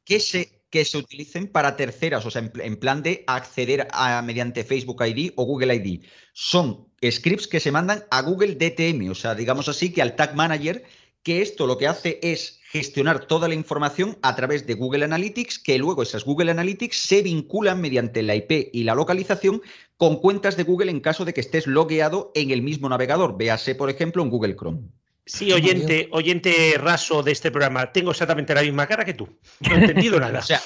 que 0.04 0.20
se, 0.20 0.62
que 0.70 0.84
se 0.84 0.98
utilicen 0.98 1.48
para 1.48 1.76
terceras, 1.76 2.24
o 2.24 2.30
sea, 2.30 2.42
en, 2.42 2.50
pl- 2.50 2.64
en 2.64 2.76
plan 2.76 3.02
de 3.02 3.24
acceder 3.26 3.86
a, 3.92 4.22
mediante 4.22 4.64
Facebook 4.64 5.02
ID 5.04 5.32
o 5.36 5.44
Google 5.44 5.74
ID. 5.74 6.04
Son 6.32 6.88
scripts 7.08 7.46
que 7.48 7.60
se 7.60 7.70
mandan 7.72 8.04
a 8.10 8.22
Google 8.22 8.54
DTM, 8.54 9.10
o 9.10 9.14
sea, 9.14 9.34
digamos 9.34 9.68
así 9.68 9.92
que 9.92 10.00
al 10.02 10.16
Tag 10.16 10.34
Manager, 10.34 10.84
que 11.22 11.42
esto 11.42 11.66
lo 11.66 11.76
que 11.76 11.88
hace 11.88 12.18
es 12.22 12.60
gestionar 12.70 13.26
toda 13.26 13.48
la 13.48 13.54
información 13.54 14.16
a 14.22 14.36
través 14.36 14.66
de 14.66 14.74
Google 14.74 15.04
Analytics, 15.04 15.58
que 15.58 15.76
luego 15.78 16.02
esas 16.02 16.24
Google 16.24 16.50
Analytics 16.50 16.96
se 16.96 17.22
vinculan 17.22 17.80
mediante 17.80 18.22
la 18.22 18.36
IP 18.36 18.70
y 18.72 18.84
la 18.84 18.94
localización 18.94 19.60
con 19.96 20.16
cuentas 20.20 20.56
de 20.56 20.62
Google 20.62 20.90
en 20.90 21.00
caso 21.00 21.24
de 21.24 21.34
que 21.34 21.40
estés 21.40 21.66
logueado 21.66 22.30
en 22.34 22.50
el 22.52 22.62
mismo 22.62 22.88
navegador. 22.88 23.36
Véase, 23.36 23.74
por 23.74 23.90
ejemplo, 23.90 24.22
en 24.22 24.30
Google 24.30 24.56
Chrome. 24.56 24.82
Sí, 25.26 25.52
oyente, 25.52 26.08
oyente 26.12 26.76
raso 26.78 27.20
de 27.22 27.32
este 27.32 27.50
programa, 27.50 27.92
tengo 27.92 28.12
exactamente 28.12 28.54
la 28.54 28.62
misma 28.62 28.86
cara 28.86 29.04
que 29.04 29.14
tú. 29.14 29.28
No 29.60 29.74
he 29.74 29.80
entendido 29.80 30.20
nada. 30.20 30.38
O 30.38 30.42
sea, 30.42 30.62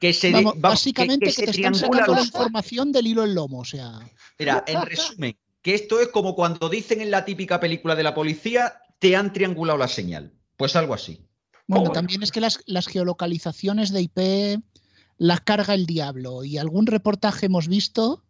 que 0.00 0.14
se, 0.14 0.32
Vamos, 0.32 0.54
vamos, 0.54 0.62
básicamente 0.62 1.26
que, 1.26 1.32
se 1.32 1.44
te 1.44 1.50
están 1.50 1.74
triangula 1.74 2.00
sacando 2.00 2.20
la 2.20 2.26
información 2.26 2.92
del 2.92 3.06
hilo 3.06 3.24
en 3.24 3.34
lomo, 3.34 3.58
o 3.60 3.64
sea. 3.66 4.00
Mira, 4.38 4.64
en 4.66 4.82
resumen, 4.82 5.36
que 5.60 5.74
esto 5.74 6.00
es 6.00 6.08
como 6.08 6.34
cuando 6.34 6.70
dicen 6.70 7.02
en 7.02 7.10
la 7.10 7.26
típica 7.26 7.60
película 7.60 7.94
de 7.94 8.02
la 8.02 8.14
policía, 8.14 8.80
te 8.98 9.14
han 9.14 9.32
triangulado 9.32 9.78
la 9.78 9.88
señal. 9.88 10.32
Pues 10.56 10.74
algo 10.74 10.94
así. 10.94 11.20
Bueno, 11.66 11.90
también 11.90 12.22
es 12.22 12.32
que 12.32 12.40
las, 12.40 12.60
las 12.64 12.86
geolocalizaciones 12.86 13.92
de 13.92 14.00
IP 14.00 14.62
las 15.18 15.40
carga 15.42 15.74
el 15.74 15.84
diablo. 15.84 16.44
Y 16.44 16.56
algún 16.56 16.86
reportaje 16.86 17.46
hemos 17.46 17.68
visto 17.68 18.24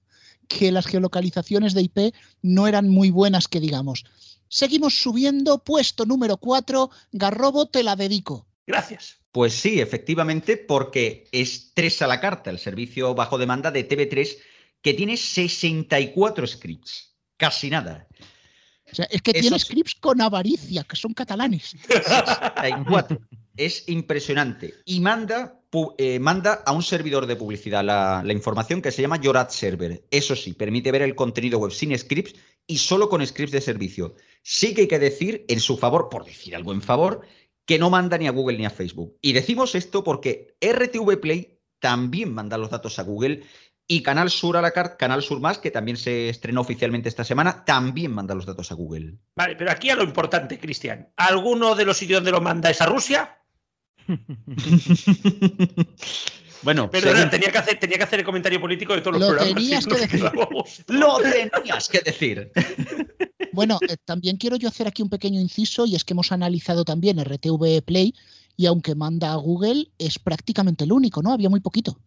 que 0.48 0.72
las 0.72 0.86
geolocalizaciones 0.86 1.74
de 1.74 1.82
IP 1.82 2.14
no 2.42 2.66
eran 2.66 2.88
muy 2.88 3.10
buenas, 3.10 3.46
que 3.46 3.60
digamos. 3.60 4.04
Seguimos 4.48 4.98
subiendo, 4.98 5.62
puesto 5.64 6.04
número 6.06 6.36
4, 6.38 6.90
Garrobo, 7.12 7.66
te 7.66 7.82
la 7.82 7.96
dedico. 7.96 8.46
Gracias. 8.66 9.18
Pues 9.32 9.54
sí, 9.54 9.80
efectivamente, 9.80 10.56
porque 10.56 11.28
es 11.32 11.72
3 11.74 12.02
a 12.02 12.06
la 12.06 12.20
carta, 12.20 12.50
el 12.50 12.58
servicio 12.58 13.14
bajo 13.14 13.38
demanda 13.38 13.70
de 13.70 13.86
TV3, 13.88 14.36
que 14.82 14.94
tiene 14.94 15.16
64 15.16 16.46
scripts. 16.46 17.14
Casi 17.36 17.70
nada. 17.70 18.06
O 18.90 18.94
sea, 18.94 19.04
es 19.10 19.20
que 19.22 19.32
Eso 19.32 19.40
tiene 19.40 19.56
es- 19.56 19.62
scripts 19.62 19.94
con 19.96 20.20
avaricia, 20.20 20.82
que 20.84 20.96
son 20.96 21.12
catalanes. 21.12 21.76
64. 21.88 23.20
es 23.56 23.88
impresionante. 23.88 24.74
Y 24.86 25.00
manda, 25.00 25.57
eh, 25.98 26.18
manda 26.18 26.62
a 26.64 26.72
un 26.72 26.82
servidor 26.82 27.26
de 27.26 27.36
publicidad 27.36 27.84
la, 27.84 28.32
información 28.32 28.80
que 28.80 28.90
se 28.90 29.02
llama 29.02 29.20
Yorat 29.20 29.50
Server. 29.50 30.02
Eso 30.10 30.34
sí, 30.34 30.54
permite 30.54 30.92
ver 30.92 31.02
el 31.02 31.14
contenido 31.14 31.58
web 31.58 31.72
sin 31.72 31.96
scripts 31.96 32.34
y 32.66 32.78
solo 32.78 33.08
con 33.08 33.26
scripts 33.26 33.52
de 33.52 33.60
servicio. 33.60 34.14
Sí 34.42 34.74
que 34.74 34.82
hay 34.82 34.88
que 34.88 34.98
decir 34.98 35.44
en 35.48 35.60
su 35.60 35.76
favor, 35.76 36.08
por 36.08 36.24
decir 36.24 36.56
algo 36.56 36.72
en 36.72 36.82
favor, 36.82 37.22
que 37.66 37.78
no 37.78 37.90
manda 37.90 38.16
ni 38.16 38.26
a 38.26 38.32
Google 38.32 38.56
ni 38.56 38.64
a 38.64 38.70
Facebook. 38.70 39.18
Y 39.20 39.32
decimos 39.32 39.74
esto 39.74 40.02
porque 40.02 40.56
RTV 40.60 41.20
Play 41.20 41.58
también 41.80 42.32
manda 42.32 42.58
los 42.58 42.70
datos 42.70 42.98
a 42.98 43.02
Google 43.02 43.42
y 43.86 44.02
Canal 44.02 44.30
Sur 44.30 44.56
a 44.56 44.62
la 44.62 44.72
Canal 44.72 45.22
Sur 45.22 45.40
Más, 45.40 45.58
que 45.58 45.70
también 45.70 45.96
se 45.96 46.28
estrenó 46.28 46.60
oficialmente 46.60 47.08
esta 47.08 47.24
semana, 47.24 47.64
también 47.64 48.12
manda 48.12 48.34
los 48.34 48.44
datos 48.44 48.70
a 48.70 48.74
Google. 48.74 49.14
Vale, 49.34 49.56
pero 49.56 49.70
aquí 49.70 49.88
a 49.88 49.96
lo 49.96 50.04
importante, 50.04 50.58
Cristian. 50.58 51.08
¿Alguno 51.16 51.74
de 51.74 51.86
los 51.86 51.96
sitios 51.96 52.18
donde 52.18 52.32
lo 52.32 52.42
manda 52.42 52.68
es 52.68 52.82
a 52.82 52.86
Rusia? 52.86 53.37
bueno, 56.62 56.90
Pero 56.90 57.12
según- 57.12 57.30
tenía, 57.30 57.52
que 57.52 57.58
hacer, 57.58 57.78
tenía 57.78 57.98
que 57.98 58.04
hacer 58.04 58.18
el 58.20 58.24
comentario 58.24 58.60
político 58.60 58.94
de 58.94 59.00
todos 59.00 59.18
los 59.18 59.22
Lo 59.22 59.28
programas. 59.36 59.54
tenías 59.54 59.84
si 59.84 59.90
que 59.90 59.96
decir. 59.96 60.30
Lo 60.88 61.18
tenías 61.18 61.88
que 61.88 62.00
decir. 62.00 62.50
Bueno, 63.50 63.78
eh, 63.88 63.96
también 64.04 64.36
quiero 64.36 64.56
yo 64.56 64.68
hacer 64.68 64.86
aquí 64.86 65.00
un 65.02 65.08
pequeño 65.08 65.40
inciso 65.40 65.84
y 65.86 65.96
es 65.96 66.04
que 66.04 66.12
hemos 66.12 66.30
analizado 66.30 66.84
también 66.84 67.18
RTV 67.18 67.82
Play 67.82 68.14
y 68.56 68.66
aunque 68.66 68.94
manda 68.94 69.32
a 69.32 69.36
Google 69.36 69.88
es 69.98 70.18
prácticamente 70.20 70.84
el 70.84 70.92
único, 70.92 71.22
¿no? 71.22 71.32
Había 71.32 71.48
muy 71.48 71.58
poquito. 71.60 71.98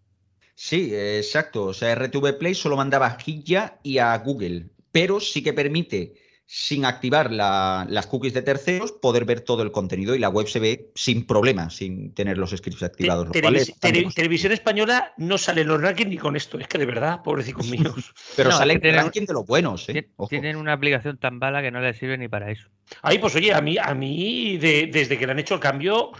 Sí, 0.55 0.91
exacto. 0.93 1.65
O 1.65 1.73
sea, 1.73 1.93
RTV 1.95 2.37
Play 2.37 2.53
solo 2.55 2.77
mandaba 2.77 3.07
a 3.07 3.17
Hikya 3.25 3.79
y 3.83 3.97
a 3.97 4.17
Google, 4.19 4.67
pero 4.93 5.19
sí 5.19 5.43
que 5.43 5.51
permite, 5.51 6.13
sin 6.53 6.83
activar 6.83 7.31
la- 7.31 7.85
las 7.89 8.07
cookies 8.07 8.33
de 8.33 8.41
terceros, 8.41 8.91
poder 8.91 9.23
ver 9.23 9.39
todo 9.39 9.63
el 9.63 9.71
contenido 9.71 10.15
y 10.15 10.19
la 10.19 10.27
web 10.27 10.47
se 10.47 10.59
ve 10.59 10.91
sin 10.95 11.25
problema, 11.25 11.69
sin 11.69 12.13
tener 12.13 12.37
los 12.37 12.49
scripts 12.51 12.83
activados. 12.83 13.31
Te- 13.31 13.41
televis- 13.41 13.73
tele- 13.79 14.03
más. 14.03 14.13
televisión 14.13 14.51
española 14.51 15.13
no 15.15 15.37
sale 15.37 15.61
en 15.61 15.69
los 15.69 15.81
rankings 15.81 16.09
ni 16.09 16.17
con 16.17 16.35
esto. 16.35 16.59
Es 16.59 16.67
que 16.67 16.77
de 16.77 16.85
verdad, 16.85 17.21
pobrecicos 17.23 17.65
míos. 17.95 18.13
pero 18.35 18.49
No, 18.49 18.57
sale 18.57 18.73
en 18.73 18.85
el 18.85 18.95
ranking 18.95 19.25
de 19.25 19.31
los 19.33 19.45
buenos, 19.45 19.87
¿eh? 19.87 20.09
Tienen 20.27 20.57
una 20.57 20.73
aplicación 20.73 21.17
tan 21.17 21.37
mala 21.37 21.61
que 21.61 21.71
no 21.71 21.79
les 21.79 21.97
sirve 21.97 22.17
ni 22.17 22.27
para 22.27 22.51
eso. 22.51 22.67
Ay, 23.01 23.19
pues 23.19 23.33
oye, 23.35 23.53
a 23.53 23.61
mí, 23.61 23.77
a 23.81 23.93
mí 23.95 24.57
de- 24.57 24.87
desde 24.91 25.17
que 25.17 25.25
le 25.25 25.31
han 25.31 25.39
hecho 25.39 25.53
el 25.53 25.61
cambio, 25.61 26.11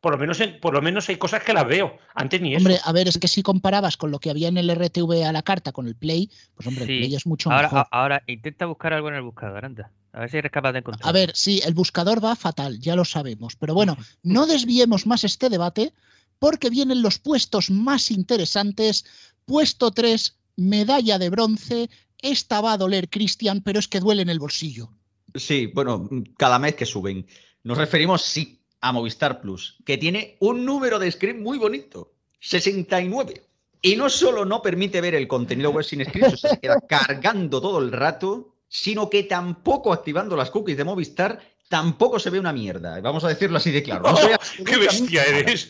por 0.00 0.12
lo 0.12 0.18
menos, 0.18 0.40
en- 0.40 0.60
por 0.60 0.74
lo 0.74 0.80
menos 0.82 1.08
hay 1.08 1.16
cosas 1.16 1.42
que 1.42 1.52
las 1.52 1.66
veo. 1.66 1.96
Antes 2.14 2.40
ni 2.40 2.54
eso. 2.54 2.58
Hombre, 2.58 2.78
a 2.84 2.92
ver, 2.92 3.08
es 3.08 3.18
que 3.18 3.28
si 3.28 3.42
comparabas 3.42 3.96
con 3.96 4.10
lo 4.10 4.18
que 4.20 4.30
había 4.30 4.48
en 4.48 4.56
el 4.58 4.70
RTV 4.70 5.24
a 5.26 5.32
la 5.32 5.42
carta 5.42 5.72
con 5.72 5.86
el 5.88 5.96
Play, 5.96 6.30
pues 6.54 6.66
hombre, 6.66 6.86
Sí. 6.86 6.92
el 6.92 6.98
Play 7.00 7.14
es 7.16 7.26
mucho 7.26 7.50
Ahora, 7.50 7.68
mejor. 7.68 7.86
ahora 7.90 8.22
intenta 8.26 8.66
buscar 8.66 8.92
algo 8.92 9.08
en 9.08 9.14
el 9.16 9.22
buscador, 9.22 9.64
anda. 9.64 9.90
A 10.12 10.20
ver 10.20 10.30
si 10.30 10.38
eres 10.38 10.50
capaz 10.52 10.72
de 10.72 10.78
encontrar. 10.78 11.08
A 11.08 11.12
ver, 11.12 11.32
sí, 11.34 11.60
el 11.64 11.74
buscador 11.74 12.24
va 12.24 12.34
fatal, 12.36 12.78
ya 12.80 12.96
lo 12.96 13.04
sabemos. 13.04 13.56
Pero 13.56 13.74
bueno, 13.74 13.96
no 14.22 14.46
desviemos 14.46 15.06
más 15.06 15.24
este 15.24 15.48
debate 15.50 15.92
porque 16.38 16.70
vienen 16.70 17.02
los 17.02 17.18
puestos 17.18 17.70
más 17.70 18.10
interesantes. 18.10 19.04
Puesto 19.44 19.90
3, 19.90 20.36
medalla 20.56 21.18
de 21.18 21.30
bronce. 21.30 21.90
Esta 22.20 22.60
va 22.60 22.72
a 22.72 22.78
doler, 22.78 23.08
Cristian, 23.08 23.62
pero 23.62 23.78
es 23.78 23.88
que 23.88 24.00
duele 24.00 24.22
en 24.22 24.28
el 24.28 24.38
bolsillo. 24.40 24.90
Sí, 25.34 25.66
bueno, 25.74 26.08
cada 26.36 26.58
mes 26.58 26.74
que 26.74 26.86
suben. 26.86 27.26
Nos 27.62 27.78
referimos, 27.78 28.22
sí, 28.22 28.60
a 28.80 28.92
Movistar 28.92 29.40
Plus, 29.40 29.76
que 29.84 29.98
tiene 29.98 30.36
un 30.40 30.64
número 30.64 30.98
de 30.98 31.10
script 31.10 31.40
muy 31.40 31.58
bonito, 31.58 32.12
69. 32.40 33.42
Y 33.80 33.96
no 33.96 34.10
solo 34.10 34.44
no 34.44 34.60
permite 34.60 35.00
ver 35.00 35.14
el 35.14 35.28
contenido 35.28 35.70
web 35.70 35.84
sin 35.84 36.04
scripts, 36.04 36.34
o 36.34 36.36
sea, 36.36 36.50
se 36.50 36.60
queda 36.60 36.80
cargando 36.88 37.60
todo 37.60 37.78
el 37.78 37.92
rato, 37.92 38.54
sino 38.68 39.08
que 39.08 39.22
tampoco 39.24 39.92
activando 39.92 40.36
las 40.36 40.50
cookies 40.50 40.76
de 40.76 40.84
Movistar, 40.84 41.40
tampoco 41.68 42.18
se 42.18 42.30
ve 42.30 42.40
una 42.40 42.52
mierda. 42.52 43.00
Vamos 43.00 43.24
a 43.24 43.28
decirlo 43.28 43.58
así 43.58 43.70
de 43.70 43.82
claro. 43.82 44.02
No 44.02 44.14
¡Oh, 44.14 44.64
¡Qué 44.64 44.76
bestia 44.76 45.24
eres! 45.24 45.68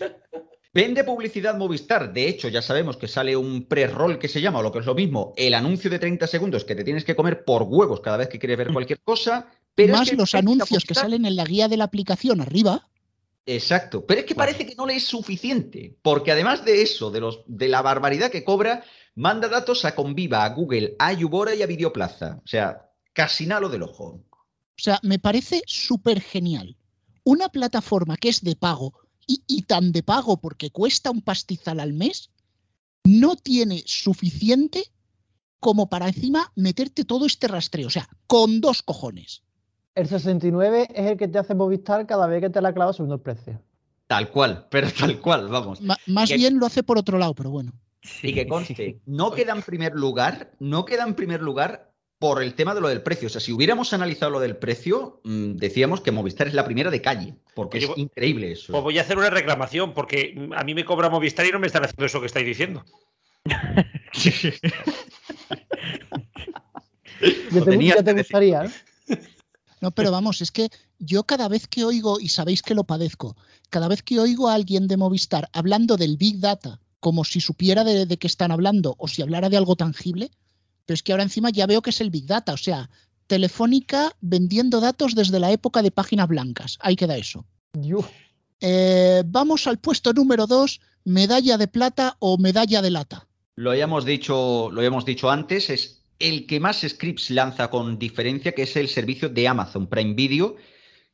Vende 0.73 1.03
publicidad 1.03 1.57
Movistar. 1.57 2.13
De 2.13 2.29
hecho, 2.29 2.49
ya 2.49 2.63
sabemos 2.63 2.97
que 2.97 3.09
sale 3.09 3.37
un 3.37 3.65
pre-roll 3.65 4.19
que 4.19 4.29
se 4.29 4.41
llama, 4.41 4.61
o 4.61 4.63
lo 4.63 4.71
que 4.71 4.79
es 4.81 4.87
lo 4.87 4.95
mismo, 4.95 5.33
el 5.37 5.55
anuncio 5.55 5.91
de 5.91 5.99
30 5.99 6.27
segundos 6.27 6.65
que 6.65 6.75
te 6.75 6.85
tienes 6.85 7.05
que 7.05 7.17
comer 7.17 7.45
por 7.45 7.63
huevos 7.63 8.01
cada 8.01 8.19
vez 8.19 8.29
que 8.29 8.39
quieres 8.39 8.59
ver 8.59 8.73
cualquier 8.73 9.01
cosa. 9.01 9.49
Pero 9.75 9.95
es 9.95 9.99
Más 9.99 10.11
que 10.11 10.17
los 10.17 10.35
anuncios 10.35 10.85
que 10.85 10.95
salen 10.95 11.25
en 11.25 11.37
la 11.37 11.45
guía 11.45 11.69
de 11.69 11.77
la 11.77 11.85
aplicación 11.85 12.41
arriba. 12.41 12.89
Exacto. 13.51 14.05
Pero 14.05 14.21
es 14.21 14.27
que 14.27 14.35
parece 14.35 14.67
que 14.67 14.75
no 14.75 14.87
le 14.87 14.97
es 14.97 15.05
suficiente. 15.05 15.97
Porque 16.03 16.33
además 16.33 16.67
de 16.67 16.83
eso, 16.83 17.11
de, 17.11 17.21
los, 17.21 17.41
de 17.47 17.69
la 17.69 17.81
barbaridad 17.81 18.31
que 18.31 18.45
cobra, 18.45 18.85
manda 19.15 19.49
datos 19.49 19.87
a 19.87 19.95
Conviva, 19.95 20.45
a 20.45 20.51
Google, 20.51 20.95
a 20.99 21.15
Yubora 21.15 21.55
y 21.55 21.63
a 21.63 21.67
Videoplaza. 21.67 22.43
O 22.45 22.47
sea, 22.47 22.91
casi 23.15 23.47
nada 23.47 23.63
lo 23.63 23.71
del 23.71 23.85
ojo. 23.85 24.23
O 24.31 24.77
sea, 24.77 25.01
me 25.03 25.19
parece 25.19 25.63
súper 25.67 26.21
genial. 26.21 26.77
Una 27.25 27.49
plataforma 27.49 28.19
que 28.19 28.29
es 28.29 28.43
de 28.43 28.55
pago 28.55 28.93
y, 29.27 29.43
y 29.47 29.63
tan 29.63 29.93
de 29.93 30.03
pago 30.03 30.43
porque 30.43 30.71
cuesta 30.71 31.11
un 31.11 31.23
pastizal 31.23 31.81
al 31.81 31.95
mes, 31.95 32.31
no 33.03 33.35
tiene 33.37 33.83
suficiente 33.87 34.93
como 35.59 35.89
para 35.89 36.09
encima 36.09 36.53
meterte 36.55 37.07
todo 37.07 37.25
este 37.25 37.49
rastreo. 37.49 37.87
O 37.87 37.91
sea, 37.91 38.11
con 38.27 38.61
dos 38.61 38.83
cojones. 38.83 39.43
El 39.99 40.07
69 40.07 40.87
es 40.95 41.07
el 41.11 41.17
que 41.17 41.27
te 41.27 41.39
hace 41.39 41.57
Movistar 41.57 42.07
cada 42.07 42.29
vez 42.29 42.41
que 42.41 42.51
te 42.51 42.61
la 42.63 42.73
clavas 42.73 42.95
subiendo 42.95 43.17
el 43.17 43.21
precio. 43.21 43.61
Tal 44.07 44.31
cual, 44.31 44.69
pero 44.71 44.87
tal 44.97 45.19
cual, 45.21 45.49
vamos. 45.49 45.81
Más 46.07 46.29
Que- 46.29 46.37
bien 46.37 46.61
lo 46.61 46.67
hace 46.67 46.85
por 46.85 46.99
otro 46.99 47.19
lado, 47.19 47.35
pero 47.35 47.51
bueno. 47.51 47.73
Y 48.23 48.33
que 48.33 48.47
conste, 48.47 49.01
no 49.07 49.33
queda 49.33 49.53
en 49.55 49.63
primer 49.63 49.95
lugar, 49.95 50.53
no 50.61 50.85
queda 50.85 51.03
en 51.03 51.15
primer 51.15 51.43
lugar 51.43 51.91
por 52.21 52.41
el 52.45 52.55
tema 52.55 52.77
de 52.77 52.81
lo 52.81 52.87
del 52.89 53.03
precio. 53.03 53.27
O 53.27 53.29
sea, 53.29 53.41
si 53.41 53.53
hubiéramos 53.53 53.93
analizado 53.93 54.31
lo 54.31 54.39
del 54.39 54.57
precio, 54.57 55.21
mm, 55.25 55.57
decíamos 55.57 56.01
que 56.01 56.13
Movistar 56.13 56.47
es 56.47 56.55
la 56.55 56.65
primera 56.65 56.93
de 56.93 57.03
calle, 57.03 57.35
porque 57.57 57.79
Oye, 57.79 57.87
es 57.87 57.91
pues- 57.91 57.99
increíble 57.99 58.53
eso. 58.53 58.71
Pues 58.73 58.85
voy 58.85 58.99
a 58.99 59.03
hacer 59.03 59.19
una 59.19 59.31
reclamación 59.31 59.95
porque 59.95 60.49
a 60.57 60.63
mí 60.63 60.75
me 60.75 60.85
cobra 60.85 61.11
Movistar 61.11 61.45
y 61.45 61.51
no 61.51 61.59
me 61.59 61.67
están 61.67 61.85
haciendo 61.85 62.07
eso 62.07 62.21
que 62.21 62.27
estáis 62.27 62.47
diciendo. 62.47 62.85
Ya 67.51 67.59
Lo 67.59 67.65
te, 67.65 67.85
ya 67.85 68.03
te 68.03 68.13
gustaría, 68.13 68.63
¿eh? 68.65 69.19
No, 69.81 69.91
pero 69.91 70.11
vamos, 70.11 70.41
es 70.41 70.51
que 70.51 70.71
yo 70.99 71.25
cada 71.25 71.49
vez 71.49 71.69
que 71.69 71.85
oigo, 71.85 72.21
y 72.21 72.29
sabéis 72.29 72.63
que 72.63 72.75
lo 72.75 72.85
padezco, 72.85 73.37
cada 73.71 73.89
vez 73.89 74.03
que 74.03 74.19
oigo 74.19 74.49
a 74.49 74.55
alguien 74.55 74.89
de 74.89 74.97
Movistar 74.97 75.49
hablando 75.53 75.97
del 75.97 76.17
Big 76.17 76.41
Data, 76.41 76.81
como 77.01 77.25
si 77.25 77.41
supiera 77.41 77.85
de, 77.85 78.07
de 78.07 78.17
qué 78.17 78.27
están 78.27 78.51
hablando 78.51 78.95
o 78.99 79.09
si 79.09 79.23
hablara 79.23 79.49
de 79.49 79.57
algo 79.57 79.77
tangible, 79.77 80.31
pero 80.85 80.95
es 80.95 81.03
que 81.03 81.13
ahora 81.13 81.23
encima 81.23 81.51
ya 81.51 81.67
veo 81.67 81.83
que 81.83 81.91
es 81.91 82.01
el 82.01 82.11
Big 82.11 82.27
Data, 82.27 82.53
o 82.53 82.57
sea, 82.57 82.91
Telefónica 83.29 84.17
vendiendo 84.21 84.81
datos 84.81 85.15
desde 85.15 85.39
la 85.39 85.53
época 85.53 85.83
de 85.83 85.91
páginas 85.91 86.29
blancas. 86.29 86.79
Ahí 86.81 86.97
queda 86.97 87.17
eso. 87.17 87.45
Eh, 88.61 89.23
vamos 89.27 89.67
al 89.67 89.79
puesto 89.79 90.13
número 90.13 90.47
2, 90.47 90.81
medalla 91.05 91.59
de 91.59 91.69
plata 91.69 92.17
o 92.19 92.39
medalla 92.39 92.83
de 92.83 92.91
lata. 92.91 93.29
Lo 93.55 93.71
habíamos 93.71 94.05
dicho, 94.05 94.71
lo 94.73 94.81
habíamos 94.81 95.05
dicho 95.05 95.31
antes, 95.31 95.69
es 95.69 95.98
el 96.19 96.47
que 96.47 96.61
más 96.61 96.81
scripts 96.81 97.31
lanza 97.31 97.69
con 97.71 97.99
diferencia, 97.99 98.53
que 98.53 98.63
es 98.63 98.77
el 98.77 98.89
servicio 98.89 99.29
de 99.29 99.49
Amazon 99.49 99.87
Prime 99.89 100.15
Video, 100.15 100.57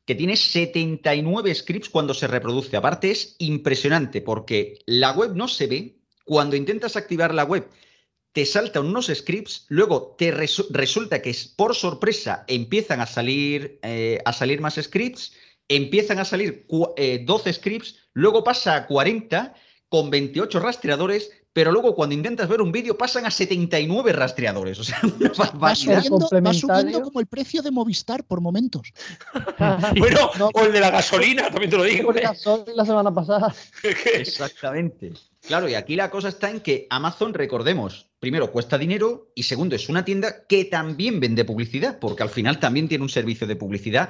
que 0.05 0.15
tiene 0.15 0.35
79 0.37 1.53
scripts 1.55 1.89
cuando 1.89 2.13
se 2.13 2.27
reproduce. 2.27 2.77
Aparte 2.77 3.11
es 3.11 3.35
impresionante 3.39 4.21
porque 4.21 4.79
la 4.85 5.11
web 5.11 5.35
no 5.35 5.47
se 5.47 5.67
ve. 5.67 5.95
Cuando 6.25 6.55
intentas 6.55 6.95
activar 6.95 7.33
la 7.33 7.43
web, 7.43 7.67
te 8.31 8.45
saltan 8.45 8.85
unos 8.87 9.07
scripts, 9.13 9.65
luego 9.69 10.15
te 10.17 10.33
resu- 10.33 10.67
resulta 10.71 11.21
que 11.21 11.35
por 11.55 11.75
sorpresa 11.75 12.43
empiezan 12.47 12.99
a 12.99 13.05
salir, 13.05 13.79
eh, 13.83 14.19
a 14.25 14.33
salir 14.33 14.59
más 14.59 14.75
scripts, 14.75 15.33
empiezan 15.67 16.19
a 16.19 16.25
salir 16.25 16.65
cu- 16.67 16.93
eh, 16.97 17.23
12 17.25 17.53
scripts, 17.53 17.95
luego 18.13 18.43
pasa 18.43 18.75
a 18.75 18.87
40 18.87 19.53
con 19.87 20.09
28 20.09 20.59
rastreadores, 20.59 21.31
pero 21.55 21.71
luego 21.71 21.95
cuando 21.95 22.13
intentas 22.13 22.49
ver 22.49 22.61
un 22.61 22.73
vídeo 22.73 22.97
pasan 22.97 23.25
a 23.25 23.31
79 23.31 24.11
rastreadores. 24.11 24.77
O 24.77 24.83
sea, 24.83 24.99
una 25.19 25.29
Va 25.29 25.33
subiendo, 25.33 25.57
va 25.63 25.73
subiendo 25.73 26.19
complementario. 26.19 27.01
como 27.01 27.21
el 27.21 27.27
precio 27.27 27.61
de 27.61 27.71
Movistar 27.71 28.25
por 28.25 28.41
momentos. 28.41 28.91
Bueno, 29.97 30.31
No. 30.37 30.49
o 30.53 30.65
el 30.65 30.73
de 30.73 30.81
la 30.81 30.89
gasolina, 30.89 31.43
también 31.49 31.69
te 31.69 31.77
lo 31.77 31.83
digo. 31.83 32.13
¿eh? 32.13 32.23
la 32.75 32.85
semana 32.85 33.13
pasada. 33.13 33.55
Exactamente. 33.83 35.13
Claro, 35.47 35.69
y 35.69 35.75
aquí 35.75 35.95
la 35.95 36.09
cosa 36.09 36.27
está 36.27 36.49
en 36.49 36.59
que 36.59 36.87
Amazon, 36.89 37.33
recordemos, 37.33 38.07
primero 38.19 38.51
cuesta 38.51 38.77
dinero 38.77 39.31
y 39.33 39.43
segundo 39.43 39.77
es 39.77 39.87
una 39.87 40.03
tienda 40.03 40.45
que 40.47 40.65
también 40.65 41.21
vende 41.21 41.45
publicidad, 41.45 41.99
porque 41.99 42.23
al 42.23 42.29
final 42.29 42.59
también 42.59 42.89
tiene 42.89 43.03
un 43.03 43.09
servicio 43.09 43.47
de 43.47 43.55
publicidad 43.55 44.09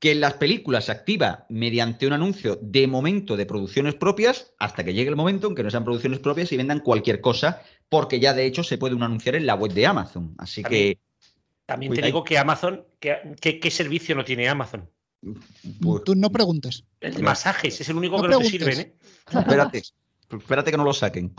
que 0.00 0.12
en 0.12 0.20
las 0.20 0.34
películas 0.34 0.86
se 0.86 0.92
activa 0.92 1.44
mediante 1.50 2.06
un 2.06 2.14
anuncio 2.14 2.58
de 2.60 2.86
momento 2.86 3.36
de 3.36 3.46
producciones 3.46 3.94
propias 3.94 4.52
hasta 4.58 4.82
que 4.82 4.94
llegue 4.94 5.10
el 5.10 5.16
momento 5.16 5.46
en 5.46 5.54
que 5.54 5.62
no 5.62 5.70
sean 5.70 5.84
producciones 5.84 6.20
propias 6.20 6.50
y 6.50 6.56
vendan 6.56 6.80
cualquier 6.80 7.20
cosa, 7.20 7.62
porque 7.88 8.18
ya 8.18 8.32
de 8.32 8.46
hecho 8.46 8.64
se 8.64 8.78
puede 8.78 8.94
un 8.94 9.02
anunciar 9.02 9.34
en 9.36 9.46
la 9.46 9.54
web 9.54 9.72
de 9.72 9.86
Amazon. 9.86 10.34
Así 10.38 10.62
que, 10.62 10.98
También 11.66 11.92
te 11.92 12.02
digo 12.02 12.24
que 12.24 12.38
Amazon, 12.38 12.84
¿qué 12.98 13.70
servicio 13.70 14.16
no 14.16 14.24
tiene 14.24 14.48
Amazon? 14.48 14.88
pues, 15.82 16.04
Tú 16.04 16.14
no 16.14 16.30
preguntes. 16.30 16.84
El 17.00 17.14
de 17.14 17.22
masajes, 17.22 17.80
es 17.80 17.88
el 17.88 17.96
único 17.96 18.16
No 18.16 18.22
que 18.22 18.28
no 18.28 18.38
te 18.38 18.44
sirven, 18.46 18.80
¿eh? 18.80 18.94
espérate, 19.30 19.82
espérate 20.30 20.70
que 20.70 20.76
no 20.76 20.84
lo 20.84 20.94
saquen. 20.94 21.34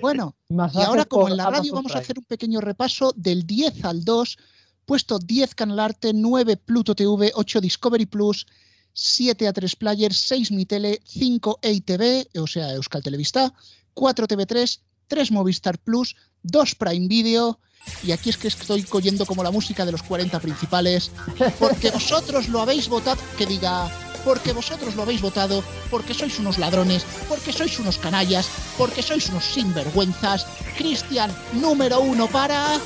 Bueno, 0.00 0.34
y 0.48 0.80
ahora 0.80 1.04
como 1.04 1.28
en 1.28 1.36
la 1.36 1.50
radio 1.50 1.74
vamos 1.74 1.94
a 1.94 1.98
hacer 1.98 2.18
un 2.18 2.24
pequeño 2.24 2.60
repaso 2.60 3.12
del 3.16 3.46
10 3.46 3.84
al 3.84 4.04
2, 4.04 4.38
puesto 4.84 5.18
10 5.18 5.54
Canal 5.54 5.80
Arte, 5.80 6.12
9 6.14 6.56
Pluto 6.56 6.94
TV, 6.94 7.32
8 7.34 7.60
Discovery 7.60 8.06
Plus, 8.06 8.46
7 8.92 9.48
A3 9.48 9.76
Player, 9.76 10.12
6 10.12 10.50
Mi 10.52 10.66
Tele, 10.66 11.00
5 11.04 11.58
EITV, 11.62 12.28
o 12.40 12.46
sea, 12.46 12.72
Euskal 12.72 13.02
Televista, 13.02 13.52
4 13.94 14.26
TV3, 14.26 14.80
3 15.08 15.30
Movistar 15.32 15.78
Plus, 15.78 16.16
2 16.42 16.74
Prime 16.74 17.08
Video, 17.08 17.58
y 18.02 18.12
aquí 18.12 18.30
es 18.30 18.36
que 18.36 18.48
estoy 18.48 18.84
cogiendo 18.84 19.26
como 19.26 19.42
la 19.42 19.50
música 19.50 19.84
de 19.84 19.92
los 19.92 20.02
40 20.02 20.38
principales, 20.40 21.10
porque 21.58 21.90
vosotros 21.92 22.48
lo 22.48 22.60
habéis 22.60 22.88
votado, 22.88 23.20
que 23.36 23.46
diga, 23.46 23.90
porque 24.24 24.52
vosotros 24.52 24.94
lo 24.94 25.02
habéis 25.02 25.20
votado, 25.20 25.62
porque 25.90 26.14
sois 26.14 26.38
unos 26.38 26.58
ladrones, 26.58 27.04
porque 27.28 27.52
sois 27.52 27.78
unos 27.78 27.98
canallas, 27.98 28.48
porque 28.78 29.02
sois 29.02 29.28
unos 29.28 29.44
sinvergüenzas. 29.44 30.46
Cristian, 30.76 31.30
número 31.60 32.00
uno 32.00 32.28
para... 32.28 32.78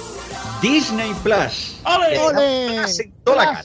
Disney 0.62 1.12
Plus. 1.22 1.76
¡Ole! 1.84 2.18
¡Ole! 2.18 2.76
En 2.82 3.12
toda 3.24 3.37
la 3.37 3.45
cara. 3.45 3.64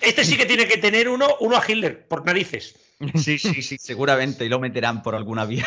Este 0.00 0.24
sí 0.24 0.36
que 0.36 0.46
tiene 0.46 0.66
que 0.66 0.78
tener 0.78 1.08
uno, 1.08 1.28
uno 1.40 1.56
a 1.56 1.62
Hitler, 1.66 2.06
por 2.08 2.24
narices. 2.26 2.74
Sí, 3.16 3.38
sí, 3.38 3.62
sí, 3.62 3.76
seguramente, 3.78 4.44
y 4.44 4.48
lo 4.48 4.58
meterán 4.60 5.02
por 5.02 5.14
alguna 5.14 5.44
vía. 5.44 5.66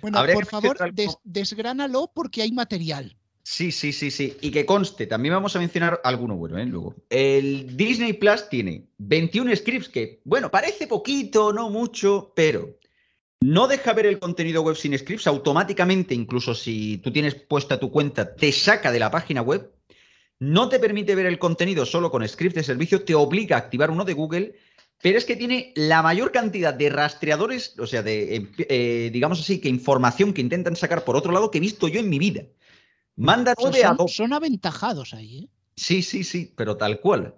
Bueno, 0.00 0.22
por 0.32 0.46
favor, 0.46 0.94
des- 0.94 1.16
desgránalo 1.24 2.10
porque 2.14 2.42
hay 2.42 2.52
material. 2.52 3.16
Sí, 3.42 3.72
sí, 3.72 3.92
sí, 3.92 4.10
sí. 4.10 4.36
Y 4.40 4.50
que 4.50 4.64
conste, 4.64 5.06
también 5.06 5.34
vamos 5.34 5.54
a 5.54 5.58
mencionar 5.58 6.00
alguno 6.04 6.34
bueno, 6.36 6.58
¿eh? 6.58 6.64
Luego. 6.66 6.94
El 7.10 7.76
Disney 7.76 8.14
Plus 8.14 8.48
tiene 8.48 8.84
21 8.98 9.54
scripts 9.56 9.88
que, 9.90 10.20
bueno, 10.24 10.50
parece 10.50 10.86
poquito, 10.86 11.52
no 11.52 11.68
mucho, 11.70 12.32
pero 12.34 12.78
no 13.40 13.66
deja 13.68 13.92
ver 13.92 14.06
el 14.06 14.18
contenido 14.18 14.62
web 14.62 14.76
sin 14.76 14.96
scripts. 14.98 15.26
Automáticamente, 15.26 16.14
incluso 16.14 16.54
si 16.54 16.98
tú 16.98 17.12
tienes 17.12 17.34
puesta 17.34 17.78
tu 17.78 17.90
cuenta, 17.90 18.34
te 18.34 18.52
saca 18.52 18.90
de 18.90 18.98
la 18.98 19.10
página 19.10 19.42
web. 19.42 19.70
No 20.38 20.68
te 20.68 20.78
permite 20.78 21.14
ver 21.14 21.26
el 21.26 21.38
contenido 21.38 21.86
solo 21.86 22.10
con 22.10 22.26
scripts 22.26 22.56
de 22.56 22.64
servicio, 22.64 23.04
te 23.04 23.14
obliga 23.14 23.56
a 23.56 23.60
activar 23.60 23.90
uno 23.90 24.04
de 24.04 24.14
Google, 24.14 24.54
pero 25.00 25.18
es 25.18 25.24
que 25.24 25.36
tiene 25.36 25.72
la 25.76 26.02
mayor 26.02 26.32
cantidad 26.32 26.74
de 26.74 26.90
rastreadores, 26.90 27.78
o 27.78 27.86
sea, 27.86 28.02
de, 28.02 28.48
eh, 28.58 29.10
digamos 29.12 29.40
así, 29.40 29.60
que 29.60 29.68
información 29.68 30.32
que 30.32 30.40
intentan 30.40 30.76
sacar 30.76 31.04
por 31.04 31.16
otro 31.16 31.32
lado 31.32 31.50
que 31.50 31.58
he 31.58 31.60
visto 31.60 31.88
yo 31.88 32.00
en 32.00 32.08
mi 32.08 32.18
vida. 32.18 32.44
Manda 33.16 33.54
O 33.56 33.60
sea, 33.60 33.70
9 33.70 33.84
a 33.84 33.88
son, 33.88 33.96
2. 33.98 34.16
son 34.16 34.32
aventajados 34.32 35.14
ahí, 35.14 35.44
¿eh? 35.44 35.48
Sí, 35.76 36.02
sí, 36.02 36.24
sí, 36.24 36.52
pero 36.56 36.76
tal 36.76 37.00
cual. 37.00 37.34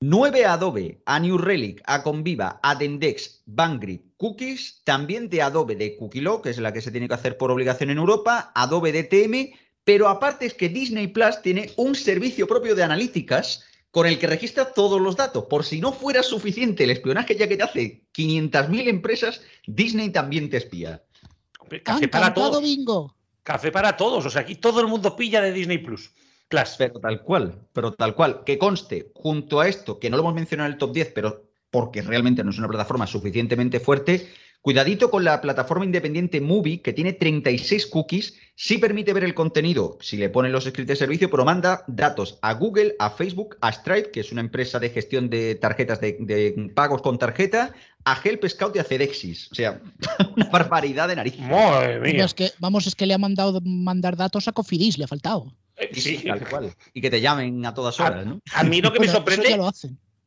9 0.00 0.44
a 0.44 0.54
Adobe, 0.54 1.02
a 1.06 1.18
New 1.18 1.38
Relic, 1.38 1.82
a 1.86 2.02
Conviva, 2.02 2.60
a 2.62 2.74
Dendex, 2.74 3.42
Bangrid, 3.46 4.00
Cookies, 4.16 4.82
también 4.84 5.28
de 5.28 5.42
Adobe 5.42 5.76
de 5.76 5.96
Cookie 5.96 6.24
que 6.42 6.50
es 6.50 6.58
la 6.58 6.72
que 6.72 6.80
se 6.80 6.90
tiene 6.90 7.08
que 7.08 7.14
hacer 7.14 7.38
por 7.38 7.50
obligación 7.50 7.90
en 7.90 7.98
Europa, 7.98 8.52
Adobe 8.54 8.92
DTM, 8.92 9.56
pero 9.84 10.08
aparte 10.08 10.46
es 10.46 10.54
que 10.54 10.68
Disney 10.68 11.08
Plus 11.08 11.40
tiene 11.42 11.70
un 11.76 11.94
servicio 11.94 12.46
propio 12.46 12.74
de 12.74 12.82
analíticas 12.82 13.64
con 13.90 14.06
el 14.06 14.18
que 14.18 14.26
registra 14.26 14.72
todos 14.72 15.00
los 15.00 15.16
datos. 15.16 15.44
Por 15.44 15.64
si 15.64 15.80
no 15.80 15.92
fuera 15.92 16.22
suficiente 16.22 16.84
el 16.84 16.90
espionaje 16.90 17.36
ya 17.36 17.46
que 17.46 17.56
te 17.56 17.62
hace 17.62 18.04
500.000 18.12 18.88
empresas, 18.88 19.40
Disney 19.66 20.10
también 20.10 20.50
te 20.50 20.56
espía. 20.56 21.02
Hombre, 21.60 21.82
Han 21.86 21.94
Café 21.94 22.08
para 22.08 22.34
todos. 22.34 22.60
bingo. 22.60 23.14
Café 23.44 23.70
para 23.70 23.96
todos. 23.96 24.26
O 24.26 24.30
sea, 24.30 24.42
aquí 24.42 24.56
todo 24.56 24.80
el 24.80 24.88
mundo 24.88 25.14
pilla 25.14 25.40
de 25.40 25.52
Disney 25.52 25.78
Plus. 25.78 26.10
Class. 26.48 26.76
Pero 26.78 27.00
tal 27.00 27.22
cual, 27.22 27.66
pero 27.72 27.92
tal 27.92 28.14
cual. 28.14 28.42
Que 28.44 28.58
conste, 28.58 29.10
junto 29.14 29.60
a 29.60 29.68
esto, 29.68 29.98
que 29.98 30.10
no 30.10 30.16
lo 30.16 30.22
hemos 30.22 30.34
mencionado 30.34 30.68
en 30.68 30.74
el 30.74 30.78
top 30.78 30.92
10, 30.92 31.12
pero 31.14 31.50
porque 31.70 32.02
realmente 32.02 32.44
no 32.44 32.50
es 32.50 32.58
una 32.58 32.68
plataforma 32.68 33.06
suficientemente 33.06 33.80
fuerte, 33.80 34.28
Cuidadito 34.64 35.10
con 35.10 35.24
la 35.24 35.42
plataforma 35.42 35.84
independiente 35.84 36.40
Movie, 36.40 36.80
que 36.80 36.94
tiene 36.94 37.12
36 37.12 37.84
cookies, 37.84 38.32
sí 38.54 38.78
permite 38.78 39.12
ver 39.12 39.24
el 39.24 39.34
contenido 39.34 39.98
si 40.00 40.16
le 40.16 40.30
ponen 40.30 40.52
los 40.52 40.64
scripts 40.64 40.88
de 40.88 40.96
servicio, 40.96 41.30
pero 41.30 41.44
manda 41.44 41.84
datos 41.86 42.38
a 42.40 42.54
Google, 42.54 42.96
a 42.98 43.10
Facebook, 43.10 43.58
a 43.60 43.70
Stripe, 43.70 44.10
que 44.10 44.20
es 44.20 44.32
una 44.32 44.40
empresa 44.40 44.78
de 44.78 44.88
gestión 44.88 45.28
de 45.28 45.56
tarjetas 45.56 46.00
de, 46.00 46.72
pagos 46.74 47.02
con 47.02 47.18
tarjeta, 47.18 47.74
a 48.06 48.18
Help 48.24 48.48
Scout 48.48 48.74
y 48.76 48.78
a 48.78 48.84
Cedexis. 48.84 49.52
O 49.52 49.54
sea, 49.54 49.82
una 50.34 50.48
barbaridad 50.48 51.08
de 51.08 51.16
nariz. 51.16 51.34
Es 52.24 52.32
que, 52.32 52.50
vamos, 52.58 52.86
es 52.86 52.94
que 52.94 53.04
le 53.04 53.12
ha 53.12 53.18
mandado 53.18 53.60
mandar 53.62 54.16
datos 54.16 54.48
a 54.48 54.52
Cofidis, 54.52 54.96
le 54.96 55.04
ha 55.04 55.08
faltado. 55.08 55.52
Sí, 55.92 56.24
tal 56.26 56.48
cual. 56.48 56.74
Y 56.92 57.00
que 57.00 57.10
te 57.10 57.20
llamen 57.20 57.64
a 57.66 57.74
todas 57.74 57.98
horas, 58.00 58.26
¿no? 58.26 58.40
A 58.52 58.64
mí 58.64 58.80
lo 58.80 58.92
que 58.92 59.00
me 59.00 59.08
sorprende. 59.08 59.58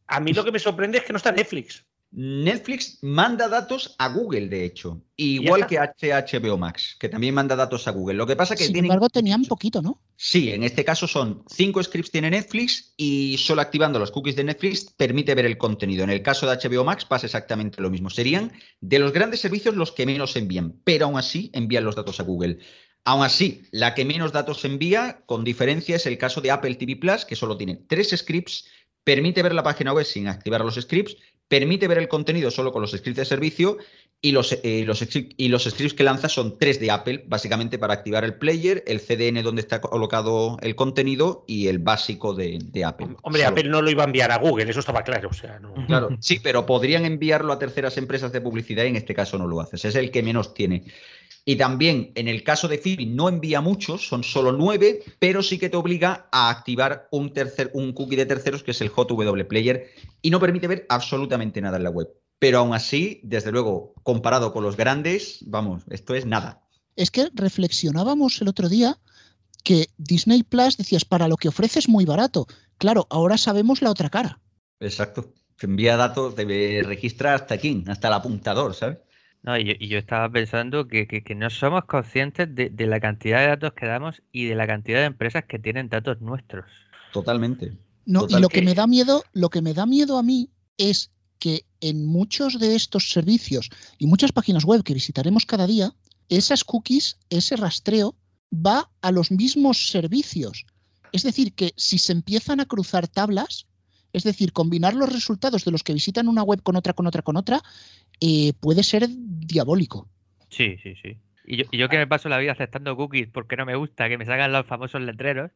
A 0.07 0.19
mí 0.19 0.33
lo 0.33 0.43
que 0.43 0.51
me 0.51 0.59
sorprende 0.59 0.99
es 0.99 1.03
que 1.03 1.13
no 1.13 1.17
está 1.17 1.31
Netflix. 1.31 1.85
Netflix 2.11 2.99
manda 3.01 3.49
datos 3.49 3.95
a 3.97 4.07
Google, 4.07 4.47
de 4.47 4.63
hecho, 4.63 5.01
igual 5.17 5.67
que 5.67 5.77
HBO 5.77 6.57
Max, 6.57 6.95
que 6.97 7.09
también 7.09 7.35
manda 7.35 7.55
datos 7.55 7.85
a 7.87 7.91
Google. 7.91 8.15
Lo 8.15 8.25
que 8.25 8.37
pasa 8.37 8.55
que 8.55 8.65
Sin 8.65 8.77
embargo, 8.77 9.09
tenían 9.09 9.43
poquito, 9.43 9.81
¿no? 9.81 10.01
Sí, 10.15 10.51
en 10.51 10.63
este 10.63 10.85
caso 10.85 11.05
son 11.05 11.43
cinco 11.49 11.83
scripts 11.83 12.09
tiene 12.09 12.29
Netflix 12.29 12.93
y 12.95 13.37
solo 13.37 13.61
activando 13.61 13.99
los 13.99 14.11
cookies 14.11 14.37
de 14.37 14.45
Netflix 14.45 14.85
permite 14.95 15.35
ver 15.35 15.45
el 15.45 15.57
contenido. 15.57 16.05
En 16.05 16.09
el 16.09 16.21
caso 16.21 16.49
de 16.49 16.57
HBO 16.57 16.85
Max 16.85 17.03
pasa 17.03 17.25
exactamente 17.25 17.81
lo 17.81 17.89
mismo. 17.89 18.09
Serían 18.09 18.53
de 18.79 18.99
los 18.99 19.11
grandes 19.11 19.41
servicios 19.41 19.75
los 19.75 19.91
que 19.91 20.05
menos 20.05 20.35
envían, 20.37 20.79
pero 20.85 21.05
aún 21.05 21.17
así 21.17 21.51
envían 21.53 21.83
los 21.83 21.95
datos 21.95 22.19
a 22.21 22.23
Google. 22.23 22.59
Aún 23.07 23.23
así, 23.23 23.63
la 23.71 23.95
que 23.95 24.03
menos 24.03 24.33
datos 24.33 24.65
envía, 24.65 25.21
con 25.25 25.45
diferencia, 25.45 25.95
es 25.95 26.05
el 26.05 26.17
caso 26.17 26.41
de 26.41 26.51
Apple 26.51 26.75
TV 26.75 26.97
Plus, 26.97 27.23
que 27.23 27.37
solo 27.37 27.55
tiene 27.55 27.79
tres 27.87 28.09
scripts 28.09 28.65
permite 29.07 29.41
ver 29.41 29.55
la 29.55 29.63
página 29.63 29.93
web 29.93 30.03
sin 30.03 30.27
activar 30.27 30.65
los 30.65 30.75
scripts, 30.75 31.15
permite 31.47 31.87
ver 31.87 31.97
el 31.97 32.09
contenido 32.09 32.51
solo 32.51 32.73
con 32.73 32.81
los 32.81 32.91
scripts 32.91 33.15
de 33.15 33.23
servicio 33.23 33.77
y 34.21 34.33
los, 34.33 34.59
eh, 34.63 34.83
los, 34.85 35.07
y 35.15 35.47
los 35.47 35.63
scripts 35.63 35.93
que 35.93 36.03
lanza 36.03 36.27
son 36.27 36.57
tres 36.57 36.81
de 36.81 36.91
Apple, 36.91 37.23
básicamente 37.25 37.79
para 37.79 37.93
activar 37.93 38.25
el 38.25 38.33
player, 38.33 38.83
el 38.85 38.99
CDN 38.99 39.43
donde 39.43 39.61
está 39.61 39.79
colocado 39.79 40.57
el 40.61 40.75
contenido 40.75 41.45
y 41.47 41.69
el 41.69 41.79
básico 41.79 42.33
de, 42.33 42.59
Apple. 42.83 43.15
Hombre, 43.21 43.45
Apple 43.45 43.69
no 43.69 43.81
lo 43.81 43.89
iba 43.89 44.03
a 44.03 44.07
enviar 44.07 44.29
a 44.31 44.39
Google, 44.39 44.69
eso 44.69 44.81
estaba 44.81 45.03
claro. 45.03 45.29
O 45.29 45.33
sea, 45.33 45.61
Claro, 45.87 46.09
sí, 46.19 46.41
pero 46.43 46.65
podrían 46.65 47.05
enviarlo 47.05 47.53
a 47.53 47.59
terceras 47.59 47.97
empresas 47.97 48.33
de 48.33 48.41
publicidad 48.41 48.83
y 48.83 48.87
en 48.87 48.97
este 48.97 49.15
caso 49.15 49.37
no 49.37 49.47
lo 49.47 49.61
haces. 49.61 49.85
Es 49.85 49.95
el 49.95 50.11
que 50.11 50.21
menos 50.21 50.53
tiene. 50.53 50.83
Y 51.49 51.55
también 51.55 52.11
en 52.15 52.27
el 52.27 52.43
caso 52.43 52.67
de 52.67 52.77
Phoebe 52.77 53.05
no 53.05 53.29
envía 53.29 53.61
muchos, 53.61 54.05
son 54.05 54.21
solo 54.21 54.51
nueve, 54.51 54.99
pero 55.17 55.41
sí 55.41 55.57
que 55.57 55.69
te 55.69 55.77
obliga 55.77 56.27
a 56.29 56.49
activar 56.49 57.07
un, 57.09 57.31
tercer, 57.31 57.71
un 57.73 57.93
cookie 57.93 58.17
de 58.17 58.25
terceros 58.25 58.63
que 58.63 58.71
es 58.71 58.81
el 58.81 58.89
JW 58.89 59.47
Player 59.47 59.87
y 60.21 60.29
no 60.29 60.41
permite 60.41 60.67
ver 60.67 60.85
absolutamente 60.89 61.61
nada 61.61 61.77
en 61.77 61.83
la 61.83 61.89
web. 61.89 62.09
Pero 62.37 62.59
aún 62.59 62.73
así, 62.73 63.21
desde 63.23 63.53
luego, 63.53 63.93
comparado 64.03 64.51
con 64.51 64.61
los 64.61 64.75
grandes, 64.75 65.37
vamos, 65.45 65.83
esto 65.89 66.15
es 66.15 66.25
nada. 66.25 66.67
Es 66.97 67.11
que 67.11 67.29
reflexionábamos 67.33 68.41
el 68.41 68.49
otro 68.49 68.67
día 68.67 68.99
que 69.63 69.87
Disney 69.97 70.43
Plus 70.43 70.75
decías, 70.75 71.05
para 71.05 71.29
lo 71.29 71.37
que 71.37 71.47
ofrece 71.47 71.79
es 71.79 71.87
muy 71.87 72.03
barato. 72.03 72.45
Claro, 72.77 73.07
ahora 73.09 73.37
sabemos 73.37 73.81
la 73.81 73.91
otra 73.91 74.09
cara. 74.09 74.41
Exacto. 74.81 75.33
envía 75.61 75.95
datos, 75.95 76.35
debe 76.35 76.83
registrar 76.83 77.35
hasta 77.35 77.53
aquí, 77.53 77.85
hasta 77.87 78.09
el 78.09 78.15
apuntador, 78.15 78.75
¿sabes? 78.75 78.97
No, 79.47 79.57
y 79.57 79.87
yo, 79.87 79.97
estaba 79.97 80.29
pensando 80.29 80.89
que, 80.89 81.23
no 81.37 81.49
somos 81.49 81.85
conscientes 81.85 82.53
de, 82.53 82.85
la 82.85 82.99
cantidad 82.99 83.39
de 83.39 83.47
datos 83.47 83.71
que 83.71 83.85
damos 83.85 84.21
y 84.33 84.43
de 84.43 84.55
la 84.55 84.67
cantidad 84.67 84.99
de 84.99 85.05
empresas 85.05 85.45
que 85.45 85.57
tienen 85.57 85.87
datos 85.87 86.19
nuestros. 86.19 86.65
Totalmente. 87.13 87.71
No, 88.05 88.27
y 88.27 88.41
lo 88.41 88.49
que... 88.49 88.61
me 88.61 88.73
da 88.73 88.87
miedo, 88.87 89.23
lo 89.31 89.49
que 89.49 89.61
me 89.61 89.73
da 89.73 89.85
miedo 89.85 90.17
a 90.17 90.23
mí 90.23 90.49
es 90.77 91.11
que 91.39 91.65
en 91.79 92.05
muchos 92.05 92.59
de 92.59 92.75
estos 92.75 93.09
servicios 93.09 93.69
y 93.97 94.07
muchas 94.07 94.33
páginas 94.33 94.65
web 94.65 94.83
que 94.83 94.93
visitaremos 94.93 95.45
cada 95.45 95.65
día, 95.65 95.93
esas 96.27 96.65
cookies, 96.65 97.17
ese 97.29 97.55
rastreo, 97.55 98.17
va 98.53 98.91
a 98.99 99.13
los 99.13 99.31
mismos 99.31 99.89
servicios. 99.91 100.65
Es 101.13 101.23
decir, 101.23 101.53
que 101.53 101.71
si 101.77 101.99
se 101.99 102.11
empiezan 102.11 102.59
a 102.59 102.65
cruzar 102.65 103.07
tablas, 103.07 103.65
es 104.18 104.24
decir, 104.24 104.51
combinar 104.51 104.93
los 104.93 105.11
resultados 105.11 105.63
de 105.63 105.72
los 105.72 105.84
que 105.84 105.93
visitan 105.93 106.28
una 106.28 106.43
web 106.43 106.61
con 106.61 106.76
otra, 106.76 106.93
con 106.93 107.07
otra, 107.07 107.22
con 107.22 107.38
otra, 107.38 107.61
eh, 108.20 108.53
puede 108.59 108.84
ser 108.84 109.07
diabólico. 109.09 110.07
Sí, 110.49 110.78
sí, 110.84 110.95
sí. 111.01 111.18
Y 111.49 111.78
yo, 111.78 111.88
que 111.88 111.97
me 111.97 112.07
paso 112.07 112.28
la 112.28 112.38
vida 112.39 112.51
aceptando 112.51 112.97
cookies 112.97 113.30
porque 113.32 113.55
no 113.55 113.65
me 113.65 113.76
gusta 113.76 114.09
que 114.09 114.18
me 114.18 114.26
salgan 114.26 114.51
los 114.51 114.65
famosos 114.65 115.01
letreros, 115.01 115.51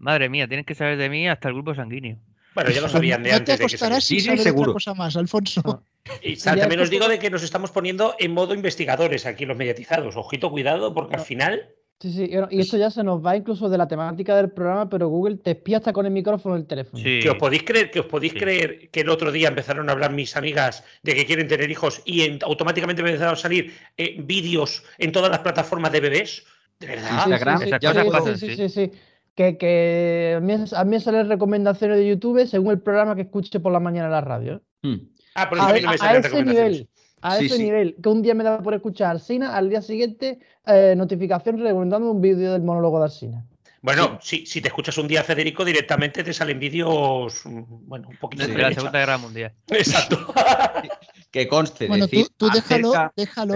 madre 0.00 0.28
mía, 0.28 0.48
tienes 0.48 0.66
que 0.66 0.74
saber 0.74 0.98
de 0.98 1.08
mí 1.08 1.28
hasta 1.28 1.48
el 1.48 1.54
grupo 1.54 1.72
sanguíneo. 1.72 2.18
Bueno, 2.52 2.70
ya 2.70 2.80
lo 2.80 2.88
sabían 2.88 3.22
de 3.22 3.32
antes. 3.32 3.56
te 3.56 3.64
acostarás 3.64 4.02
sin 4.02 4.20
saber 4.20 4.40
seguro. 4.40 4.72
cosa 4.72 4.94
más, 4.94 5.16
Alfonso. 5.16 5.84
Y 6.22 6.36
también 6.36 6.78
os 6.78 6.88
digo 6.88 7.08
de 7.08 7.18
que 7.18 7.30
nos 7.30 7.42
estamos 7.42 7.72
poniendo 7.72 8.14
en 8.20 8.32
modo 8.32 8.54
investigadores 8.54 9.26
aquí 9.26 9.44
los 9.44 9.56
mediatizados. 9.56 10.14
Ojito, 10.14 10.52
cuidado, 10.52 10.94
porque 10.94 11.16
al 11.16 11.22
final 11.22 11.74
Sí, 11.98 12.12
sí, 12.12 12.30
y 12.50 12.60
esto 12.60 12.76
ya 12.76 12.90
se 12.90 13.02
nos 13.02 13.24
va 13.24 13.36
incluso 13.36 13.70
de 13.70 13.78
la 13.78 13.88
temática 13.88 14.36
del 14.36 14.50
programa, 14.50 14.86
pero 14.86 15.08
Google 15.08 15.38
te 15.38 15.52
espía 15.52 15.78
hasta 15.78 15.94
con 15.94 16.04
el 16.04 16.12
micrófono 16.12 16.54
del 16.54 16.66
teléfono. 16.66 17.02
Que 17.02 17.30
os 17.30 17.36
podéis 17.36 17.62
creer, 17.62 17.90
que 17.90 18.00
os 18.00 18.06
podéis 18.06 18.34
creer 18.34 18.90
que 18.90 19.00
el 19.00 19.08
otro 19.08 19.32
día 19.32 19.48
empezaron 19.48 19.88
a 19.88 19.92
hablar 19.92 20.12
mis 20.12 20.36
amigas 20.36 20.84
de 21.02 21.14
que 21.14 21.24
quieren 21.24 21.48
tener 21.48 21.70
hijos 21.70 22.02
y 22.04 22.38
automáticamente 22.44 23.00
empezaron 23.00 23.32
a 23.32 23.36
salir 23.36 23.72
eh, 23.96 24.16
vídeos 24.22 24.84
en 24.98 25.10
todas 25.10 25.30
las 25.30 25.38
plataformas 25.38 25.90
de 25.90 26.00
bebés. 26.00 26.44
¿De 26.78 26.86
verdad? 26.86 28.34
Sí, 28.36 28.36
sí, 28.36 28.56
sí, 28.56 28.68
sí, 28.68 28.90
Que, 29.34 29.56
que 29.56 30.34
a, 30.36 30.40
mí, 30.40 30.52
a 30.52 30.84
mí 30.84 31.00
salen 31.00 31.30
recomendaciones 31.30 31.96
de 31.96 32.08
YouTube 32.08 32.46
según 32.46 32.72
el 32.72 32.80
programa 32.80 33.14
que 33.14 33.22
escuche 33.22 33.58
por 33.58 33.72
la 33.72 33.80
mañana 33.80 34.06
en 34.06 34.12
la 34.12 34.20
radio. 34.20 34.62
Hmm. 34.82 34.96
Ah, 35.34 35.48
por 35.48 35.56
eso 35.56 35.66
a, 35.66 35.70
a, 35.70 35.72
me 35.72 35.98
salen 35.98 36.22
recomendaciones 36.22 36.86
a 37.26 37.38
ese 37.38 37.58
nivel, 37.58 37.96
que 38.02 38.08
un 38.08 38.22
día 38.22 38.34
me 38.34 38.44
da 38.44 38.62
por 38.62 38.74
escuchar 38.74 39.10
Alcina, 39.10 39.56
al 39.56 39.68
día 39.68 39.82
siguiente 39.82 40.38
eh, 40.66 40.94
notificación 40.96 41.58
recomendando 41.58 42.10
un 42.10 42.20
vídeo 42.20 42.52
del 42.52 42.62
monólogo 42.62 42.98
de 42.98 43.04
Alcina. 43.04 43.44
Bueno, 43.82 44.18
si, 44.20 44.44
te 44.44 44.68
escuchas 44.68 44.96
un 44.98 45.06
día 45.06 45.22
Federico, 45.22 45.64
directamente 45.64 46.24
te 46.24 46.32
salen 46.32 46.58
vídeos, 46.58 47.42
mm, 47.44 47.62
bueno, 47.86 48.08
un 48.08 48.16
poquito 48.16 48.46
de, 48.46 48.56
la 48.58 48.72
Segunda 48.72 48.98
Guerra 48.98 49.18
Mundial. 49.18 49.52
Exacto. 49.68 50.32
que 51.30 51.46
conste. 51.46 51.86
Bueno, 51.86 52.08
tú, 52.08 52.48
déjalo, 52.50 52.92
déjalo. 53.16 53.54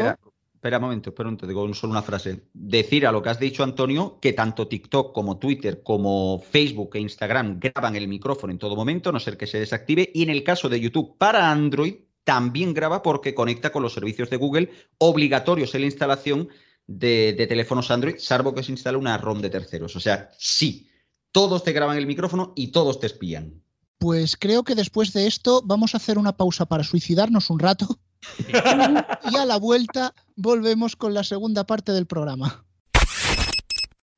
Espera, 0.54 0.76
un 0.76 0.82
momento, 0.82 1.10
espera 1.10 1.28
un 1.28 1.34
momento, 1.36 1.46
digo 1.46 1.74
solo 1.74 1.92
una 1.92 2.02
frase. 2.02 2.42
Decir 2.52 3.06
a 3.06 3.12
lo 3.12 3.22
que 3.22 3.30
has 3.30 3.40
dicho, 3.40 3.64
Antonio, 3.64 4.18
que 4.20 4.34
tanto 4.34 4.68
TikTok 4.68 5.14
como 5.14 5.38
Twitter, 5.38 5.82
como 5.82 6.38
Facebook 6.38 6.90
e 6.94 7.00
Instagram 7.00 7.58
graban 7.58 7.96
el 7.96 8.06
micrófono 8.06 8.52
en 8.52 8.58
todo 8.58 8.76
momento, 8.76 9.10
no 9.10 9.18
ser 9.20 9.38
que 9.38 9.46
se 9.46 9.58
desactive. 9.58 10.10
Y 10.12 10.22
en 10.22 10.30
el 10.30 10.44
caso 10.44 10.68
de 10.68 10.78
YouTube 10.78 11.16
para 11.16 11.50
Android, 11.50 11.94
también 12.24 12.74
graba 12.74 13.02
porque 13.02 13.34
conecta 13.34 13.72
con 13.72 13.82
los 13.82 13.94
servicios 13.94 14.30
de 14.30 14.36
Google, 14.36 14.70
obligatorios 14.98 15.74
en 15.74 15.82
la 15.82 15.86
instalación 15.86 16.48
de, 16.86 17.46
teléfonos 17.48 17.90
Android, 17.90 18.16
salvo 18.18 18.54
que 18.54 18.62
se 18.62 18.72
instale 18.72 18.98
una 18.98 19.16
ROM 19.16 19.40
de 19.40 19.50
terceros. 19.50 19.94
O 19.96 20.00
sea, 20.00 20.30
sí, 20.38 20.88
todos 21.32 21.62
te 21.62 21.72
graban 21.72 21.96
el 21.96 22.06
micrófono 22.06 22.52
y 22.56 22.68
todos 22.68 22.98
te 23.00 23.06
espían. 23.06 23.62
Pues 23.98 24.36
creo 24.36 24.64
que 24.64 24.74
después 24.74 25.12
de 25.12 25.26
esto 25.26 25.62
vamos 25.64 25.94
a 25.94 25.98
hacer 25.98 26.18
una 26.18 26.36
pausa 26.36 26.66
para 26.66 26.84
suicidarnos 26.84 27.50
un 27.50 27.58
rato 27.58 28.00
y 29.32 29.36
a 29.36 29.44
la 29.44 29.58
vuelta 29.58 30.14
volvemos 30.36 30.96
con 30.96 31.14
la 31.14 31.22
segunda 31.22 31.64
parte 31.64 31.92
del 31.92 32.06
programa. 32.06 32.64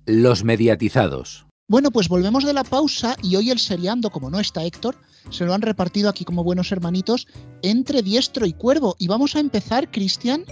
Los 0.06 0.44
mediatizados. 0.44 1.46
Bueno, 1.68 1.90
pues 1.90 2.08
volvemos 2.08 2.44
de 2.44 2.52
la 2.52 2.64
pausa 2.64 3.16
y 3.22 3.36
hoy 3.36 3.50
el 3.50 3.58
seriando, 3.58 4.10
como 4.10 4.30
no 4.30 4.40
está 4.40 4.64
Héctor, 4.64 4.96
se 5.30 5.44
lo 5.44 5.54
han 5.54 5.62
repartido 5.62 6.08
aquí 6.08 6.24
como 6.24 6.44
buenos 6.44 6.72
hermanitos 6.72 7.28
entre 7.62 8.02
diestro 8.02 8.46
y 8.46 8.52
cuervo. 8.52 8.96
Y 8.98 9.06
vamos 9.06 9.36
a 9.36 9.40
empezar, 9.40 9.90
Cristian, 9.90 10.44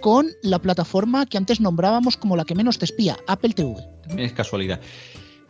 con 0.00 0.28
la 0.42 0.58
plataforma 0.58 1.26
que 1.26 1.36
antes 1.36 1.60
nombrábamos 1.60 2.16
como 2.16 2.36
la 2.36 2.44
que 2.44 2.54
menos 2.54 2.78
te 2.78 2.86
espía, 2.86 3.16
Apple 3.26 3.52
TV. 3.52 3.76
Es 4.16 4.32
casualidad. 4.32 4.80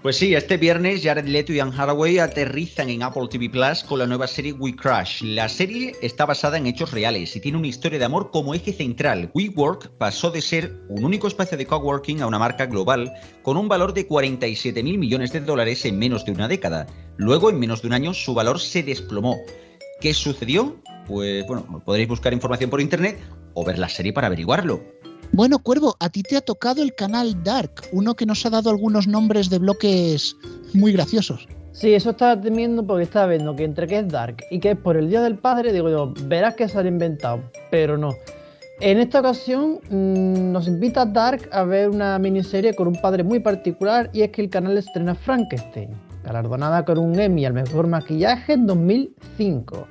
Pues 0.07 0.19
sí, 0.19 0.37
este 0.37 0.57
viernes 0.57 1.03
Jared 1.03 1.27
Leto 1.27 1.53
y 1.53 1.59
Anne 1.59 1.73
Hathaway 1.77 2.21
aterrizan 2.21 2.91
en 2.91 3.03
Apple 3.03 3.27
TV 3.29 3.51
Plus 3.51 3.83
con 3.83 3.99
la 3.99 4.07
nueva 4.07 4.29
serie 4.29 4.53
We 4.53 4.77
Crash. 4.77 5.23
La 5.23 5.49
serie 5.49 5.97
está 6.01 6.25
basada 6.25 6.59
en 6.59 6.69
hechos 6.69 6.93
reales 6.93 7.35
y 7.35 7.41
tiene 7.41 7.59
una 7.59 7.67
historia 7.67 7.99
de 7.99 8.05
amor 8.05 8.31
como 8.31 8.55
eje 8.55 8.73
central. 8.73 9.33
WeWork 9.35 9.99
pasó 9.99 10.31
de 10.31 10.43
ser 10.43 10.79
un 10.89 11.05
único 11.05 11.27
espacio 11.27 11.59
de 11.59 11.67
coworking 11.67 12.23
a 12.23 12.29
una 12.29 12.39
marca 12.39 12.67
global 12.67 13.15
con 13.43 13.57
un 13.57 13.67
valor 13.67 13.95
de 13.95 14.07
47 14.07 14.81
mil 14.85 14.97
millones 14.97 15.33
de 15.33 15.41
dólares 15.41 15.85
en 15.85 15.99
menos 15.99 16.25
de 16.25 16.31
una 16.31 16.47
década. 16.47 16.87
Luego, 17.17 17.51
en 17.51 17.59
menos 17.59 17.83
de 17.83 17.89
un 17.89 17.95
año, 17.95 18.15
su 18.15 18.33
valor 18.33 18.61
se 18.61 18.85
desplomó. 18.85 19.39
¿Qué 20.01 20.15
sucedió? 20.15 20.81
Pues 21.09 21.45
bueno, 21.49 21.83
podréis 21.85 22.07
buscar 22.07 22.33
información 22.33 22.71
por 22.71 22.81
internet 22.81 23.19
o 23.55 23.65
ver 23.65 23.81
la 23.81 23.89
serie 23.89 24.13
para 24.13 24.29
averiguarlo. 24.29 24.85
Bueno, 25.33 25.59
Cuervo, 25.59 25.97
a 26.01 26.09
ti 26.09 26.23
te 26.23 26.37
ha 26.37 26.41
tocado 26.41 26.83
el 26.83 26.95
canal 26.95 27.43
Dark, 27.43 27.83
uno 27.93 28.15
que 28.15 28.27
nos 28.27 28.45
ha 28.47 28.51
dado 28.51 28.71
algunos 28.71 29.07
nombres 29.07 29.51
de 29.51 29.59
bloques 29.59 30.37
muy 30.73 30.93
graciosos. 30.93 31.47
Sí, 31.73 31.93
eso 31.93 32.11
estaba 32.11 32.41
temiendo 32.41 32.87
porque 32.87 33.03
estaba 33.03 33.27
viendo 33.27 33.55
que 33.55 33.65
entre 33.65 33.87
que 33.87 33.99
es 33.99 34.09
Dark 34.09 34.39
y 34.51 34.61
que 34.61 34.71
es 34.71 34.79
por 34.79 34.97
el 34.97 35.11
Día 35.11 35.21
del 35.21 35.37
Padre, 35.37 35.73
digo 35.73 35.91
yo, 35.91 36.15
verás 36.25 36.55
que 36.55 36.69
se 36.69 36.79
han 36.79 36.87
inventado, 36.87 37.43
pero 37.71 37.99
no. 37.99 38.15
En 38.81 38.99
esta 38.99 39.21
ocasión 39.21 39.81
mm, 39.91 40.53
nos 40.53 40.69
invita 40.69 41.05
Dark 41.05 41.49
a 41.51 41.65
ver 41.65 41.91
una 41.91 42.19
miniserie 42.19 42.75
con 42.75 42.89
un 42.89 43.01
padre 43.01 43.23
muy 43.23 43.41
particular 43.41 44.11
y 44.13 44.23
es 44.23 44.31
que 44.31 44.43
el 44.43 44.51
canal 44.51 44.77
estrena 44.77 45.15
Frankenstein, 45.15 45.91
galardonada 46.25 46.85
con 46.85 46.99
un 46.99 47.19
Emmy 47.19 47.45
al 47.47 47.55
mejor 47.55 47.87
maquillaje 47.87 48.55
en 48.55 48.67
2005. 48.67 49.89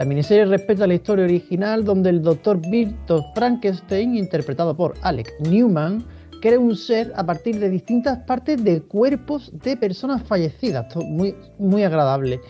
La 0.00 0.06
miniserie 0.06 0.46
respeta 0.46 0.86
la 0.86 0.94
historia 0.94 1.26
original 1.26 1.84
donde 1.84 2.08
el 2.08 2.22
Dr. 2.22 2.58
Victor 2.70 3.22
Frankenstein, 3.34 4.16
interpretado 4.16 4.74
por 4.74 4.94
Alec 5.02 5.30
Newman, 5.40 6.02
crea 6.40 6.58
un 6.58 6.74
ser 6.74 7.12
a 7.16 7.26
partir 7.26 7.58
de 7.58 7.68
distintas 7.68 8.16
partes 8.20 8.64
de 8.64 8.80
cuerpos 8.80 9.50
de 9.52 9.76
personas 9.76 10.22
fallecidas. 10.22 10.86
Esto 10.86 11.02
muy, 11.02 11.34
muy 11.58 11.84
agradable. 11.84 12.40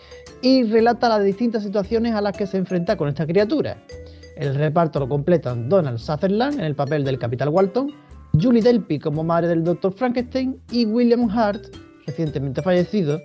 Y 0.41 0.63
relata 0.63 1.09
las 1.09 1.25
distintas 1.25 1.63
situaciones 1.63 2.15
a 2.15 2.21
las 2.21 2.37
que 2.37 2.47
se 2.47 2.55
enfrenta 2.55 2.95
con 2.95 3.09
esta 3.09 3.27
criatura. 3.27 3.75
El 4.37 4.55
reparto 4.55 5.01
lo 5.01 5.09
completan 5.09 5.67
Donald 5.67 5.99
Sutherland 5.99 6.57
en 6.57 6.63
el 6.63 6.75
papel 6.75 7.03
del 7.03 7.19
Capital 7.19 7.49
Walton, 7.49 7.91
Julie 8.41 8.61
Delpy 8.61 8.97
como 8.97 9.25
madre 9.25 9.49
del 9.49 9.65
Dr. 9.65 9.91
Frankenstein 9.91 10.57
y 10.71 10.85
William 10.85 11.29
Hart, 11.29 11.65
recientemente 12.07 12.61
fallecido, 12.61 13.19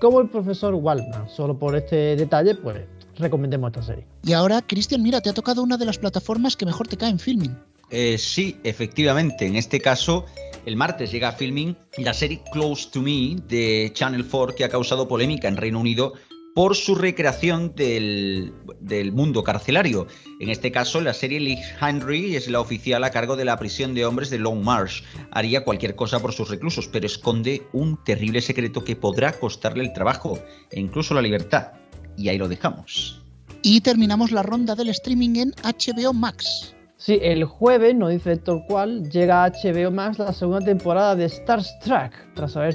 como 0.00 0.20
el 0.20 0.28
profesor 0.28 0.74
Waldman. 0.74 1.28
Solo 1.28 1.56
por 1.56 1.76
este 1.76 2.16
detalle, 2.16 2.56
pues 2.56 2.97
recomendemos 3.18 3.68
esta 3.68 3.82
serie. 3.82 4.06
Y 4.24 4.32
ahora, 4.32 4.62
Cristian, 4.62 5.02
mira, 5.02 5.20
te 5.20 5.30
ha 5.30 5.34
tocado 5.34 5.62
una 5.62 5.76
de 5.76 5.84
las 5.84 5.98
plataformas 5.98 6.56
que 6.56 6.66
mejor 6.66 6.88
te 6.88 6.96
cae 6.96 7.10
en 7.10 7.18
filming. 7.18 7.56
Eh, 7.90 8.18
sí, 8.18 8.56
efectivamente. 8.64 9.46
En 9.46 9.56
este 9.56 9.80
caso, 9.80 10.26
el 10.66 10.76
martes 10.76 11.10
llega 11.10 11.28
a 11.28 11.32
filming 11.32 11.76
la 11.98 12.12
serie 12.12 12.42
Close 12.52 12.88
to 12.92 13.00
Me 13.00 13.36
de 13.48 13.90
Channel 13.94 14.26
4 14.26 14.54
que 14.54 14.64
ha 14.64 14.68
causado 14.68 15.08
polémica 15.08 15.48
en 15.48 15.56
Reino 15.56 15.80
Unido 15.80 16.12
por 16.54 16.74
su 16.74 16.96
recreación 16.96 17.72
del, 17.76 18.52
del, 18.80 19.12
mundo 19.12 19.44
carcelario. 19.44 20.08
En 20.40 20.48
este 20.48 20.72
caso, 20.72 21.00
la 21.00 21.14
serie 21.14 21.38
Lee 21.38 21.58
Henry 21.80 22.34
es 22.34 22.48
la 22.48 22.60
oficial 22.60 23.04
a 23.04 23.10
cargo 23.10 23.36
de 23.36 23.44
la 23.44 23.58
prisión 23.58 23.94
de 23.94 24.04
hombres 24.04 24.28
de 24.28 24.38
Long 24.38 24.64
Marsh. 24.64 25.02
Haría 25.30 25.62
cualquier 25.62 25.94
cosa 25.94 26.20
por 26.20 26.32
sus 26.32 26.50
reclusos, 26.50 26.88
pero 26.88 27.06
esconde 27.06 27.62
un 27.72 28.02
terrible 28.02 28.40
secreto 28.40 28.82
que 28.82 28.96
podrá 28.96 29.38
costarle 29.38 29.84
el 29.84 29.92
trabajo 29.92 30.38
e 30.70 30.80
incluso 30.80 31.14
la 31.14 31.22
libertad. 31.22 31.74
Y 32.18 32.28
ahí 32.28 32.36
lo 32.36 32.48
dejamos. 32.48 33.22
Y 33.62 33.80
terminamos 33.80 34.32
la 34.32 34.42
ronda 34.42 34.74
del 34.74 34.88
streaming 34.88 35.36
en 35.36 35.54
HBO 35.62 36.12
Max. 36.12 36.74
Sí, 37.00 37.20
el 37.22 37.44
jueves, 37.44 37.94
no 37.94 38.08
dice 38.08 38.32
Héctor 38.32 38.64
cuál, 38.66 39.08
llega 39.08 39.44
a 39.44 39.50
HBO 39.50 39.92
Max 39.92 40.18
la 40.18 40.32
segunda 40.32 40.64
temporada 40.64 41.14
de 41.14 41.26
Star 41.26 41.62
Trek, 41.80 42.12
tras, 42.34 42.56
haber 42.56 42.74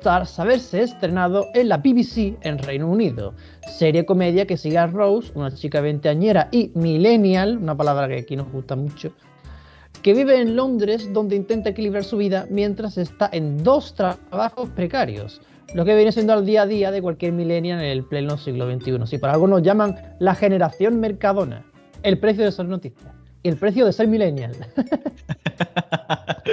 tras 0.00 0.38
haberse 0.38 0.80
estrenado 0.80 1.46
en 1.52 1.68
la 1.68 1.76
BBC 1.76 2.38
en 2.40 2.56
Reino 2.56 2.88
Unido. 2.88 3.34
Serie 3.76 4.06
comedia 4.06 4.46
que 4.46 4.56
sigue 4.56 4.78
a 4.78 4.86
Rose, 4.86 5.30
una 5.34 5.54
chica 5.54 5.82
veinteañera 5.82 6.48
y 6.50 6.72
millennial, 6.74 7.58
una 7.58 7.76
palabra 7.76 8.08
que 8.08 8.20
aquí 8.20 8.34
nos 8.34 8.50
gusta 8.50 8.76
mucho, 8.76 9.12
que 10.00 10.14
vive 10.14 10.40
en 10.40 10.56
Londres 10.56 11.12
donde 11.12 11.36
intenta 11.36 11.68
equilibrar 11.68 12.04
su 12.04 12.16
vida 12.16 12.46
mientras 12.48 12.96
está 12.96 13.28
en 13.30 13.62
dos 13.62 13.94
trabajos 13.94 14.70
precarios. 14.70 15.42
Lo 15.74 15.84
que 15.84 15.94
viene 15.94 16.12
siendo 16.12 16.34
el 16.34 16.44
día 16.44 16.62
a 16.62 16.66
día 16.66 16.90
de 16.90 17.00
cualquier 17.00 17.32
millennial 17.32 17.80
en 17.80 17.86
el 17.86 18.04
pleno 18.04 18.36
siglo 18.36 18.70
XXI. 18.70 19.06
Si 19.06 19.18
por 19.18 19.30
algo 19.30 19.46
nos 19.46 19.62
llaman 19.62 19.94
la 20.18 20.34
generación 20.34 20.98
Mercadona, 20.98 21.64
el 22.02 22.18
precio 22.18 22.44
de 22.44 22.52
ser 22.52 22.66
noticias 22.66 23.12
y 23.42 23.48
el 23.48 23.56
precio 23.56 23.86
de 23.86 23.92
ser 23.92 24.08
millennial. 24.08 24.52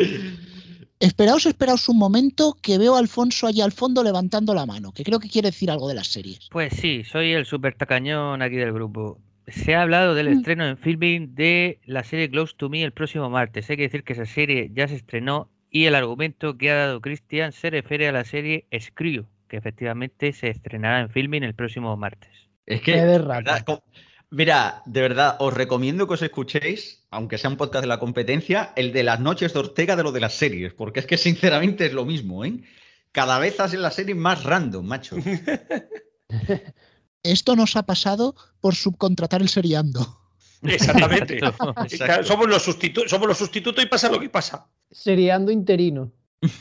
esperaos, 0.99 1.45
esperaos 1.45 1.89
un 1.89 1.97
momento 1.97 2.55
que 2.61 2.77
veo 2.77 2.95
a 2.95 2.99
Alfonso 2.99 3.47
allá 3.47 3.65
al 3.65 3.71
fondo 3.71 4.03
levantando 4.03 4.53
la 4.53 4.65
mano, 4.65 4.91
que 4.91 5.03
creo 5.03 5.19
que 5.19 5.29
quiere 5.29 5.49
decir 5.49 5.71
algo 5.71 5.87
de 5.87 5.95
las 5.95 6.07
series. 6.07 6.47
Pues 6.51 6.73
sí, 6.73 7.03
soy 7.03 7.33
el 7.33 7.45
super 7.45 7.75
tacañón 7.75 8.41
aquí 8.41 8.55
del 8.55 8.73
grupo. 8.73 9.19
Se 9.47 9.75
ha 9.75 9.81
hablado 9.81 10.13
del 10.13 10.29
Mm. 10.29 10.37
estreno 10.37 10.67
en 10.67 10.77
filming 10.77 11.33
de 11.33 11.79
la 11.85 12.03
serie 12.03 12.29
Close 12.29 12.53
to 12.57 12.69
Me 12.69 12.83
el 12.83 12.91
próximo 12.91 13.29
martes. 13.29 13.69
Hay 13.69 13.77
que 13.77 13.83
decir 13.83 14.03
que 14.03 14.13
esa 14.13 14.25
serie 14.25 14.69
ya 14.73 14.87
se 14.87 14.95
estrenó 14.95 15.49
y 15.77 15.85
el 15.85 15.93
argumento 15.93 16.57
que 16.57 16.71
ha 16.71 16.75
dado 16.75 17.01
Christian 17.01 17.51
se 17.51 17.69
refiere 17.69 18.07
a 18.07 18.11
la 18.11 18.25
serie 18.25 18.65
Screw, 18.79 19.27
que 19.47 19.57
efectivamente 19.57 20.33
se 20.33 20.49
estrenará 20.49 21.01
en 21.01 21.11
filming 21.11 21.43
el 21.43 21.53
próximo 21.53 21.95
martes. 21.95 22.31
Es 22.65 22.81
que, 22.81 22.95
de 22.95 23.05
verdad, 23.05 23.63
mira, 24.31 24.81
de 24.87 25.01
verdad, 25.01 25.35
os 25.37 25.53
recomiendo 25.53 26.07
que 26.07 26.15
os 26.15 26.23
escuchéis, 26.23 27.05
aunque 27.11 27.37
sea 27.37 27.51
un 27.51 27.57
podcast 27.57 27.83
de 27.83 27.89
la 27.89 27.99
competencia, 27.99 28.73
el 28.75 28.91
de 28.91 29.03
las 29.03 29.19
noches 29.19 29.53
de 29.53 29.59
Ortega 29.59 29.95
de 29.95 30.01
lo 30.01 30.11
de 30.11 30.19
las 30.19 30.33
series, 30.33 30.73
porque 30.73 30.99
es 30.99 31.05
que 31.05 31.17
sinceramente 31.17 31.85
es 31.85 31.93
lo 31.93 32.05
mismo, 32.05 32.43
¿eh? 32.43 32.63
Cada 33.11 33.37
vez 33.37 33.59
hacen 33.59 33.83
las 33.83 33.93
series 33.93 34.17
más 34.17 34.45
random, 34.45 34.83
macho. 34.83 35.15
Esto 37.21 37.55
nos 37.55 37.75
ha 37.75 37.83
pasado 37.83 38.33
por 38.61 38.73
subcontratar 38.73 39.43
el 39.43 39.49
seriando. 39.49 40.26
Exactamente. 40.63 41.37
Exacto. 41.37 42.23
somos, 42.27 42.47
los 42.47 42.67
sustitu- 42.67 43.07
somos 43.07 43.27
los 43.27 43.37
sustitutos 43.37 43.83
y 43.83 43.87
pasa 43.87 44.09
lo 44.09 44.19
que 44.19 44.29
pasa. 44.29 44.67
Seriando 44.91 45.51
interino. 45.51 46.11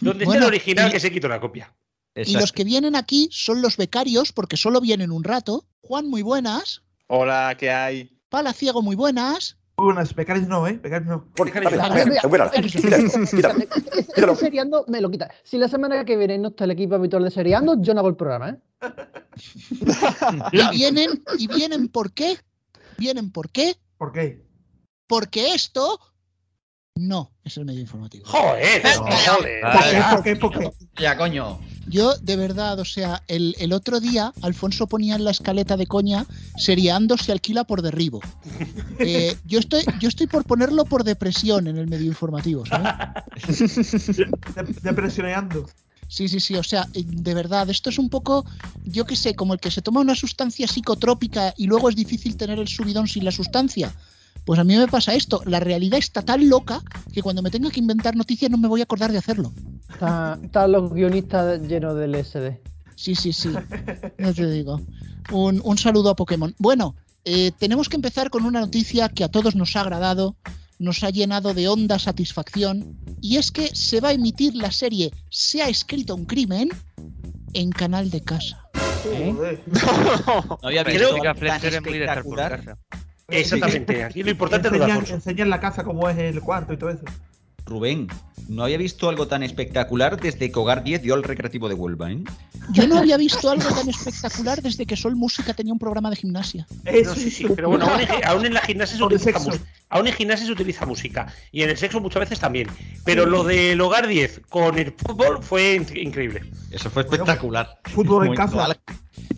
Donde 0.01 0.25
Bueno, 0.25 0.33
esté 0.33 0.39
el 0.39 0.45
original 0.45 0.89
y- 0.89 0.93
que 0.93 1.01
se 1.01 1.11
quita 1.13 1.27
una 1.27 1.41
copia. 1.41 1.75
Y 2.15 2.33
los 2.33 2.51
que 2.53 2.65
vienen 2.65 2.97
aquí 2.97 3.29
son 3.31 3.61
los 3.61 3.77
becarios, 3.77 4.33
porque 4.33 4.57
solo 4.57 4.81
vienen 4.81 5.11
un 5.11 5.23
rato. 5.23 5.67
Juan, 5.83 6.09
muy 6.09 6.23
buenas. 6.23 6.83
Hola, 7.09 7.55
¿qué 7.59 7.71
hay? 7.71 8.19
Palaciego, 8.31 8.81
muy 8.81 8.97
buenas. 8.97 9.59
Muy 9.77 9.93
buenas, 9.93 10.15
becarios 10.15 10.49
no, 10.49 10.67
¿eh? 10.67 10.81
Becarios 10.83 11.09
no. 11.09 11.27
Quítalo. 14.11 14.35
Seriando 14.37 14.87
me 14.89 15.03
lo 15.03 15.11
quita. 15.11 15.31
Si 15.43 15.59
la 15.59 15.69
semana 15.69 16.05
que 16.07 16.17
viene 16.17 16.39
no 16.39 16.49
está 16.49 16.65
el 16.65 16.71
equipo 16.71 16.95
habitual 16.95 17.25
de 17.25 17.31
seriando, 17.31 17.77
yo 17.83 17.93
no 17.93 18.01
hago 18.01 18.09
el 18.09 18.17
programa, 18.17 18.49
¿eh? 18.51 18.57
Y 20.53 20.71
vienen, 20.71 21.23
y 21.39 21.47
vienen 21.49 21.89
¿por 21.89 22.13
qué? 22.13 22.39
Vienen 22.97 23.31
¿por 23.31 23.51
qué? 23.51 23.77
¿Por 23.99 24.13
qué? 24.13 24.45
Porque 25.09 25.55
esto 25.55 26.01
no 26.97 27.31
es 27.45 27.57
el 27.57 27.65
medio 27.67 27.81
informativo. 27.81 28.27
Joder, 28.27 28.83
joder. 28.83 29.61
¿Por 29.63 29.83
qué? 29.83 30.03
¿Por 30.11 30.23
qué? 30.23 30.37
¿Por 30.37 30.73
qué? 30.75 31.03
Ya, 31.03 31.17
coño. 31.17 31.61
Yo, 31.89 32.17
de 32.17 32.35
verdad, 32.37 32.81
o 32.81 32.85
sea, 32.85 33.23
el, 33.29 33.55
el 33.61 33.73
otro 33.73 34.01
día 34.01 34.33
Alfonso 34.43 34.89
ponía 34.89 35.15
en 35.15 35.25
la 35.25 35.31
escaleta 35.31 35.77
de 35.77 35.87
coña, 35.87 36.27
seriando 36.57 37.17
se 37.17 37.31
alquila 37.33 37.65
por 37.65 37.83
derribo. 37.83 38.21
Eh, 38.99 39.37
yo, 39.45 39.59
estoy, 39.59 39.83
yo 40.01 40.09
estoy 40.09 40.27
por 40.27 40.45
ponerlo 40.45 40.87
por 40.87 41.05
depresión 41.05 41.67
en 41.67 41.77
el 41.77 41.87
medio 41.87 42.07
informativo, 42.07 42.65
¿sabes? 42.65 42.89
De- 44.17 44.75
Depresioneando. 44.83 45.67
Sí, 46.09 46.29
sí, 46.29 46.41
sí, 46.41 46.55
o 46.57 46.63
sea, 46.63 46.87
eh, 46.95 47.03
de 47.05 47.35
verdad, 47.35 47.69
esto 47.69 47.91
es 47.91 47.99
un 47.99 48.09
poco, 48.09 48.45
yo 48.85 49.05
qué 49.05 49.17
sé, 49.17 49.35
como 49.35 49.55
el 49.55 49.61
que 49.61 49.71
se 49.71 49.83
toma 49.83 50.01
una 50.01 50.15
sustancia 50.15 50.67
psicotrópica 50.69 51.53
y 51.57 51.67
luego 51.67 51.89
es 51.89 51.97
difícil 51.97 52.37
tener 52.37 52.59
el 52.59 52.69
subidón 52.69 53.09
sin 53.09 53.25
la 53.25 53.33
sustancia. 53.33 53.93
Pues 54.45 54.61
a 54.61 54.65
mí 54.65 54.77
me 54.77 54.87
pasa 54.87 55.15
esto, 55.15 55.43
la 55.45 55.59
realidad 55.59 55.99
está 55.99 56.23
tan 56.23 56.49
loca 56.49 56.81
que 57.13 57.23
cuando 57.23 57.43
me 57.43 57.51
tenga 57.51 57.71
que 57.71 57.81
inventar 57.81 58.15
noticias 58.15 58.49
no 58.51 58.59
me 58.59 58.69
voy 58.69 58.81
a 58.81 58.85
acordar 58.85 59.11
de 59.11 59.19
hacerlo. 59.19 59.53
Está- 59.91 60.39
Están 60.43 60.71
los 60.73 60.93
guionistas 60.93 61.61
llenos 61.63 61.97
del 61.97 62.15
SD. 62.15 62.61
Sí, 62.95 63.15
sí, 63.17 63.33
sí, 63.33 63.51
no 64.19 64.33
te 64.33 64.49
digo. 64.51 64.81
Un, 65.33 65.61
un 65.65 65.77
saludo 65.79 66.11
a 66.11 66.17
Pokémon. 66.17 66.55
Bueno, 66.59 66.95
eh, 67.25 67.51
tenemos 67.59 67.89
que 67.89 67.97
empezar 67.97 68.31
con 68.31 68.45
una 68.45 68.61
noticia 68.61 69.09
que 69.09 69.25
a 69.25 69.29
todos 69.29 69.57
nos 69.57 69.75
ha 69.75 69.81
agradado, 69.81 70.37
nos 70.79 71.03
ha 71.03 71.11
llenado 71.11 71.55
de 71.55 71.69
honda 71.69 71.99
satisfacción, 71.99 72.99
y 73.21 73.37
es 73.37 73.51
que 73.51 73.75
se 73.75 74.01
va 74.01 74.09
a 74.09 74.13
emitir 74.13 74.55
la 74.55 74.71
serie 74.71 75.11
Se 75.31 75.63
ha 75.63 75.69
escrito 75.69 76.15
un 76.15 76.27
crimen 76.27 76.69
en 77.55 77.71
Canal 77.71 78.11
de 78.11 78.23
Casa. 78.23 78.69
¿eh? 79.07 79.33
Joder. 79.35 79.63
No 80.63 80.69
había 80.69 80.85
Creo 80.85 80.99
visto 80.99 81.17
Chica 81.17 81.31
algo 81.31 81.41
tan 81.41 81.61
Fletcher 81.61 81.75
es 81.75 81.83
muy 81.83 81.99
de 81.99 82.05
estar 82.05 82.23
por 82.23 82.39
espectacular. 82.39 82.65
casa. 82.65 82.79
Exactamente. 83.29 84.05
Aquí 84.05 84.23
lo 84.23 84.31
importante 84.31 84.69
es 84.69 84.75
Enseñan, 84.75 85.07
enseñan 85.09 85.51
la 85.51 85.61
casa 85.61 85.85
cómo 85.85 86.09
es 86.09 86.19
el 86.19 86.41
cuarto 86.41 86.73
y 86.73 86.77
todo 86.77 86.91
eso. 86.91 87.05
Rubén, 87.67 88.07
no 88.49 88.63
había 88.63 88.79
visto 88.79 89.09
algo 89.09 89.27
tan 89.27 89.43
espectacular 89.43 90.21
desde 90.21 90.51
que 90.53 90.59
Hogar 90.59 90.85
10 90.85 91.03
dio 91.03 91.15
al 91.15 91.25
recreativo 91.25 91.69
de 91.69 91.75
Huelva, 91.75 92.13
¿eh? 92.13 92.23
Yo 92.73 92.87
no 92.87 92.97
había 92.99 93.17
visto 93.17 93.51
algo 93.51 93.69
tan 93.69 93.89
espectacular 93.89 94.63
desde 94.63 94.87
que 94.87 94.97
Sol 94.97 95.17
Música 95.17 95.53
tenía 95.53 95.73
un 95.73 95.79
programa 95.79 96.11
de 96.11 96.17
gimnasia. 96.17 96.67
Eso, 96.85 97.11
No, 97.11 97.17
sí, 97.17 97.31
sí, 97.31 97.47
pero 97.55 97.69
bueno, 97.69 97.87
aún 97.87 98.01
en, 98.01 98.09
aún 98.25 98.47
en 98.47 98.55
la 98.55 98.61
gimnasia 98.61 98.97
se 98.97 99.03
utiliza 99.03 99.39
música. 99.41 99.65
Aún 99.89 100.07
en 100.07 100.15
gimnasia 100.15 100.47
se 100.47 100.53
utiliza 100.53 100.87
música. 100.87 101.33
Y 101.53 101.63
en 101.63 101.71
el 101.71 101.77
sexo 101.77 102.01
muchas 102.01 102.21
veces 102.21 102.39
también. 102.41 102.69
Pero 103.05 103.27
lo 103.27 103.43
del 103.45 103.81
hogar 103.81 104.07
10 104.07 104.43
con 104.49 104.79
el 104.79 104.93
fútbol 104.93 105.43
fue 105.43 105.75
in- 105.75 105.87
increíble. 106.07 106.43
Eso 106.71 106.89
fue 106.91 107.03
espectacular. 107.03 107.81
Fútbol 107.85 108.27
en 108.29 108.35
casa. 108.35 108.77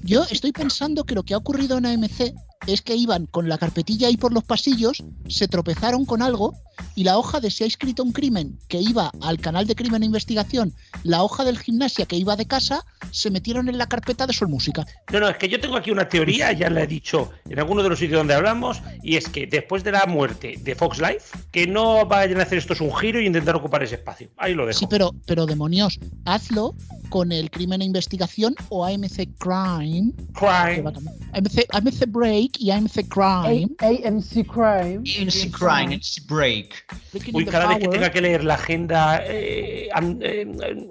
Yo 0.02 0.24
estoy 0.30 0.52
pensando 0.52 1.04
que 1.04 1.14
lo 1.14 1.22
que 1.22 1.34
ha 1.34 1.36
ocurrido 1.38 1.76
en 1.78 1.86
AMC 1.86 2.32
es 2.66 2.82
que 2.82 2.96
iban 2.96 3.26
con 3.26 3.48
la 3.48 3.58
carpetilla 3.58 4.08
ahí 4.08 4.16
por 4.16 4.32
los 4.32 4.44
pasillos, 4.44 5.02
se 5.28 5.48
tropezaron 5.48 6.04
con 6.04 6.22
algo 6.22 6.54
y 6.94 7.04
la 7.04 7.18
hoja 7.18 7.40
de 7.40 7.50
se 7.50 7.64
ha 7.64 7.66
escrito 7.66 8.02
un 8.02 8.12
crimen 8.12 8.58
que 8.68 8.78
iba 8.80 9.10
al 9.22 9.38
canal 9.38 9.66
de 9.66 9.74
crimen 9.74 10.02
e 10.02 10.06
investigación, 10.06 10.72
la 11.02 11.22
hoja 11.22 11.44
del 11.44 11.58
gimnasia 11.58 12.06
que 12.06 12.16
iba 12.16 12.36
de 12.36 12.46
casa, 12.46 12.84
se 13.10 13.30
metieron 13.30 13.68
en 13.68 13.78
la 13.78 13.86
carpeta 13.86 14.26
de 14.26 14.32
Sol 14.32 14.48
Música. 14.48 14.86
No, 15.12 15.20
no, 15.20 15.28
es 15.28 15.36
que 15.36 15.48
yo 15.48 15.60
tengo 15.60 15.76
aquí 15.76 15.90
una 15.90 16.08
teoría, 16.08 16.52
ya 16.52 16.70
la 16.70 16.82
he 16.82 16.86
dicho 16.86 17.30
en 17.48 17.58
alguno 17.58 17.82
de 17.82 17.88
los 17.88 17.98
sitios 17.98 18.18
donde 18.18 18.34
hablamos, 18.34 18.80
y 19.02 19.16
es 19.16 19.28
que 19.28 19.46
después 19.46 19.84
de 19.84 19.92
la 19.92 20.06
muerte 20.06 20.56
de 20.60 20.74
Fox 20.74 20.98
Life, 20.98 21.38
que 21.50 21.66
no 21.66 22.06
vayan 22.06 22.40
a 22.40 22.42
hacer 22.42 22.58
estos 22.58 22.80
un 22.80 22.94
giro 22.94 23.20
y 23.20 23.26
intentar 23.26 23.56
ocupar 23.56 23.82
ese 23.82 23.96
espacio. 23.96 24.30
Ahí 24.36 24.54
lo 24.54 24.66
dejo. 24.66 24.78
Sí, 24.78 24.86
pero, 24.88 25.14
pero 25.26 25.46
demonios, 25.46 25.98
hazlo 26.24 26.74
con 27.08 27.32
el 27.32 27.50
crimen 27.50 27.82
e 27.82 27.84
investigación 27.84 28.54
o 28.68 28.84
AMC 28.84 29.28
Crime. 29.38 30.12
Crime. 30.34 30.84
AMC, 31.32 31.66
AMC 31.70 32.06
Break 32.08 32.47
y 32.58 32.70
AMC 32.70 33.08
Crime. 33.08 33.68
A- 33.80 33.86
AMC 34.08 34.46
Crime. 34.46 35.00
MC 35.04 35.50
Crime, 35.50 35.96
MC 35.96 36.20
Break. 36.26 36.84
Breaking 37.12 37.34
Uy, 37.34 37.44
cada 37.44 37.66
vez 37.68 37.78
que 37.78 37.88
tenga 37.88 38.10
que 38.10 38.20
leer 38.20 38.44
la 38.44 38.54
agenda. 38.54 39.22
eh, 39.26 39.88
eh, 40.20 40.88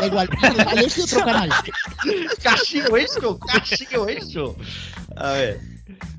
Da 0.00 0.06
igual, 0.06 0.28
igual 0.58 0.78
es 0.78 0.96
de 0.96 1.02
otro 1.02 1.24
canal. 1.24 1.50
Casi 2.42 2.80
o 2.80 2.96
eso, 2.96 3.38
casi 3.38 3.86
o 3.96 4.06
eso. 4.08 4.56
A 5.16 5.32
ver. 5.32 5.60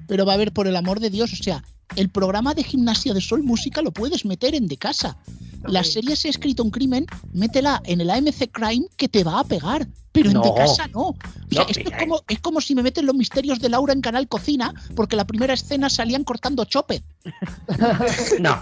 Pero 0.07 0.25
va 0.25 0.33
a 0.33 0.35
haber, 0.35 0.53
por 0.53 0.67
el 0.67 0.75
amor 0.75 0.99
de 0.99 1.09
Dios, 1.09 1.33
o 1.33 1.35
sea, 1.43 1.63
el 1.95 2.09
programa 2.09 2.53
de 2.53 2.63
gimnasia 2.63 3.13
de 3.13 3.21
Sol 3.21 3.43
Música 3.43 3.81
lo 3.81 3.91
puedes 3.91 4.25
meter 4.25 4.55
en 4.55 4.67
de 4.67 4.77
casa. 4.77 5.17
La 5.65 5.83
serie 5.83 6.15
Se 6.15 6.27
ha 6.27 6.31
escrito 6.31 6.63
un 6.63 6.69
crimen, 6.71 7.07
métela 7.33 7.81
en 7.85 7.99
el 7.99 8.09
AMC 8.09 8.51
Crime 8.51 8.85
que 8.95 9.09
te 9.09 9.23
va 9.23 9.39
a 9.39 9.43
pegar. 9.43 9.87
Pero 10.18 10.30
en 10.30 10.34
No. 10.36 10.41
de 10.41 10.53
casa 10.55 10.88
no. 10.88 11.01
O 11.09 11.15
sea, 11.51 11.63
No, 11.63 11.70
esto 11.70 11.89
es 11.89 11.97
como, 11.99 12.22
es 12.28 12.39
como 12.39 12.61
si 12.61 12.76
me 12.76 12.84
meten 12.84 13.05
los 13.05 13.15
misterios 13.15 13.59
de 13.59 13.70
Laura 13.70 13.93
en 13.93 14.01
Canal 14.01 14.28
Cocina, 14.28 14.74
porque 14.95 15.15
la 15.15 15.26
primera 15.26 15.53
escena 15.53 15.89
salían 15.89 16.24
cortando 16.24 16.65
chope. 16.65 17.03
No. 18.39 18.61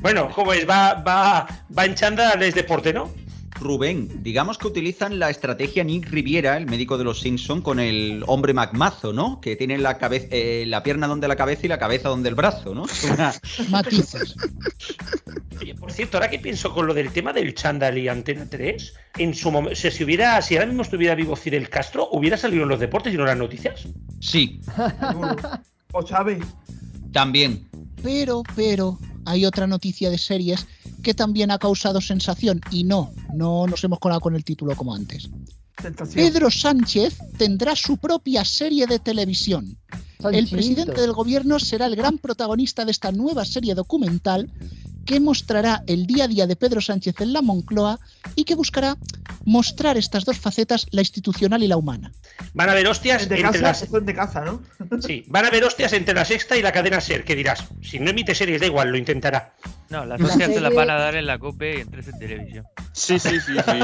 Bueno, 0.00 0.28
¿cómo 0.34 0.52
es? 0.52 0.68
Va, 0.68 0.94
va, 0.94 1.46
va 1.76 1.84
en 1.84 1.94
chándal 1.94 2.42
es 2.42 2.54
deporte, 2.54 2.92
¿no? 2.92 3.10
Rubén, 3.60 4.22
digamos 4.22 4.58
que 4.58 4.66
utilizan 4.66 5.18
la 5.18 5.30
estrategia 5.30 5.84
Nick 5.84 6.08
Riviera, 6.10 6.56
el 6.56 6.66
médico 6.66 6.98
de 6.98 7.04
los 7.04 7.20
Simpson, 7.20 7.60
con 7.62 7.78
el 7.80 8.24
hombre 8.26 8.52
McMazo, 8.54 9.12
¿no? 9.12 9.40
Que 9.40 9.56
tiene 9.56 9.78
la 9.78 9.98
cabeza, 9.98 10.26
eh, 10.30 10.64
la 10.66 10.82
pierna 10.82 11.06
donde 11.06 11.28
la 11.28 11.36
cabeza 11.36 11.66
y 11.66 11.68
la 11.68 11.78
cabeza 11.78 12.08
donde 12.08 12.28
el 12.28 12.34
brazo, 12.34 12.74
¿no? 12.74 12.84
Una- 13.12 13.32
Matices. 13.70 14.34
Oye, 15.60 15.74
por 15.76 15.92
cierto, 15.92 16.16
ahora 16.16 16.28
que 16.28 16.38
pienso 16.40 16.72
con 16.74 16.86
lo 16.86 16.94
del 16.94 17.12
tema 17.12 17.32
del 17.32 17.54
chándal 17.54 17.96
y 17.98 18.08
Antena 18.08 18.46
3, 18.50 18.94
en 19.18 19.34
su 19.34 19.50
momento, 19.50 19.76
sea, 19.76 19.90
si 19.92 20.02
hubiera, 20.02 20.42
si 20.42 20.56
ahora 20.56 20.66
mismo 20.66 20.82
estuviera 20.82 21.14
vivo 21.14 21.36
Fidel 21.36 21.68
Castro, 21.68 22.08
hubiera 22.12 22.36
salido 22.36 22.64
en 22.64 22.68
los 22.68 22.80
deportes 22.80 23.14
y 23.14 23.16
no 23.16 23.22
en 23.22 23.28
las 23.28 23.38
noticias. 23.38 23.86
Sí. 24.20 24.60
O 25.94 26.02
Chávez. 26.02 26.38
también. 27.12 27.68
Pero, 28.02 28.42
pero, 28.56 28.98
hay 29.24 29.44
otra 29.44 29.66
noticia 29.66 30.10
de 30.10 30.18
series 30.18 30.66
que 31.02 31.14
también 31.14 31.50
ha 31.50 31.58
causado 31.58 32.00
sensación. 32.00 32.60
Y 32.70 32.84
no, 32.84 33.12
no 33.34 33.66
nos 33.66 33.82
hemos 33.84 33.98
colado 33.98 34.20
con 34.20 34.34
el 34.34 34.44
título 34.44 34.76
como 34.76 34.94
antes. 34.94 35.30
Tentación. 35.80 36.24
Pedro 36.24 36.50
Sánchez 36.50 37.18
tendrá 37.38 37.74
su 37.74 37.96
propia 37.96 38.44
serie 38.44 38.86
de 38.86 38.98
televisión. 38.98 39.78
El 40.30 40.48
presidente 40.48 41.00
del 41.00 41.12
gobierno 41.12 41.58
será 41.58 41.86
el 41.86 41.96
gran 41.96 42.18
protagonista 42.18 42.84
de 42.84 42.92
esta 42.92 43.10
nueva 43.10 43.44
serie 43.44 43.74
documental 43.74 44.52
que 45.04 45.20
mostrará 45.20 45.82
el 45.86 46.06
día 46.06 46.24
a 46.24 46.28
día 46.28 46.46
de 46.46 46.56
Pedro 46.56 46.80
Sánchez 46.80 47.20
en 47.20 47.32
la 47.32 47.42
Moncloa 47.42 47.98
y 48.34 48.44
que 48.44 48.54
buscará 48.54 48.96
mostrar 49.44 49.96
estas 49.96 50.24
dos 50.24 50.38
facetas, 50.38 50.86
la 50.90 51.00
institucional 51.00 51.62
y 51.62 51.68
la 51.68 51.76
humana. 51.76 52.12
Van 52.54 52.68
a 52.68 52.72
haber 52.72 52.86
hostias 52.86 53.28
de 53.28 53.36
entre 53.40 53.60
casa, 53.60 53.86
las. 53.90 54.06
de 54.06 54.14
casa, 54.14 54.40
¿no? 54.44 54.62
Sí, 55.00 55.24
van 55.28 55.44
a 55.44 55.48
haber 55.48 55.64
hostias 55.64 55.92
entre 55.92 56.14
la 56.14 56.24
sexta 56.24 56.56
y 56.56 56.62
la 56.62 56.72
cadena 56.72 57.00
ser, 57.00 57.24
que 57.24 57.34
dirás, 57.34 57.64
si 57.82 57.98
no 57.98 58.10
emite 58.10 58.34
series 58.34 58.60
da 58.60 58.66
igual, 58.66 58.90
lo 58.90 58.96
intentará. 58.96 59.54
No, 59.90 60.06
las 60.06 60.20
La 60.20 60.26
hostias 60.26 60.50
te 60.54 60.60
las 60.60 60.74
van 60.74 60.90
a 60.90 60.94
dar 60.94 61.16
en 61.16 61.26
la 61.26 61.38
COPE 61.38 61.78
y 61.78 61.80
en 61.80 61.90
13 61.90 62.12
Televisión. 62.12 62.66
Sí, 62.92 63.18
sí, 63.18 63.40
sí, 63.40 63.52
sí. 63.54 63.78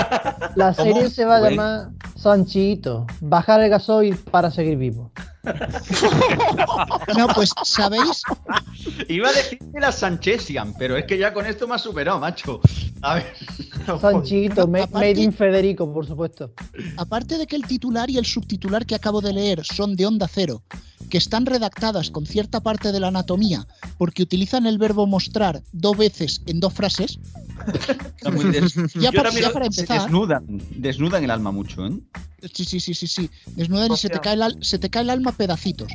La 0.57 0.75
¿Cómo? 0.75 0.95
serie 0.95 1.11
se 1.11 1.25
va 1.25 1.37
a 1.37 1.51
llamar 1.51 1.89
Sanchito. 2.16 3.07
Bajar 3.21 3.61
el 3.61 3.69
gasoil 3.71 4.16
para 4.16 4.51
seguir 4.51 4.79
vivo. 4.79 5.12
No, 7.16 7.28
pues, 7.34 7.51
¿sabéis? 7.64 8.22
Iba 9.09 9.28
a 9.28 9.32
decir 9.32 9.59
que 9.59 9.80
la 9.80 9.92
Sanchesian, 9.92 10.74
pero 10.78 10.96
es 10.96 11.05
que 11.07 11.18
ya 11.18 11.32
con 11.32 11.46
esto 11.46 11.66
me 11.66 11.74
ha 11.74 11.78
superado, 11.78 12.18
macho. 12.20 12.61
A 13.03 13.14
ver. 13.16 13.32
Sanchito, 14.01 14.66
me- 14.66 14.82
Aparte- 14.82 14.94
made 15.14 15.20
in 15.22 15.32
Federico, 15.32 15.92
por 15.92 16.07
supuesto. 16.07 16.53
Aparte 16.96 17.38
de 17.38 17.46
que 17.46 17.57
el 17.57 17.62
titular 17.66 18.11
y 18.11 18.18
el 18.18 18.26
subtitular 18.26 18.84
que 18.86 18.94
acabo 18.94 19.20
de 19.20 19.32
leer 19.32 19.64
son 19.64 19.96
de 19.96 20.07
onda 20.07 20.28
cero, 20.32 20.62
que 21.11 21.18
están 21.18 21.46
redactadas 21.46 22.11
con 22.11 22.26
cierta 22.26 22.61
parte 22.61 22.92
de 22.92 23.01
la 23.01 23.09
anatomía, 23.09 23.66
porque 23.96 24.22
utilizan 24.22 24.66
el 24.66 24.78
verbo 24.78 25.07
mostrar 25.07 25.62
dos 25.72 25.96
veces 25.96 26.42
en 26.46 26.61
dos 26.61 26.72
frases, 26.74 27.18
Está 28.16 28.30
muy 28.30 28.44
des- 28.46 28.74
ya, 28.94 29.11
Yo 29.11 29.12
para, 29.12 29.22
también 29.24 29.42
ya 29.42 29.49
lo- 29.49 29.55
para 29.55 29.70
se 29.70 29.80
empezar, 29.80 30.03
desnudan, 30.03 30.44
desnudan 30.76 31.24
el 31.24 31.30
alma 31.30 31.51
mucho, 31.51 31.86
¿eh? 31.86 31.92
Sí, 32.53 32.64
sí, 32.64 32.80
sí, 32.80 32.95
sí, 32.95 33.07
sí, 33.07 33.30
desnudan 33.57 33.93
y 33.93 33.97
se 33.97 34.09
te, 34.09 34.20
cae 34.20 34.34
el, 34.34 34.64
se 34.64 34.78
te 34.78 34.91
cae 34.91 35.03
el 35.03 35.11
alma 35.11 35.30
a 35.30 35.36
pedacitos. 35.36 35.93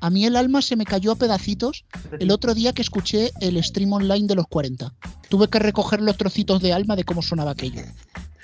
A 0.00 0.10
mí 0.10 0.24
el 0.24 0.36
alma 0.36 0.62
se 0.62 0.76
me 0.76 0.84
cayó 0.84 1.12
a 1.12 1.16
pedacitos 1.16 1.84
el 2.18 2.30
otro 2.30 2.54
día 2.54 2.72
que 2.72 2.82
escuché 2.82 3.30
el 3.40 3.62
stream 3.62 3.92
online 3.92 4.26
de 4.26 4.34
los 4.34 4.46
40. 4.48 4.92
Tuve 5.28 5.48
que 5.48 5.58
recoger 5.58 6.00
los 6.00 6.16
trocitos 6.16 6.60
de 6.60 6.72
alma 6.72 6.96
de 6.96 7.04
cómo 7.04 7.22
sonaba 7.22 7.52
aquello. 7.52 7.82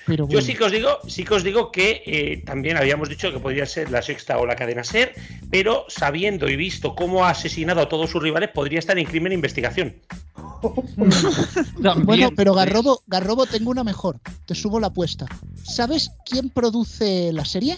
Pero 0.08 0.26
Yo 0.26 0.40
sí 0.40 0.54
que 0.54 0.64
os 0.64 0.72
digo, 0.72 0.98
sí 1.06 1.22
que 1.22 1.34
os 1.34 1.44
digo 1.44 1.70
que 1.70 2.02
eh, 2.06 2.42
también 2.44 2.78
habíamos 2.78 3.10
dicho 3.10 3.30
que 3.30 3.38
podría 3.38 3.66
ser 3.66 3.90
la 3.90 4.00
sexta 4.00 4.38
o 4.38 4.46
la 4.46 4.56
cadena 4.56 4.82
ser, 4.82 5.12
pero 5.50 5.84
sabiendo 5.88 6.48
y 6.48 6.56
visto 6.56 6.94
cómo 6.94 7.26
ha 7.26 7.30
asesinado 7.30 7.82
a 7.82 7.88
todos 7.88 8.10
sus 8.10 8.22
rivales, 8.22 8.48
podría 8.48 8.78
estar 8.78 8.98
en 8.98 9.04
crimen 9.04 9.32
e 9.32 9.34
investigación. 9.34 9.96
Bueno, 12.04 12.30
pero. 12.34 12.54
Garrobo, 12.54 13.02
Garrobo, 13.06 13.46
tengo 13.46 13.70
una 13.70 13.84
mejor. 13.84 14.18
Te 14.46 14.54
subo 14.54 14.80
la 14.80 14.88
apuesta. 14.88 15.26
¿Sabes 15.62 16.10
quién 16.24 16.50
produce 16.50 17.32
la 17.32 17.44
serie? 17.44 17.76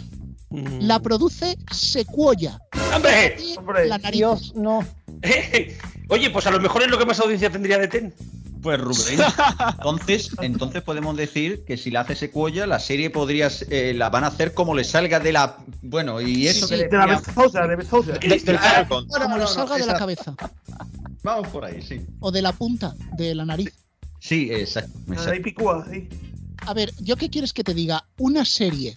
Mm. 0.48 0.80
La 0.86 1.00
produce 1.00 1.58
Sequoia. 1.70 2.60
¡Hombre! 2.94 3.36
Hombre, 3.58 3.86
la 3.86 3.98
nariz. 3.98 4.18
Dios, 4.18 4.54
no. 4.54 4.80
Oye, 6.08 6.30
pues 6.30 6.46
a 6.46 6.50
lo 6.50 6.60
mejor 6.60 6.82
es 6.82 6.88
lo 6.88 6.98
que 6.98 7.04
más 7.04 7.20
audiencia 7.20 7.50
tendría 7.50 7.78
de 7.78 7.88
Ten. 7.88 8.14
Pues 8.62 8.80
Rubén, 8.80 9.18
entonces, 9.78 10.30
entonces 10.42 10.82
podemos 10.82 11.16
decir 11.16 11.64
que 11.64 11.76
si 11.76 11.90
la 11.90 12.00
hace 12.00 12.14
Secuoya, 12.14 12.66
la 12.66 12.78
serie 12.78 13.10
podría, 13.10 13.48
eh, 13.70 13.94
la 13.94 14.10
van 14.10 14.24
a 14.24 14.28
hacer 14.28 14.52
como 14.54 14.74
le 14.74 14.84
salga 14.84 15.20
de 15.20 15.32
la, 15.32 15.56
bueno, 15.82 16.20
y 16.20 16.46
eso 16.46 16.66
Sí, 16.66 16.74
que 16.76 16.88
de 16.88 16.96
la 16.98 17.06
Bezosa, 17.06 17.66
de 17.66 17.76
Bezosa. 17.76 18.14
Falcon. 18.58 19.06
Como 19.08 19.28
no, 19.28 19.36
le 19.36 19.42
no, 19.42 19.46
salga 19.46 19.76
de 19.76 19.86
la 19.86 19.98
cabeza. 19.98 20.34
Vamos 21.22 21.48
por 21.48 21.64
ahí, 21.64 21.82
sí. 21.82 22.00
O 22.20 22.30
de 22.30 22.42
la 22.42 22.52
punta 22.52 22.94
de 23.16 23.34
la 23.34 23.44
nariz. 23.44 23.72
Sí, 24.18 24.50
exacto. 24.50 24.98
exacto. 25.12 25.42
Picúa, 25.42 25.86
sí. 25.90 26.08
A 26.66 26.74
ver, 26.74 26.92
¿yo 26.98 27.16
qué 27.16 27.30
quieres 27.30 27.52
que 27.52 27.64
te 27.64 27.74
diga? 27.74 28.04
Una 28.18 28.44
serie 28.44 28.94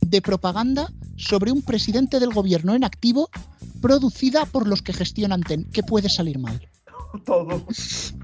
de 0.00 0.22
propaganda 0.22 0.92
sobre 1.16 1.52
un 1.52 1.62
presidente 1.62 2.20
del 2.20 2.32
gobierno 2.32 2.74
en 2.74 2.84
activo 2.84 3.30
producida 3.80 4.44
por 4.46 4.66
los 4.66 4.82
que 4.82 4.92
gestionan 4.92 5.42
TEN. 5.42 5.64
¿Qué 5.72 5.82
puede 5.82 6.08
salir 6.08 6.38
mal? 6.38 6.69
Todo. 7.24 7.66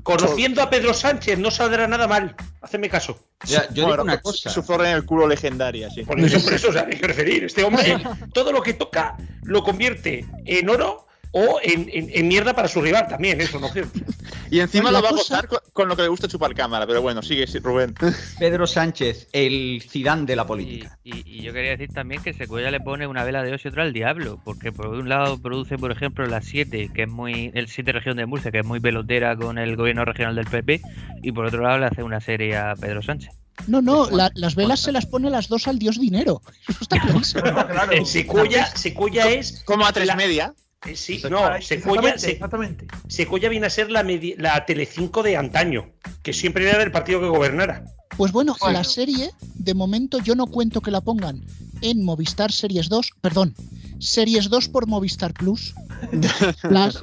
Conociendo 0.02 0.62
a 0.62 0.70
Pedro 0.70 0.94
Sánchez 0.94 1.38
no 1.38 1.50
saldrá 1.50 1.86
nada 1.86 2.06
mal. 2.06 2.34
Hacedme 2.60 2.88
caso. 2.88 3.18
Ya, 3.44 3.66
yo 3.68 3.74
digo 3.74 3.88
Bueno, 3.88 4.02
una 4.04 4.20
pues, 4.20 4.36
cosa. 4.36 4.50
Su 4.50 4.62
flor 4.62 4.84
en 4.86 4.92
el 4.92 5.04
culo 5.04 5.26
legendaria, 5.26 5.90
sí. 5.90 6.04
Por 6.04 6.18
eso, 6.20 6.40
por 6.42 6.54
eso, 6.54 6.68
o 6.68 6.72
sea, 6.72 6.86
hay 6.90 6.98
que 6.98 7.06
referir. 7.06 7.44
Este 7.44 7.64
hombre, 7.64 7.98
todo 8.32 8.52
lo 8.52 8.62
que 8.62 8.74
toca 8.74 9.16
lo 9.42 9.62
convierte 9.62 10.24
en 10.44 10.68
oro 10.68 11.05
o 11.38 11.60
en, 11.62 11.88
en- 11.92 12.10
en 12.12 12.28
mierda 12.28 12.54
para 12.54 12.66
su 12.68 12.80
rival 12.80 13.06
también, 13.08 13.40
eso 13.40 13.58
no 13.60 13.66
opción. 13.66 13.90
Y 14.48 14.60
encima 14.60 14.92
lo 14.92 15.02
va 15.02 15.08
a 15.08 15.12
gozar 15.12 15.48
con, 15.48 15.58
con 15.72 15.88
lo 15.88 15.96
que 15.96 16.02
le 16.02 16.08
gusta 16.08 16.28
chupar 16.28 16.54
cámara, 16.54 16.86
pero 16.86 17.02
bueno, 17.02 17.20
sigue, 17.20 17.48
sí, 17.48 17.58
Rubén. 17.58 17.94
Pedro 18.38 18.64
Sánchez, 18.68 19.26
el 19.32 19.82
Zidane 19.88 20.24
de 20.24 20.36
la 20.36 20.46
política. 20.46 20.96
y- 21.02 21.24
y 21.38 21.42
yo 21.42 21.52
quería 21.52 21.72
decir 21.72 21.88
también 21.92 22.22
que 22.22 22.32
Secuella 22.32 22.70
le 22.70 22.78
pone 22.78 23.08
una 23.08 23.24
vela 23.24 23.42
de 23.42 23.48
Dios 23.48 23.62
y 23.64 23.68
otra 23.68 23.82
al 23.82 23.92
diablo, 23.92 24.40
porque 24.44 24.70
por 24.70 24.86
un 24.86 25.08
lado 25.08 25.36
produce, 25.42 25.78
por 25.78 25.90
ejemplo, 25.90 26.24
la 26.26 26.42
7, 26.42 26.90
que 26.94 27.02
es 27.02 27.08
muy. 27.08 27.50
el 27.54 27.66
7 27.66 27.90
región 27.90 28.16
de 28.18 28.26
Murcia, 28.26 28.52
que 28.52 28.60
es 28.60 28.64
muy 28.64 28.78
pelotera 28.78 29.34
con 29.36 29.58
el 29.58 29.74
gobierno 29.74 30.04
regional 30.04 30.36
del 30.36 30.46
PP, 30.46 30.80
y 31.24 31.32
por 31.32 31.46
otro 31.46 31.62
lado 31.62 31.78
le 31.80 31.86
hace 31.86 32.04
una 32.04 32.20
serie 32.20 32.56
a 32.56 32.74
Pedro 32.76 33.02
Sánchez. 33.02 33.34
No, 33.66 33.82
no, 33.82 34.08
la- 34.10 34.30
las 34.36 34.54
velas 34.54 34.78
se 34.78 34.92
las 34.92 35.06
pone 35.06 35.28
las 35.28 35.48
dos 35.48 35.66
al 35.66 35.80
dios 35.80 35.98
dinero. 35.98 36.40
Eso 36.68 36.78
está 36.82 37.00
clarísimo. 37.00 37.42
Claro. 37.42 37.90
En 37.92 38.06
Secuya, 38.06 38.64
Secuya 38.66 39.28
es. 39.28 39.62
Como 39.64 39.84
a 39.86 39.92
tres 39.92 40.06
La- 40.06 40.14
media. 40.14 40.54
Eh, 40.84 40.94
Sí, 40.96 41.20
no, 41.30 41.46
Ahí, 41.46 41.62
Secuya, 41.62 42.10
exactamente, 42.10 42.18
Se- 42.18 42.30
exactamente. 42.32 42.86
Secuya 43.08 43.48
viene 43.48 43.66
a 43.66 43.70
ser 43.70 43.90
la, 43.90 44.02
medi- 44.04 44.36
la 44.38 44.64
Telecinco 44.66 45.22
de 45.22 45.36
antaño, 45.36 45.92
que 46.22 46.32
siempre 46.32 46.68
era 46.68 46.78
del 46.78 46.92
partido 46.92 47.20
que 47.20 47.28
gobernara. 47.28 47.84
Pues 48.16 48.32
bueno, 48.32 48.56
Bueno. 48.60 48.78
la 48.78 48.84
serie, 48.84 49.30
de 49.54 49.74
momento 49.74 50.18
yo 50.20 50.34
no 50.34 50.46
cuento 50.46 50.80
que 50.80 50.90
la 50.90 51.00
pongan 51.00 51.44
en 51.82 52.04
Movistar 52.04 52.52
Series 52.52 52.88
2, 52.88 53.10
perdón, 53.20 53.54
Series 53.98 54.48
2 54.50 54.68
por 54.68 54.86
Movistar 54.86 55.32
Plus. 55.34 55.74
Plus, 56.62 57.00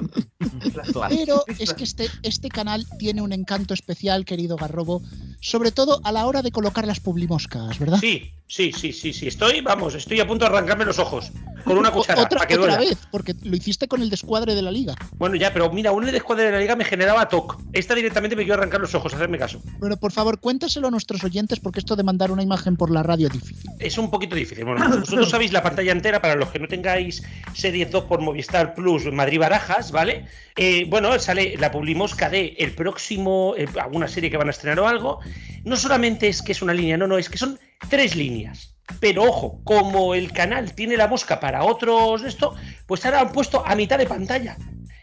pero 1.08 1.44
es 1.58 1.74
que 1.74 1.84
este, 1.84 2.08
este 2.22 2.48
canal 2.48 2.86
tiene 2.98 3.22
un 3.22 3.32
encanto 3.32 3.74
especial, 3.74 4.24
querido 4.24 4.56
Garrobo, 4.56 5.02
sobre 5.40 5.72
todo 5.72 6.00
a 6.04 6.12
la 6.12 6.26
hora 6.26 6.42
de 6.42 6.50
colocar 6.52 6.86
las 6.86 7.00
publimoscas, 7.00 7.78
¿verdad? 7.78 7.98
Sí, 8.00 8.30
sí, 8.46 8.72
sí, 8.72 8.92
sí, 8.92 9.12
sí. 9.12 9.26
Estoy, 9.26 9.60
vamos, 9.60 9.94
estoy 9.94 10.20
a 10.20 10.26
punto 10.26 10.44
de 10.44 10.50
arrancarme 10.52 10.84
los 10.84 10.98
ojos 10.98 11.30
con 11.64 11.76
una 11.78 11.88
O- 11.88 11.92
cuchara 11.92 12.22
otra, 12.22 12.38
para 12.38 12.48
que 12.48 12.54
otra 12.58 12.76
duela. 12.76 12.90
vez, 12.90 12.98
porque 13.10 13.34
lo 13.42 13.56
hiciste 13.56 13.88
con 13.88 14.00
el 14.02 14.10
descuadre 14.10 14.54
de 14.54 14.62
la 14.62 14.70
liga. 14.70 14.94
Bueno, 15.16 15.34
ya, 15.36 15.52
pero 15.52 15.70
mira, 15.72 15.92
un 15.92 16.04
descuadre 16.06 16.44
de 16.44 16.52
la 16.52 16.60
liga 16.60 16.76
me 16.76 16.84
generaba 16.84 17.28
TOC. 17.28 17.58
Esta 17.72 17.94
directamente 17.94 18.36
me 18.36 18.42
quiero 18.44 18.54
arrancar 18.60 18.80
los 18.80 18.94
ojos, 18.94 19.12
hacerme 19.14 19.38
caso. 19.38 19.60
Pero 19.80 19.96
por 19.96 20.12
favor, 20.12 20.38
cuéntaselo 20.40 20.88
a 20.88 20.90
nuestros 20.90 21.24
oyentes, 21.24 21.58
porque 21.60 21.80
esto 21.80 21.96
de 21.96 22.02
mandar 22.04 22.30
una 22.30 22.42
imagen 22.42 22.76
por 22.76 22.90
la 22.90 23.02
radio 23.02 23.26
es 23.28 23.32
difícil. 23.32 23.70
Es 23.78 23.98
un 23.98 24.10
poquito 24.10 24.36
difícil. 24.36 24.64
Bueno, 24.64 24.88
vosotros 25.00 25.30
sabéis 25.30 25.52
la 25.52 25.62
pantalla 25.62 25.92
entera 25.92 26.20
para 26.20 26.36
los 26.36 26.48
que 26.50 26.58
no 26.58 26.68
tengáis 26.84 27.22
Series 27.54 27.90
2 27.90 28.04
por 28.04 28.20
Movistar 28.20 28.74
Plus 28.74 29.10
Madrid 29.10 29.38
Barajas, 29.38 29.90
¿vale? 29.90 30.26
Eh, 30.56 30.84
bueno, 30.86 31.18
sale 31.18 31.56
la 31.56 31.70
publimosca 31.70 32.28
de 32.28 32.54
el 32.58 32.72
próximo, 32.72 33.54
eh, 33.56 33.66
alguna 33.80 34.06
serie 34.06 34.30
que 34.30 34.36
van 34.36 34.48
a 34.48 34.50
estrenar 34.50 34.80
o 34.80 34.88
algo. 34.88 35.20
No 35.64 35.76
solamente 35.76 36.28
es 36.28 36.42
que 36.42 36.52
es 36.52 36.60
una 36.60 36.74
línea, 36.74 36.98
no, 36.98 37.06
no, 37.06 37.16
es 37.16 37.30
que 37.30 37.38
son 37.38 37.58
tres 37.88 38.16
líneas. 38.16 38.76
Pero 39.00 39.22
ojo, 39.22 39.62
como 39.64 40.14
el 40.14 40.30
canal 40.32 40.74
tiene 40.74 40.98
la 40.98 41.08
mosca 41.08 41.40
para 41.40 41.64
otros 41.64 42.20
de 42.20 42.28
esto, 42.28 42.54
pues 42.86 43.04
ahora 43.06 43.20
han 43.20 43.32
puesto 43.32 43.66
a 43.66 43.74
mitad 43.74 43.96
de 43.96 44.06
pantalla. 44.06 44.58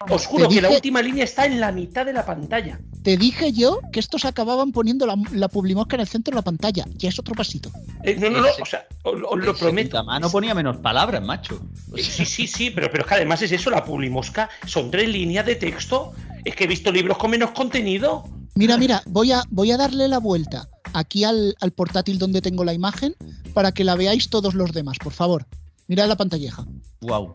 Os 0.09 0.25
juro 0.25 0.49
que 0.49 0.61
la 0.61 0.69
última 0.69 1.01
línea 1.01 1.23
está 1.23 1.45
en 1.45 1.59
la 1.59 1.71
mitad 1.71 2.05
de 2.05 2.13
la 2.13 2.25
pantalla. 2.25 2.79
Te 3.03 3.17
dije 3.17 3.51
yo 3.51 3.79
que 3.91 3.99
estos 3.99 4.25
acababan 4.25 4.71
poniendo 4.71 5.05
la, 5.05 5.15
la 5.31 5.47
publimosca 5.47 5.95
en 5.95 6.01
el 6.01 6.07
centro 6.07 6.31
de 6.31 6.35
la 6.37 6.41
pantalla. 6.43 6.85
Ya 6.97 7.09
es 7.09 7.19
otro 7.19 7.33
pasito. 7.35 7.71
Eh, 8.03 8.15
no, 8.19 8.29
no, 8.29 8.41
no, 8.41 8.47
o 8.61 8.65
sea, 8.65 8.85
os, 9.03 9.19
os 9.29 9.39
lo 9.39 9.55
prometo. 9.55 10.03
mano 10.03 10.29
ponía 10.29 10.53
menos 10.53 10.77
palabras, 10.77 11.23
macho. 11.23 11.61
Sí, 11.95 12.25
sí, 12.25 12.47
sí, 12.47 12.69
pero, 12.71 12.89
pero 12.91 13.03
es 13.03 13.09
que 13.09 13.15
además 13.15 13.41
es 13.41 13.51
eso, 13.51 13.69
la 13.69 13.83
publimosca. 13.83 14.49
Son 14.65 14.91
tres 14.91 15.09
líneas 15.09 15.45
de 15.45 15.55
texto. 15.55 16.13
Es 16.45 16.55
que 16.55 16.63
he 16.63 16.67
visto 16.67 16.91
libros 16.91 17.17
con 17.17 17.31
menos 17.31 17.51
contenido. 17.51 18.23
Mira, 18.55 18.77
mira, 18.77 19.01
voy 19.05 19.31
a, 19.31 19.43
voy 19.49 19.71
a 19.71 19.77
darle 19.77 20.07
la 20.07 20.19
vuelta 20.19 20.67
aquí 20.93 21.23
al, 21.23 21.55
al 21.61 21.71
portátil 21.71 22.17
donde 22.17 22.41
tengo 22.41 22.65
la 22.65 22.73
imagen 22.73 23.15
para 23.53 23.71
que 23.71 23.83
la 23.83 23.95
veáis 23.95 24.29
todos 24.29 24.53
los 24.53 24.73
demás, 24.73 24.97
por 24.97 25.13
favor. 25.13 25.45
Mirad 25.87 26.07
la 26.07 26.15
pantalleja. 26.15 26.65
Wow. 27.01 27.33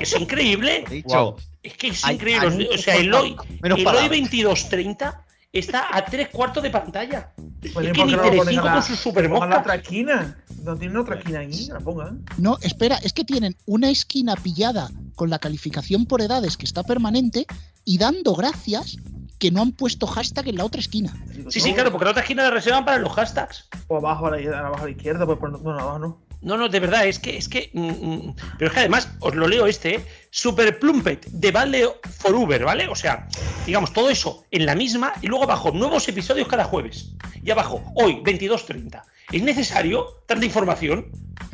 Es 0.00 0.18
increíble. 0.18 0.84
Dicho, 0.90 1.36
Es 1.62 1.76
que 1.76 1.88
es 1.88 2.04
Hay- 2.04 2.16
increíble. 2.16 2.68
o 2.74 2.78
sea, 2.78 2.96
el 2.96 3.12
hoy, 3.14 3.36
menos 3.60 3.62
el 3.62 3.72
hoy 3.72 3.84
palabras. 3.84 4.10
2230 4.10 5.24
está 5.52 5.96
a 5.96 6.04
tres 6.04 6.28
cuartos 6.28 6.62
de 6.62 6.70
pantalla. 6.70 7.32
Pues, 7.72 7.86
Es 7.86 7.90
¿y 7.90 7.92
que 7.92 8.04
ni 8.04 8.16
Telecinco 8.16 8.62
con 8.68 8.82
su 8.82 9.12
pongan 9.12 9.50
la 9.50 9.60
otra 9.60 9.74
esquina? 9.76 10.38
No 10.64 10.76
tienen 10.76 10.96
otra 10.96 11.16
esquina 11.16 11.40
ahí, 11.40 11.66
la 11.68 11.80
pongan. 11.80 12.24
No, 12.38 12.58
espera, 12.62 12.96
es 12.96 13.12
que 13.12 13.24
tienen 13.24 13.56
una 13.66 13.90
esquina 13.90 14.34
pillada 14.36 14.90
con 15.14 15.30
la 15.30 15.38
calificación 15.38 16.06
por 16.06 16.20
edades 16.22 16.56
que 16.56 16.64
está 16.64 16.82
permanente 16.82 17.46
y 17.84 17.98
dando 17.98 18.34
gracias 18.34 18.96
que 19.38 19.50
no 19.50 19.60
han 19.60 19.72
puesto 19.72 20.06
hashtag 20.06 20.48
en 20.48 20.56
la 20.56 20.64
otra 20.64 20.80
esquina. 20.80 21.12
Sí, 21.48 21.58
sí, 21.60 21.74
claro, 21.74 21.90
porque 21.90 22.04
la 22.04 22.10
otra 22.12 22.22
esquina 22.22 22.44
la 22.44 22.50
reservan 22.50 22.84
para 22.84 22.98
los 22.98 23.12
hashtags. 23.12 23.68
O 23.88 23.96
abajo 23.96 24.28
a 24.28 24.38
la, 24.38 24.58
abajo 24.60 24.82
a 24.82 24.84
la 24.84 24.90
izquierda, 24.90 25.26
pues 25.26 25.38
bueno, 25.40 25.80
abajo 25.80 25.98
no. 25.98 26.21
No, 26.42 26.56
no, 26.56 26.68
de 26.68 26.80
verdad, 26.80 27.06
es 27.06 27.18
que, 27.18 27.36
es 27.36 27.48
que. 27.48 27.70
mm, 27.72 27.80
mm, 27.88 28.34
pero 28.58 28.68
es 28.68 28.72
que 28.74 28.80
además, 28.80 29.08
os 29.20 29.34
lo 29.34 29.46
leo 29.46 29.66
este, 29.66 29.94
¿eh? 29.94 30.00
Super 30.30 30.78
Plumpet 30.78 31.26
de 31.26 31.50
Vale 31.52 31.86
for 32.18 32.34
Uber, 32.34 32.64
¿vale? 32.64 32.88
O 32.88 32.96
sea, 32.96 33.28
digamos, 33.66 33.92
todo 33.92 34.10
eso 34.10 34.44
en 34.50 34.66
la 34.66 34.74
misma 34.74 35.12
y 35.22 35.28
luego 35.28 35.44
abajo, 35.44 35.70
nuevos 35.70 36.08
episodios 36.08 36.48
cada 36.48 36.64
jueves. 36.64 37.10
Y 37.44 37.50
abajo, 37.50 37.82
hoy, 37.94 38.14
22.30. 38.22 39.02
¿Es 39.30 39.42
necesario 39.42 40.22
tanta 40.26 40.44
información? 40.44 41.06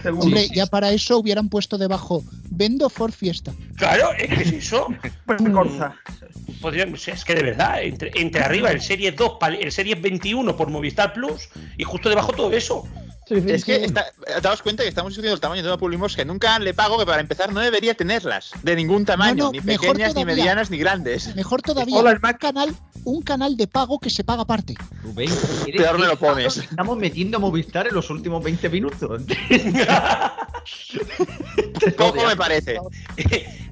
Según. 0.03 0.23
Hombre, 0.23 0.49
ya 0.55 0.67
para 0.67 0.91
eso 0.91 1.19
hubieran 1.19 1.49
puesto 1.49 1.79
debajo 1.79 2.25
Vendo 2.51 2.89
for 2.89 3.13
Fiesta. 3.13 3.53
Claro, 3.77 4.13
es 4.19 4.29
que 4.29 4.43
es 4.43 4.53
eso. 4.53 4.89
Pues 6.61 6.75
sea, 7.01 7.15
es 7.15 7.25
que 7.25 7.35
de 7.35 7.43
verdad, 7.43 7.83
entre, 7.83 8.11
entre 8.21 8.43
arriba 8.43 8.71
el 8.71 8.81
Series 8.81 9.15
2, 9.15 9.33
pal- 9.39 9.59
el 9.61 9.71
Series 9.71 10.01
21 10.01 10.57
por 10.57 10.71
Movistar 10.71 11.13
Plus 11.13 11.49
y 11.77 11.85
justo 11.85 12.09
debajo 12.09 12.33
todo 12.33 12.51
eso. 12.53 12.89
Sí, 13.29 13.41
sí, 13.43 13.51
Es 13.51 13.65
que 13.65 13.85
está, 13.85 14.07
daos 14.43 14.63
cuenta 14.63 14.83
que 14.83 14.89
estamos 14.89 15.11
discutiendo 15.11 15.35
el 15.35 15.41
tamaño 15.41 15.63
de 15.63 15.69
una 15.71 16.09
que 16.09 16.25
nunca 16.25 16.59
le 16.59 16.73
pago, 16.73 16.99
que 16.99 17.05
para 17.05 17.21
empezar 17.21 17.53
no 17.53 17.61
debería 17.61 17.95
tenerlas. 17.95 18.53
De 18.63 18.75
ningún 18.75 19.05
tamaño, 19.05 19.35
No, 19.37 19.45
no, 19.45 19.53
ni 19.53 19.61
pequeñas, 19.61 20.15
ni 20.15 20.25
medianas, 20.25 20.71
ni 20.71 20.79
grandes. 20.79 21.37
Mejor 21.37 21.61
todavía, 21.61 21.97
Hola, 21.97 22.11
el 22.11 22.17
un 22.17 22.23
Mac. 22.23 22.39
canal, 22.39 22.75
un 23.05 23.21
canal 23.23 23.57
de 23.59 23.67
pago 23.67 23.99
que 23.99 24.09
se 24.09 24.25
paga 24.25 24.43
aparte. 24.43 24.75
Rubén, 25.03 25.31
Peor 25.77 25.99
me 25.99 26.07
lo 26.07 26.19
pones. 26.19 26.57
Estamos 26.57 26.97
metiendo 26.97 27.37
a 27.37 27.41
Movistar 27.41 27.87
en 27.87 27.95
los 27.95 28.09
últimos 28.09 28.43
20 28.43 28.69
minutos. 28.71 29.23
Poco 31.97 32.27
me 32.27 32.37
parece. 32.37 32.79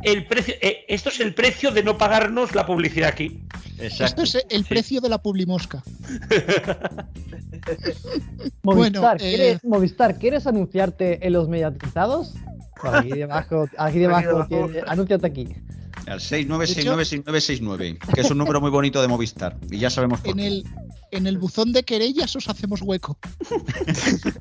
el 0.03 0.27
precio, 0.27 0.55
eh, 0.61 0.85
esto 0.89 1.09
es 1.09 1.21
el 1.21 1.35
precio 1.35 1.71
de 1.71 1.83
no 1.83 1.97
pagarnos 1.97 2.55
la 2.55 2.67
publicidad 2.67 3.09
aquí. 3.09 3.41
Esto 3.79 4.23
es 4.23 4.39
el 4.49 4.65
precio 4.65 5.01
de 5.01 5.09
la 5.09 5.19
publimosca. 5.19 5.83
Movistar, 8.63 8.63
bueno, 8.63 9.17
eh, 9.21 9.46
¿quieres, 9.47 9.65
Movistar, 9.65 10.19
¿quieres 10.19 10.47
anunciarte 10.47 11.27
en 11.27 11.33
los 11.33 11.49
mediatizados? 11.49 12.35
Por 12.81 12.95
aquí 12.97 13.11
debajo, 13.11 13.67
aquí 13.79 13.99
debajo, 13.99 14.29
debajo. 14.29 14.49
tiene- 14.49 14.83
anúnciate 14.87 15.27
aquí. 15.27 15.49
Al 16.07 16.21
69696969, 16.21 17.99
que 18.15 18.21
es 18.21 18.31
un 18.31 18.39
número 18.39 18.61
muy 18.61 18.71
bonito 18.71 19.01
de 19.03 19.09
Movistar. 19.09 19.57
Y 19.71 19.79
ya 19.79 19.91
sabemos 19.91 20.21
por 20.21 20.31
En 20.31 20.37
qué. 20.37 20.47
el, 20.47 20.65
en 21.17 21.27
el 21.27 21.39
buzón 21.39 21.73
de 21.73 21.83
querellas 21.83 22.37
os 22.37 22.49
hacemos 22.49 22.83
hueco. 22.83 23.19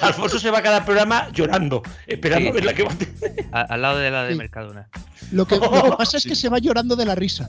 Alfonso 0.00 0.38
se 0.38 0.50
va 0.50 0.58
a 0.58 0.62
cada 0.62 0.84
programa 0.84 1.30
llorando, 1.32 1.82
esperando 2.06 2.50
Sí. 2.50 2.54
ver 2.54 2.64
la 2.64 2.74
que 2.74 2.82
va 2.82 2.92
a 2.92 2.98
tener. 2.98 3.46
A- 3.52 3.60
al 3.62 3.82
lado 3.82 3.98
de 3.98 4.10
la 4.10 4.24
de 4.24 4.32
Sí. 4.32 4.38
Mercadona. 4.38 4.88
Lo 5.30 5.46
que, 5.46 5.56
lo 5.56 5.70
que 5.70 5.92
pasa 5.98 6.16
es 6.18 6.24
que 6.24 6.34
se 6.34 6.48
va 6.48 6.58
llorando 6.58 6.96
de 6.96 7.04
la 7.04 7.14
risa. 7.14 7.48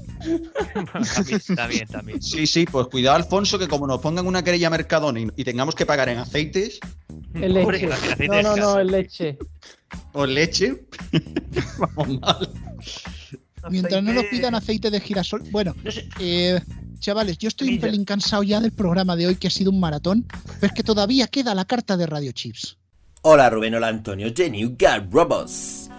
también, 1.13 1.41
también, 1.55 1.87
también. 1.87 2.21
Sí, 2.21 2.47
sí, 2.47 2.65
pues 2.65 2.87
cuidado, 2.87 3.15
Alfonso, 3.17 3.59
que 3.59 3.67
como 3.67 3.87
nos 3.87 3.99
pongan 3.99 4.27
una 4.27 4.43
querella 4.43 4.67
a 4.67 4.71
Mercadona 4.71 5.19
y, 5.19 5.27
y 5.35 5.43
tengamos 5.43 5.75
que 5.75 5.85
pagar 5.85 6.09
en 6.09 6.19
aceites 6.19 6.79
El 7.33 7.53
Pobre, 7.53 7.79
leche. 7.79 7.93
aceite 7.93 8.27
No, 8.27 8.41
no, 8.41 8.55
no, 8.55 8.79
el 8.79 8.87
leche. 8.87 9.37
o 10.13 10.25
leche, 10.25 10.85
vamos 11.79 12.19
mal. 12.21 12.49
Mientras 13.69 14.03
no 14.03 14.13
nos 14.13 14.25
pidan 14.25 14.55
aceite 14.55 14.91
de 14.91 14.99
girasol. 14.99 15.41
Bueno, 15.49 15.73
No 15.83 15.91
sé, 15.91 16.07
eh, 16.19 16.59
chavales, 17.03 17.37
yo 17.37 17.49
estoy 17.49 17.75
un 17.75 17.79
pelín 17.79 18.05
cansado 18.05 18.43
ya 18.43 18.61
del 18.61 18.71
programa 18.71 19.15
de 19.15 19.27
hoy, 19.27 19.35
que 19.35 19.47
ha 19.47 19.51
sido 19.51 19.69
un 19.71 19.79
maratón, 19.79 20.25
pero 20.59 20.67
es 20.67 20.73
que 20.73 20.83
todavía 20.83 21.27
queda 21.27 21.53
la 21.53 21.65
carta 21.65 21.97
de 21.97 22.07
Radio 22.07 22.31
Chips. 22.31 22.77
Hola 23.21 23.49
Rubén, 23.49 23.75
hola 23.75 23.89
Antonio, 23.89 24.31
Jenny, 24.35 24.63
Got 24.63 25.11
Robots. 25.11 25.89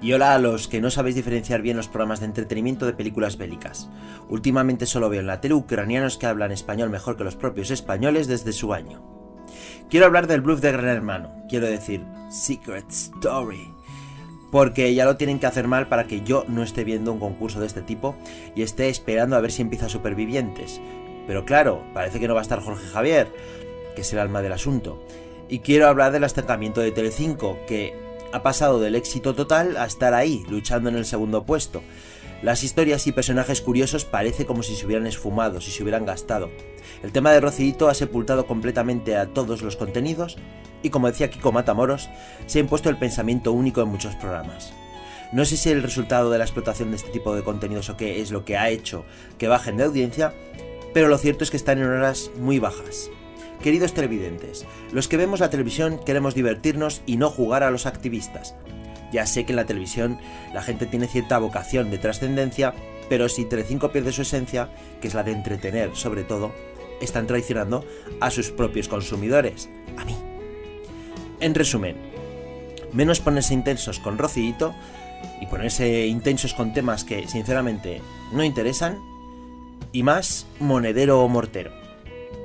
Y 0.00 0.12
hola 0.12 0.34
a 0.34 0.38
los 0.38 0.66
que 0.66 0.80
no 0.80 0.90
sabéis 0.90 1.16
diferenciar 1.16 1.62
bien 1.62 1.76
los 1.76 1.88
programas 1.88 2.20
de 2.20 2.26
entretenimiento 2.26 2.86
de 2.86 2.94
películas 2.94 3.38
bélicas. 3.38 3.88
Últimamente 4.28 4.86
solo 4.86 5.08
veo 5.08 5.20
en 5.20 5.26
la 5.26 5.40
tele 5.40 5.54
ucranianos 5.54 6.18
que 6.18 6.26
hablan 6.26 6.50
español 6.50 6.90
mejor 6.90 7.16
que 7.16 7.24
los 7.24 7.36
propios 7.36 7.70
españoles 7.70 8.26
desde 8.26 8.52
su 8.52 8.72
año. 8.72 9.02
Quiero 9.90 10.06
hablar 10.06 10.26
del 10.26 10.40
bluff 10.40 10.60
de 10.60 10.72
Gran 10.72 10.88
Hermano, 10.88 11.44
quiero 11.48 11.66
decir, 11.66 12.04
Secret 12.30 12.90
Story. 12.90 13.68
Porque 14.54 14.94
ya 14.94 15.04
lo 15.04 15.16
tienen 15.16 15.40
que 15.40 15.46
hacer 15.46 15.66
mal 15.66 15.88
para 15.88 16.06
que 16.06 16.20
yo 16.20 16.44
no 16.46 16.62
esté 16.62 16.84
viendo 16.84 17.12
un 17.12 17.18
concurso 17.18 17.58
de 17.58 17.66
este 17.66 17.82
tipo 17.82 18.14
y 18.54 18.62
esté 18.62 18.88
esperando 18.88 19.34
a 19.34 19.40
ver 19.40 19.50
si 19.50 19.62
empieza 19.62 19.88
Supervivientes. 19.88 20.80
Pero 21.26 21.44
claro, 21.44 21.82
parece 21.92 22.20
que 22.20 22.28
no 22.28 22.34
va 22.34 22.40
a 22.40 22.42
estar 22.42 22.60
Jorge 22.60 22.86
Javier, 22.86 23.26
que 23.96 24.02
es 24.02 24.12
el 24.12 24.20
alma 24.20 24.42
del 24.42 24.52
asunto. 24.52 25.04
Y 25.48 25.58
quiero 25.58 25.88
hablar 25.88 26.12
del 26.12 26.22
estancamiento 26.22 26.80
de 26.80 26.92
Telecinco, 26.92 27.58
que 27.66 27.96
ha 28.32 28.44
pasado 28.44 28.78
del 28.78 28.94
éxito 28.94 29.34
total 29.34 29.76
a 29.76 29.86
estar 29.86 30.14
ahí, 30.14 30.44
luchando 30.48 30.88
en 30.88 30.94
el 30.94 31.04
segundo 31.04 31.42
puesto. 31.42 31.82
Las 32.42 32.62
historias 32.62 33.06
y 33.06 33.12
personajes 33.12 33.60
curiosos 33.60 34.04
parece 34.04 34.44
como 34.44 34.62
si 34.62 34.76
se 34.76 34.84
hubieran 34.84 35.06
esfumado, 35.06 35.60
si 35.60 35.70
se 35.70 35.82
hubieran 35.82 36.04
gastado. 36.04 36.50
El 37.02 37.12
tema 37.12 37.32
de 37.32 37.40
Rocidito 37.40 37.88
ha 37.88 37.94
sepultado 37.94 38.46
completamente 38.46 39.16
a 39.16 39.26
todos 39.26 39.62
los 39.62 39.76
contenidos 39.76 40.36
y 40.82 40.90
como 40.90 41.06
decía 41.06 41.30
Kiko 41.30 41.52
Matamoros, 41.52 42.10
se 42.46 42.58
ha 42.58 42.60
impuesto 42.60 42.90
el 42.90 42.98
pensamiento 42.98 43.52
único 43.52 43.80
en 43.80 43.88
muchos 43.88 44.14
programas. 44.16 44.72
No 45.32 45.44
sé 45.44 45.56
si 45.56 45.70
el 45.70 45.82
resultado 45.82 46.30
de 46.30 46.38
la 46.38 46.44
explotación 46.44 46.90
de 46.90 46.96
este 46.96 47.10
tipo 47.10 47.34
de 47.34 47.42
contenidos 47.42 47.88
o 47.88 47.96
qué 47.96 48.20
es 48.20 48.30
lo 48.30 48.44
que 48.44 48.58
ha 48.58 48.68
hecho 48.68 49.04
que 49.38 49.48
bajen 49.48 49.78
de 49.78 49.84
audiencia, 49.84 50.34
pero 50.92 51.08
lo 51.08 51.18
cierto 51.18 51.42
es 51.42 51.50
que 51.50 51.56
están 51.56 51.78
en 51.78 51.86
horas 51.86 52.30
muy 52.38 52.58
bajas. 52.58 53.10
Queridos 53.62 53.94
televidentes, 53.94 54.66
los 54.92 55.08
que 55.08 55.16
vemos 55.16 55.40
la 55.40 55.48
televisión 55.48 55.98
queremos 56.04 56.34
divertirnos 56.34 57.00
y 57.06 57.16
no 57.16 57.30
jugar 57.30 57.62
a 57.62 57.70
los 57.70 57.86
activistas. 57.86 58.54
Ya 59.14 59.26
sé 59.26 59.46
que 59.46 59.52
en 59.52 59.56
la 59.56 59.64
televisión 59.64 60.18
la 60.52 60.60
gente 60.60 60.86
tiene 60.86 61.06
cierta 61.06 61.38
vocación 61.38 61.88
de 61.88 61.98
trascendencia, 61.98 62.74
pero 63.08 63.28
si 63.28 63.44
Telecinco 63.44 63.92
pierde 63.92 64.10
su 64.10 64.22
esencia, 64.22 64.70
que 65.00 65.06
es 65.06 65.14
la 65.14 65.22
de 65.22 65.30
entretener 65.30 65.94
sobre 65.94 66.24
todo, 66.24 66.52
están 67.00 67.28
traicionando 67.28 67.84
a 68.20 68.32
sus 68.32 68.50
propios 68.50 68.88
consumidores, 68.88 69.68
a 69.96 70.04
mí. 70.04 70.16
En 71.38 71.54
resumen, 71.54 71.94
menos 72.92 73.20
ponerse 73.20 73.54
intensos 73.54 74.00
con 74.00 74.18
Rocidito 74.18 74.74
y 75.40 75.46
ponerse 75.46 76.08
intensos 76.08 76.52
con 76.52 76.72
temas 76.72 77.04
que 77.04 77.28
sinceramente 77.28 78.02
no 78.32 78.42
interesan, 78.42 78.98
y 79.92 80.02
más 80.02 80.48
monedero 80.58 81.22
o 81.22 81.28
mortero. 81.28 81.83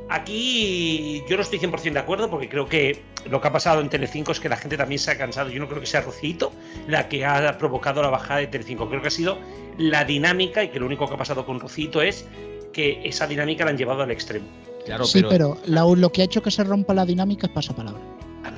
Aquí 0.10 1.24
yo 1.30 1.36
no 1.38 1.43
estoy 1.43 1.60
100% 1.60 1.93
de 1.93 1.99
acuerdo 1.99 2.30
porque 2.30 2.49
creo 2.49 2.68
que 2.68 3.03
lo 3.30 3.39
que 3.41 3.47
ha 3.47 3.51
pasado 3.51 3.80
en 3.82 3.89
Telecinco 3.89 4.32
es 4.32 4.39
que 4.39 4.49
la 4.49 4.57
gente 4.57 4.76
también 4.78 4.99
se 4.99 5.12
ha 5.12 5.18
cansado. 5.18 5.49
Yo 5.49 5.60
no 5.60 5.68
creo 5.68 5.80
que 5.80 5.86
sea 5.88 6.01
Rocito 6.01 6.51
la 6.88 7.07
que 7.07 7.26
ha 7.26 7.57
provocado 7.57 8.01
la 8.01 8.10
bajada 8.10 8.39
de 8.39 8.47
Telecinco. 8.47 8.89
Creo 8.89 9.01
que 9.01 9.07
ha 9.10 9.12
sido 9.12 9.38
la 9.78 10.03
dinámica 10.05 10.64
y 10.64 10.70
que 10.70 10.80
lo 10.80 10.86
único 10.88 11.07
que 11.07 11.14
ha 11.14 11.18
pasado 11.18 11.45
con 11.45 11.60
Rocito 11.60 12.01
es 12.01 12.26
que 12.74 13.01
esa 13.03 13.28
dinámica 13.28 13.66
la 13.66 13.72
han 13.72 13.78
llevado 13.78 14.01
al 14.03 14.12
extremo. 14.12 14.47
Claro, 14.86 15.05
sí, 15.05 15.22
pero, 15.30 15.57
la- 15.66 15.84
lo 15.86 16.12
que 16.12 16.22
ha 16.22 16.26
hecho 16.26 16.41
que 16.41 16.51
se 16.51 16.64
rompa 16.64 16.93
la 16.93 17.05
dinámica 17.05 17.47
es 17.47 17.53
pasapalabra. 17.53 18.01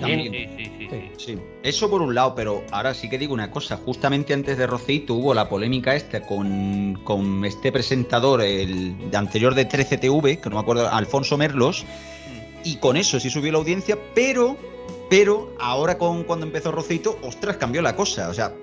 También. 0.02 0.32
Sí, 0.34 0.48
sí, 0.58 0.72
sí, 0.78 0.88
sí. 0.90 1.12
Sí, 1.18 1.38
eso 1.64 1.90
por 1.90 2.02
un 2.02 2.14
lado, 2.14 2.36
pero 2.36 2.64
ahora 2.72 2.94
sí 2.94 3.10
que 3.10 3.18
digo 3.18 3.34
una 3.34 3.50
cosa. 3.52 3.78
Justamente 3.78 4.34
antes 4.34 4.58
de 4.58 4.68
Rocito 4.68 5.14
hubo 5.14 5.34
la 5.34 5.48
polémica 5.48 5.96
esta 5.96 6.22
con, 6.22 7.00
con 7.04 7.46
este 7.46 7.72
presentador, 7.72 8.42
el 8.42 9.10
de 9.10 9.18
anterior 9.18 9.56
de 9.56 9.68
13TV, 9.70 10.40
que 10.42 10.50
no 10.50 10.56
me 10.58 10.62
acuerdo, 10.62 10.90
Alfonso 10.92 11.38
Merlos, 11.38 11.86
y 12.64 12.76
con 12.78 12.98
eso 12.98 13.20
sí 13.20 13.30
subió 13.30 13.52
la 13.52 13.58
audiencia, 13.60 13.98
pero, 14.14 14.58
pero 15.10 15.54
ahora 15.60 15.98
con 15.98 16.24
cuando 16.24 16.46
empezó 16.46 16.72
Rocito, 16.72 17.18
ostras, 17.24 17.58
cambió 17.58 17.82
la 17.82 17.96
cosa. 17.96 18.30
O 18.30 18.34
sea, 18.34 18.54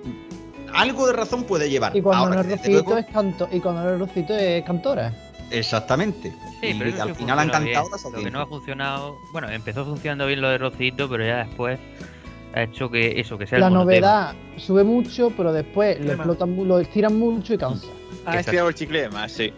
algo 0.73 1.07
de 1.07 1.13
razón 1.13 1.43
puede 1.45 1.69
llevar. 1.69 1.95
Y 1.95 2.01
cuando 2.01 2.25
Ahora, 2.25 2.35
no 2.35 2.41
es 2.41 2.57
Rocito 2.57 2.71
luego- 2.71 2.97
es 2.97 3.05
canto, 3.07 3.49
y 3.51 3.59
cuando 3.59 3.83
no 3.83 3.93
es 3.93 3.99
Rocito 3.99 4.35
es 4.35 4.63
cantora. 4.63 5.13
Exactamente. 5.51 6.33
Sí, 6.61 6.67
y 6.67 6.73
pero 6.75 7.01
al 7.01 7.09
sí 7.09 7.15
final 7.15 7.39
han 7.39 7.49
cantado 7.49 7.89
las 7.89 8.03
Lo 8.03 8.23
que 8.23 8.31
no 8.31 8.41
ha 8.41 8.47
funcionado, 8.47 9.17
bueno, 9.31 9.49
empezó 9.49 9.85
funcionando 9.85 10.27
bien 10.27 10.41
lo 10.41 10.49
de 10.49 10.57
Rocito, 10.57 11.09
pero 11.09 11.25
ya 11.25 11.45
después 11.45 11.79
ha 12.53 12.63
hecho 12.63 12.89
que 12.89 13.19
eso, 13.19 13.37
que 13.37 13.47
sea 13.47 13.57
el 13.57 13.63
La 13.63 13.69
novedad 13.69 14.35
sube 14.57 14.83
mucho, 14.83 15.31
pero 15.35 15.53
después 15.53 15.99
lo 15.99 16.13
explotan, 16.13 16.67
lo 16.67 16.79
estiran 16.79 17.17
mucho 17.17 17.53
y 17.53 17.57
cansa. 17.57 17.87
Ah, 18.25 18.39
estirado 18.39 18.69
el 18.69 18.75
chicle 18.75 19.01
de 19.01 19.09
más, 19.09 19.31
sí. 19.31 19.53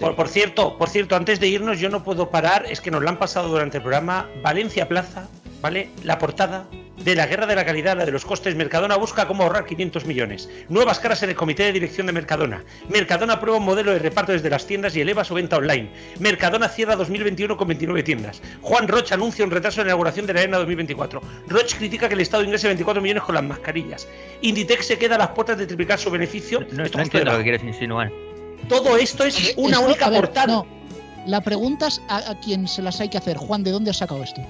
Por, 0.00 0.16
por 0.16 0.28
cierto, 0.28 0.78
por 0.78 0.88
cierto, 0.88 1.16
antes 1.16 1.38
de 1.38 1.48
irnos, 1.48 1.78
yo 1.78 1.88
no 1.90 2.02
puedo 2.02 2.30
parar, 2.30 2.64
es 2.68 2.80
que 2.80 2.90
nos 2.90 3.02
lo 3.02 3.08
han 3.08 3.18
pasado 3.18 3.48
durante 3.48 3.76
el 3.76 3.82
programa. 3.82 4.28
Valencia 4.42 4.88
Plaza, 4.88 5.28
¿vale? 5.60 5.90
La 6.02 6.18
portada 6.18 6.66
de 6.98 7.14
la 7.16 7.26
guerra 7.26 7.46
de 7.46 7.54
la 7.54 7.64
calidad, 7.64 7.96
la 7.96 8.04
de 8.04 8.12
los 8.12 8.24
costes. 8.24 8.54
Mercadona 8.54 8.96
busca 8.96 9.26
cómo 9.26 9.42
ahorrar 9.42 9.64
500 9.64 10.04
millones. 10.04 10.48
Nuevas 10.68 10.98
caras 11.00 11.22
en 11.22 11.30
el 11.30 11.36
comité 11.36 11.64
de 11.64 11.72
dirección 11.72 12.06
de 12.06 12.12
Mercadona. 12.12 12.64
Mercadona 12.88 13.40
prueba 13.40 13.58
un 13.58 13.64
modelo 13.64 13.92
de 13.92 13.98
reparto 13.98 14.32
desde 14.32 14.50
las 14.50 14.66
tiendas 14.66 14.94
y 14.96 15.00
eleva 15.00 15.24
su 15.24 15.34
venta 15.34 15.56
online. 15.56 15.90
Mercadona 16.20 16.68
cierra 16.68 16.94
2021 16.96 17.56
con 17.56 17.68
29 17.68 18.02
tiendas. 18.02 18.42
Juan 18.60 18.88
Roch 18.88 19.10
anuncia 19.12 19.44
un 19.44 19.50
retraso 19.50 19.80
en 19.80 19.86
la 19.86 19.92
inauguración 19.92 20.26
de 20.26 20.34
la 20.34 20.40
arena 20.40 20.58
2024. 20.58 21.20
Roch 21.48 21.74
critica 21.76 22.08
que 22.08 22.14
el 22.14 22.20
Estado 22.20 22.42
ingrese 22.44 22.66
24 22.68 23.02
millones 23.02 23.22
con 23.24 23.34
las 23.34 23.44
mascarillas. 23.44 24.06
Inditex 24.42 24.86
se 24.86 24.98
queda 24.98 25.14
a 25.16 25.18
las 25.18 25.28
puertas 25.28 25.58
de 25.58 25.66
triplicar 25.66 25.98
su 25.98 26.10
beneficio. 26.10 26.60
No, 26.60 26.66
Esto 26.66 26.76
no 26.76 26.82
justo 26.84 27.00
entiendo 27.00 27.32
lo 27.32 27.38
que 27.38 27.42
quieres 27.44 27.64
insinuar. 27.64 28.10
Todo 28.68 28.96
esto 28.96 29.24
es 29.24 29.54
una 29.56 29.76
Esto- 29.78 29.86
única 29.86 30.08
ver, 30.10 30.20
portada. 30.20 30.46
no. 30.46 30.66
La 31.26 31.40
pregunta 31.40 31.86
es 31.88 32.00
a, 32.08 32.30
a 32.30 32.40
quien 32.40 32.66
se 32.68 32.82
las 32.82 33.00
hay 33.00 33.08
que 33.08 33.18
hacer. 33.18 33.36
Juan, 33.36 33.62
¿de 33.64 33.70
dónde 33.70 33.90
has 33.90 33.96
sacado 33.96 34.22
esto? 34.22 34.40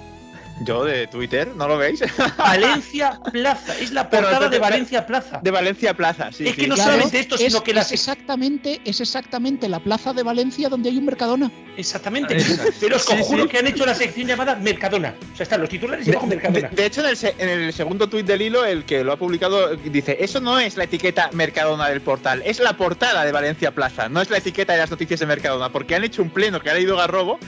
Yo 0.61 0.84
de 0.84 1.07
Twitter, 1.09 1.48
¿no 1.57 1.66
lo 1.66 1.76
veis? 1.78 2.00
Valencia 2.38 3.18
Plaza, 3.32 3.76
es 3.80 3.90
la 3.90 4.09
Pero 4.09 4.22
portada 4.28 4.48
de 4.48 4.59
Valencia 4.59 5.07
Plaza. 5.07 5.40
De 5.42 5.50
Valencia 5.50 5.94
Plaza, 5.94 6.30
sí. 6.30 6.46
Es 6.46 6.55
que 6.55 6.62
sí. 6.62 6.68
no 6.68 6.74
Claro, 6.76 6.90
solamente 6.92 7.18
esto, 7.20 7.36
sino 7.38 7.64
que 7.64 7.74
las- 7.74 7.86
es 7.86 7.92
exactamente, 7.92 8.80
es 8.84 9.00
exactamente 9.00 9.68
la 9.68 9.80
plaza 9.80 10.12
de 10.12 10.22
Valencia 10.22 10.68
donde 10.68 10.90
hay 10.90 10.98
un 10.98 11.05
Mercadona. 11.07 11.50
Exactamente. 11.76 12.36
Pero 12.80 12.96
os 12.96 13.05
conjuro 13.05 13.44
sí. 13.44 13.48
que 13.48 13.59
han 13.59 13.66
hecho 13.66 13.84
la 13.86 13.94
sección 13.94 14.28
llamada 14.28 14.55
Mercadona. 14.57 15.14
O 15.32 15.36
sea, 15.36 15.44
están 15.44 15.61
los 15.61 15.70
titulares 15.70 16.07
y 16.07 16.11
De, 16.11 16.16
abajo 16.16 16.28
Mercadona. 16.28 16.68
de- 16.68 16.76
de 16.76 16.86
hecho, 16.86 17.00
en 17.00 17.07
el, 17.09 17.16
se- 17.16 17.34
en 17.38 17.48
el 17.48 17.72
segundo 17.72 18.09
tuit 18.09 18.26
del 18.26 18.42
hilo, 18.42 18.64
el 18.64 18.84
que 18.84 19.03
lo 19.03 19.12
ha 19.12 19.16
publicado 19.16 19.74
dice: 19.76 20.18
Eso 20.20 20.38
no 20.40 20.61
es 20.61 20.76
la 20.76 20.84
etiqueta 20.84 21.30
Mercadona 21.32 21.88
del 21.88 22.03
portal, 22.03 22.42
es 22.44 22.61
la 22.61 22.74
portada 22.76 23.24
de 23.24 23.32
Valencia 23.32 23.72
Plaza, 23.72 24.09
no 24.09 24.20
es 24.20 24.30
la 24.30 24.38
etiqueta 24.38 24.74
de 24.74 24.78
las 24.80 24.90
noticias 24.90 25.18
de 25.18 25.26
Mercadona, 25.26 25.70
porque 25.72 25.94
han 25.96 26.05
hecho 26.05 26.22
un 26.22 26.30
pleno 26.30 26.61
que 26.61 26.70
ha 26.70 26.74
leído 26.74 26.96
Garrobo 26.96 27.38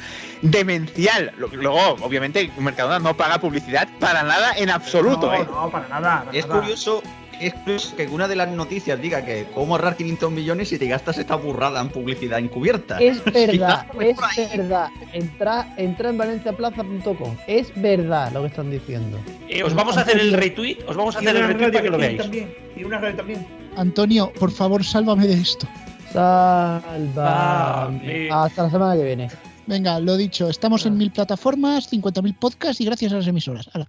demencial. 0.42 1.32
Luego, 1.52 1.96
obviamente, 2.00 2.50
Mercadona 2.58 2.93
no 2.98 3.16
paga 3.16 3.38
publicidad 3.38 3.88
para 4.00 4.22
nada 4.22 4.52
en 4.56 4.70
absoluto. 4.70 5.26
no, 5.26 5.34
¿eh? 5.34 5.46
no, 5.50 5.70
para 5.70 5.88
nada. 5.88 6.24
para 6.24 6.38
Es 6.38 6.46
nada. 6.46 6.60
curioso, 6.60 7.02
es 7.40 7.52
curioso 7.54 7.96
que 7.96 8.06
una 8.06 8.28
de 8.28 8.36
las 8.36 8.48
noticias 8.50 9.00
diga 9.00 9.24
que 9.24 9.46
cómo 9.54 9.74
ahorrar 9.74 9.96
500 9.96 10.30
millones 10.30 10.72
y 10.72 10.78
te 10.78 10.86
gastas 10.86 11.18
esta 11.18 11.34
burrada 11.34 11.80
en 11.80 11.88
publicidad 11.88 12.38
encubierta. 12.38 12.98
Es 13.00 13.22
verdad, 13.32 13.86
es 14.00 14.16
verdad. 14.56 14.88
Entra, 15.12 15.74
entra 15.76 16.10
en 16.10 16.18
valenciaplaza.com. 16.18 17.36
Es 17.46 17.72
verdad 17.80 18.30
lo 18.32 18.42
que 18.42 18.46
están 18.48 18.70
diciendo. 18.70 19.18
Eh, 19.48 19.62
os 19.64 19.74
vamos 19.74 19.96
a 19.96 20.02
hacer 20.02 20.18
el 20.20 20.32
retweet, 20.32 20.78
os 20.86 20.96
vamos 20.96 21.16
a 21.16 21.18
hacer 21.18 21.36
el 21.36 21.46
retweet 21.48 21.70
para 21.72 21.82
que 21.82 21.90
lo 21.90 21.98
veáis. 21.98 22.18
también. 22.18 22.54
Y 22.76 22.84
una 22.84 22.98
radio 22.98 23.16
también. 23.16 23.46
Antonio, 23.76 24.32
por 24.38 24.50
favor, 24.52 24.84
sálvame 24.84 25.26
de 25.26 25.34
esto. 25.34 25.66
Sálvame. 27.04 28.28
Hasta 28.30 28.62
la 28.64 28.70
semana 28.70 28.96
que 28.96 29.02
viene. 29.04 29.28
Venga, 29.66 29.98
lo 29.98 30.16
dicho, 30.16 30.48
estamos 30.48 30.84
en 30.86 30.96
mil 30.96 31.10
plataformas, 31.10 31.90
50.000 31.90 32.38
podcasts 32.38 32.80
y 32.80 32.84
gracias 32.84 33.12
a 33.12 33.16
las 33.16 33.26
emisoras. 33.26 33.68
Hala. 33.72 33.88